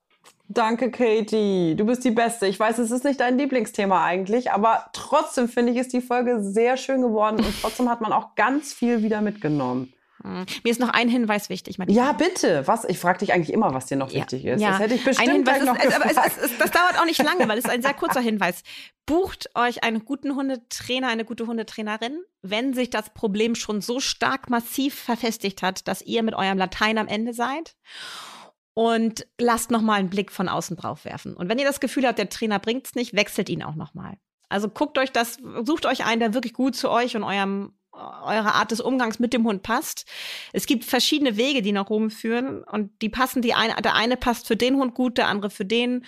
Danke, 0.49 0.91
Katie. 0.93 1.75
Du 1.75 1.87
bist 1.87 2.05
die 2.05 2.13
Beste. 2.13 2.47
Ich 2.47 2.59
weiß, 2.59 2.79
es 2.79 2.93
ist 2.93 3.05
nicht 3.05 3.19
dein 3.19 3.37
Lieblingsthema 3.37 4.05
eigentlich, 4.05 4.53
aber 4.53 4.87
trotzdem 4.93 5.49
finde 5.49 5.73
ich, 5.73 5.79
ist 5.79 5.93
die 5.93 6.01
Folge 6.01 6.41
sehr 6.41 6.77
schön 6.77 7.03
geworden 7.03 7.39
und 7.39 7.55
trotzdem 7.61 7.89
hat 7.89 8.01
man 8.01 8.13
auch 8.13 8.37
ganz 8.37 8.73
viel 8.73 9.03
wieder 9.03 9.21
mitgenommen. 9.21 9.93
Hm. 10.27 10.45
Mir 10.65 10.71
ist 10.71 10.81
noch 10.81 10.89
ein 10.89 11.09
Hinweis 11.09 11.49
wichtig, 11.49 11.79
Martina. 11.79 12.07
Ja, 12.07 12.13
bitte. 12.13 12.67
Was? 12.67 12.85
Ich 12.85 12.99
frage 12.99 13.21
dich 13.21 13.33
eigentlich 13.33 13.53
immer, 13.53 13.73
was 13.75 13.87
dir 13.87 13.97
noch 13.97 14.11
ja. 14.11 14.21
wichtig 14.21 14.45
ist. 14.45 14.61
Ja. 14.61 14.71
Das 14.71 14.81
hätte 14.81 14.95
ich 14.95 15.05
bestimmt 15.05 15.29
ein 15.29 15.35
Hinweis 15.37 15.65
noch 15.65 15.79
ist, 15.79 15.95
aber 15.95 16.07
es, 16.07 16.37
es, 16.37 16.59
Das 16.59 16.73
dauert 16.73 16.99
auch 17.01 17.05
nicht 17.05 17.23
lange, 17.23 17.49
weil 17.49 17.59
es 17.59 17.65
ist 17.65 17.71
ein 17.71 17.83
sehr 17.83 17.95
kurzer 17.95 18.21
Hinweis. 18.27 18.63
Bucht 19.07 19.51
euch 19.55 19.85
einen 19.85 20.05
guten 20.05 20.35
Hundetrainer, 20.35 21.07
eine 21.07 21.25
gute 21.25 21.47
Hundetrainerin, 21.47 22.25
wenn 22.43 22.75
sich 22.75 22.91
das 22.91 23.11
Problem 23.11 23.55
schon 23.55 23.81
so 23.81 24.01
stark 24.01 24.51
massiv 24.51 24.95
verfestigt 24.97 25.63
hat, 25.63 25.87
dass 25.87 26.03
ihr 26.03 26.25
mit 26.25 26.35
eurem 26.35 26.59
Latein 26.59 26.99
am 26.99 27.07
Ende 27.07 27.33
seid 27.33 27.77
und 28.75 29.27
lasst 29.39 29.71
noch 29.71 29.81
mal 29.81 29.95
einen 29.95 30.11
Blick 30.11 30.33
von 30.33 30.49
außen 30.49 30.77
drauf 30.77 31.05
werfen. 31.05 31.35
Und 31.35 31.49
wenn 31.49 31.59
ihr 31.59 31.65
das 31.65 31.79
Gefühl 31.79 32.07
habt, 32.07 32.19
der 32.19 32.29
Trainer 32.29 32.59
bringt's 32.59 32.97
nicht, 32.97 33.15
wechselt 33.15 33.49
ihn 33.49 33.63
auch 33.63 33.77
noch 33.77 33.95
mal. 33.95 34.19
Also 34.49 34.69
guckt 34.69 34.99
euch 34.99 35.13
das, 35.13 35.39
sucht 35.65 35.87
euch 35.87 36.05
einen, 36.05 36.21
der 36.21 36.35
wirklich 36.35 36.53
gut 36.53 36.77
zu 36.77 36.91
euch 36.91 37.17
und 37.17 37.23
eurem 37.23 37.76
eure 37.97 38.55
Art 38.55 38.71
des 38.71 38.81
Umgangs 38.81 39.19
mit 39.19 39.33
dem 39.33 39.45
Hund 39.45 39.63
passt. 39.63 40.07
Es 40.53 40.67
gibt 40.67 40.85
verschiedene 40.85 41.37
Wege, 41.37 41.63
die 41.63 41.73
nach 41.73 41.91
Rom 41.91 42.11
führen 42.11 42.63
und 42.65 42.91
die 43.03 43.09
passen, 43.09 43.43
die 43.43 43.55
eine, 43.55 43.75
der 43.83 43.95
eine 43.95 44.17
passt 44.17 44.47
für 44.47 44.57
den 44.57 44.77
Hund 44.77 44.95
gut, 44.95 45.19
der 45.19 45.29
andere 45.29 45.51
für 45.51 45.65
den 45.65 46.05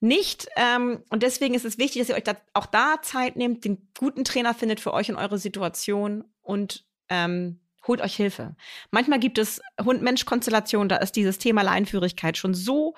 nicht. 0.00 0.48
Ähm, 0.56 1.02
und 1.10 1.22
deswegen 1.22 1.54
ist 1.54 1.64
es 1.64 1.78
wichtig, 1.78 2.00
dass 2.00 2.08
ihr 2.08 2.16
euch 2.16 2.24
da, 2.24 2.36
auch 2.54 2.66
da 2.66 3.02
Zeit 3.02 3.36
nehmt, 3.36 3.64
den 3.64 3.88
guten 3.98 4.24
Trainer 4.24 4.54
findet 4.54 4.80
für 4.80 4.94
euch 4.94 5.10
und 5.10 5.16
eure 5.16 5.38
Situation 5.38 6.24
und 6.42 6.84
ähm, 7.08 7.60
holt 7.86 8.00
euch 8.00 8.16
Hilfe. 8.16 8.56
Manchmal 8.90 9.20
gibt 9.20 9.38
es 9.38 9.60
Hund-Mensch-Konstellationen, 9.82 10.88
da 10.88 10.96
ist 10.96 11.16
dieses 11.16 11.38
Thema 11.38 11.62
Leinführigkeit 11.62 12.36
schon 12.36 12.54
so 12.54 12.94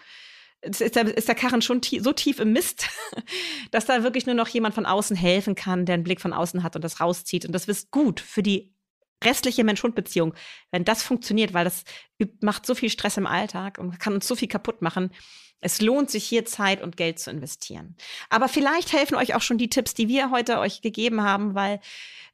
ist 0.62 0.96
der, 0.96 1.16
ist 1.16 1.28
der 1.28 1.34
Karren 1.34 1.60
schon 1.60 1.80
tie 1.80 2.00
so 2.00 2.12
tief 2.12 2.38
im 2.38 2.52
Mist, 2.52 2.88
dass 3.70 3.84
da 3.84 4.02
wirklich 4.02 4.26
nur 4.26 4.34
noch 4.34 4.48
jemand 4.48 4.74
von 4.74 4.86
außen 4.86 5.16
helfen 5.16 5.54
kann, 5.54 5.86
der 5.86 5.94
einen 5.94 6.04
Blick 6.04 6.20
von 6.20 6.32
außen 6.32 6.62
hat 6.62 6.76
und 6.76 6.82
das 6.82 7.00
rauszieht. 7.00 7.44
Und 7.44 7.52
das 7.52 7.66
ist 7.66 7.90
gut 7.90 8.20
für 8.20 8.42
die 8.42 8.72
restliche 9.24 9.64
Mensch-Hund-Beziehung, 9.64 10.34
wenn 10.70 10.84
das 10.84 11.02
funktioniert, 11.02 11.52
weil 11.54 11.64
das 11.64 11.84
macht 12.40 12.66
so 12.66 12.74
viel 12.74 12.90
Stress 12.90 13.16
im 13.16 13.26
Alltag 13.26 13.78
und 13.78 13.98
kann 13.98 14.14
uns 14.14 14.26
so 14.26 14.34
viel 14.34 14.48
kaputt 14.48 14.82
machen. 14.82 15.10
Es 15.60 15.80
lohnt 15.80 16.10
sich 16.10 16.24
hier 16.24 16.44
Zeit 16.44 16.82
und 16.82 16.96
Geld 16.96 17.20
zu 17.20 17.30
investieren. 17.30 17.96
Aber 18.30 18.48
vielleicht 18.48 18.92
helfen 18.92 19.14
euch 19.14 19.34
auch 19.34 19.42
schon 19.42 19.58
die 19.58 19.70
Tipps, 19.70 19.94
die 19.94 20.08
wir 20.08 20.30
heute 20.30 20.58
euch 20.58 20.82
gegeben 20.82 21.22
haben, 21.22 21.54
weil 21.54 21.80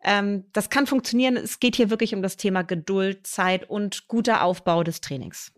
ähm, 0.02 0.46
das 0.52 0.70
kann 0.70 0.86
funktionieren. 0.86 1.36
Es 1.36 1.60
geht 1.60 1.76
hier 1.76 1.90
wirklich 1.90 2.14
um 2.14 2.22
das 2.22 2.38
Thema 2.38 2.62
Geduld, 2.62 3.26
Zeit 3.26 3.68
und 3.68 4.08
guter 4.08 4.42
Aufbau 4.42 4.82
des 4.82 5.02
Trainings. 5.02 5.52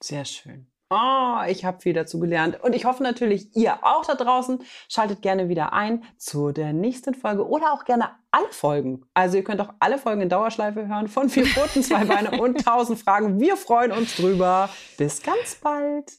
Sehr 0.00 0.24
schön. 0.24 0.66
Oh, 0.88 1.38
ich 1.48 1.64
habe 1.64 1.80
viel 1.80 1.94
dazu 1.94 2.20
gelernt. 2.20 2.62
Und 2.62 2.72
ich 2.72 2.84
hoffe 2.84 3.02
natürlich, 3.02 3.56
ihr 3.56 3.78
auch 3.82 4.04
da 4.06 4.14
draußen. 4.14 4.62
Schaltet 4.88 5.20
gerne 5.20 5.48
wieder 5.48 5.72
ein 5.72 6.04
zu 6.16 6.52
der 6.52 6.72
nächsten 6.72 7.14
Folge 7.14 7.46
oder 7.46 7.72
auch 7.72 7.84
gerne 7.84 8.10
alle 8.30 8.46
Folgen. 8.50 9.04
Also 9.12 9.36
ihr 9.36 9.42
könnt 9.44 9.60
auch 9.60 9.74
alle 9.80 9.98
Folgen 9.98 10.20
in 10.20 10.28
Dauerschleife 10.28 10.86
hören 10.86 11.08
von 11.08 11.28
Vier 11.28 11.44
Pfoten, 11.46 11.82
Zwei 11.82 12.04
Beine 12.04 12.40
und 12.40 12.60
Tausend 12.64 13.00
Fragen. 13.00 13.40
Wir 13.40 13.56
freuen 13.56 13.90
uns 13.90 14.16
drüber. 14.16 14.68
Bis 14.96 15.22
ganz 15.22 15.56
bald. 15.56 16.12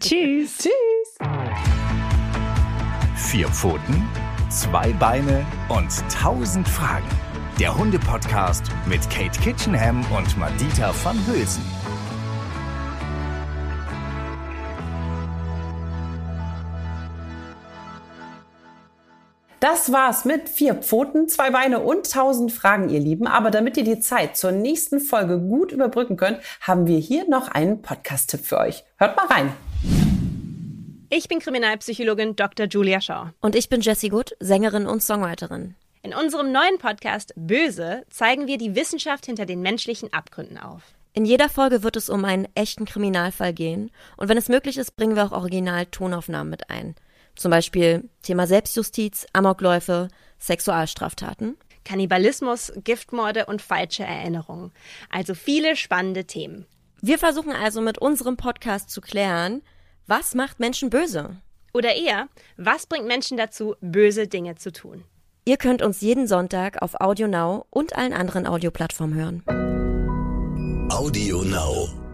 Tschüss. 0.00 0.58
Tschüss. 0.58 1.18
Vier 3.16 3.48
Pfoten, 3.48 4.06
Zwei 4.50 4.92
Beine 4.94 5.46
und 5.70 5.90
Tausend 6.12 6.68
Fragen. 6.68 7.08
Der 7.58 7.74
Hunde-Podcast 7.76 8.64
mit 8.86 9.00
Kate 9.08 9.38
Kitchenham 9.40 10.04
und 10.14 10.36
Madita 10.36 10.92
van 11.02 11.16
Hülsen. 11.26 11.79
Das 19.60 19.92
war's 19.92 20.24
mit 20.24 20.48
vier 20.48 20.74
Pfoten, 20.74 21.28
zwei 21.28 21.50
Beine 21.50 21.80
und 21.80 22.10
tausend 22.10 22.50
Fragen, 22.50 22.88
ihr 22.88 22.98
Lieben. 22.98 23.26
Aber 23.26 23.50
damit 23.50 23.76
ihr 23.76 23.84
die 23.84 24.00
Zeit 24.00 24.38
zur 24.38 24.52
nächsten 24.52 25.00
Folge 25.00 25.38
gut 25.38 25.70
überbrücken 25.70 26.16
könnt, 26.16 26.38
haben 26.62 26.86
wir 26.86 26.98
hier 26.98 27.28
noch 27.28 27.48
einen 27.48 27.82
Podcast-Tipp 27.82 28.40
für 28.40 28.56
euch. 28.56 28.84
Hört 28.96 29.16
mal 29.18 29.26
rein. 29.26 29.52
Ich 31.10 31.28
bin 31.28 31.40
Kriminalpsychologin 31.40 32.36
Dr. 32.36 32.68
Julia 32.68 33.02
Shaw. 33.02 33.32
Und 33.42 33.54
ich 33.54 33.68
bin 33.68 33.82
Jessie 33.82 34.08
Good, 34.08 34.34
Sängerin 34.40 34.86
und 34.86 35.02
Songwriterin. 35.02 35.74
In 36.02 36.14
unserem 36.14 36.52
neuen 36.52 36.78
Podcast 36.78 37.34
Böse 37.36 38.06
zeigen 38.08 38.46
wir 38.46 38.56
die 38.56 38.74
Wissenschaft 38.74 39.26
hinter 39.26 39.44
den 39.44 39.60
menschlichen 39.60 40.10
Abgründen 40.14 40.56
auf. 40.56 40.80
In 41.12 41.26
jeder 41.26 41.50
Folge 41.50 41.82
wird 41.82 41.96
es 41.96 42.08
um 42.08 42.24
einen 42.24 42.48
echten 42.54 42.86
Kriminalfall 42.86 43.52
gehen 43.52 43.90
und 44.16 44.30
wenn 44.30 44.38
es 44.38 44.48
möglich 44.48 44.78
ist, 44.78 44.96
bringen 44.96 45.16
wir 45.16 45.26
auch 45.26 45.32
Original-Tonaufnahmen 45.32 46.48
mit 46.48 46.70
ein. 46.70 46.94
Zum 47.36 47.50
Beispiel 47.50 48.08
Thema 48.22 48.46
Selbstjustiz, 48.46 49.26
Amokläufe, 49.32 50.08
Sexualstraftaten. 50.38 51.56
Kannibalismus, 51.84 52.72
Giftmorde 52.84 53.46
und 53.46 53.62
falsche 53.62 54.04
Erinnerungen. 54.04 54.72
Also 55.10 55.34
viele 55.34 55.76
spannende 55.76 56.24
Themen. 56.24 56.66
Wir 57.00 57.18
versuchen 57.18 57.52
also 57.52 57.80
mit 57.80 57.98
unserem 57.98 58.36
Podcast 58.36 58.90
zu 58.90 59.00
klären, 59.00 59.62
was 60.06 60.34
macht 60.34 60.60
Menschen 60.60 60.90
böse? 60.90 61.36
Oder 61.72 61.94
eher, 61.94 62.28
was 62.56 62.86
bringt 62.86 63.06
Menschen 63.06 63.36
dazu, 63.36 63.76
böse 63.80 64.26
Dinge 64.26 64.56
zu 64.56 64.72
tun? 64.72 65.04
Ihr 65.44 65.56
könnt 65.56 65.82
uns 65.82 66.00
jeden 66.00 66.26
Sonntag 66.26 66.82
auf 66.82 67.00
Audio 67.00 67.26
Now 67.26 67.66
und 67.70 67.96
allen 67.96 68.12
anderen 68.12 68.46
Audioplattformen 68.46 69.14
hören. 69.18 70.90
Audio 70.90 71.42
Now. 71.42 72.09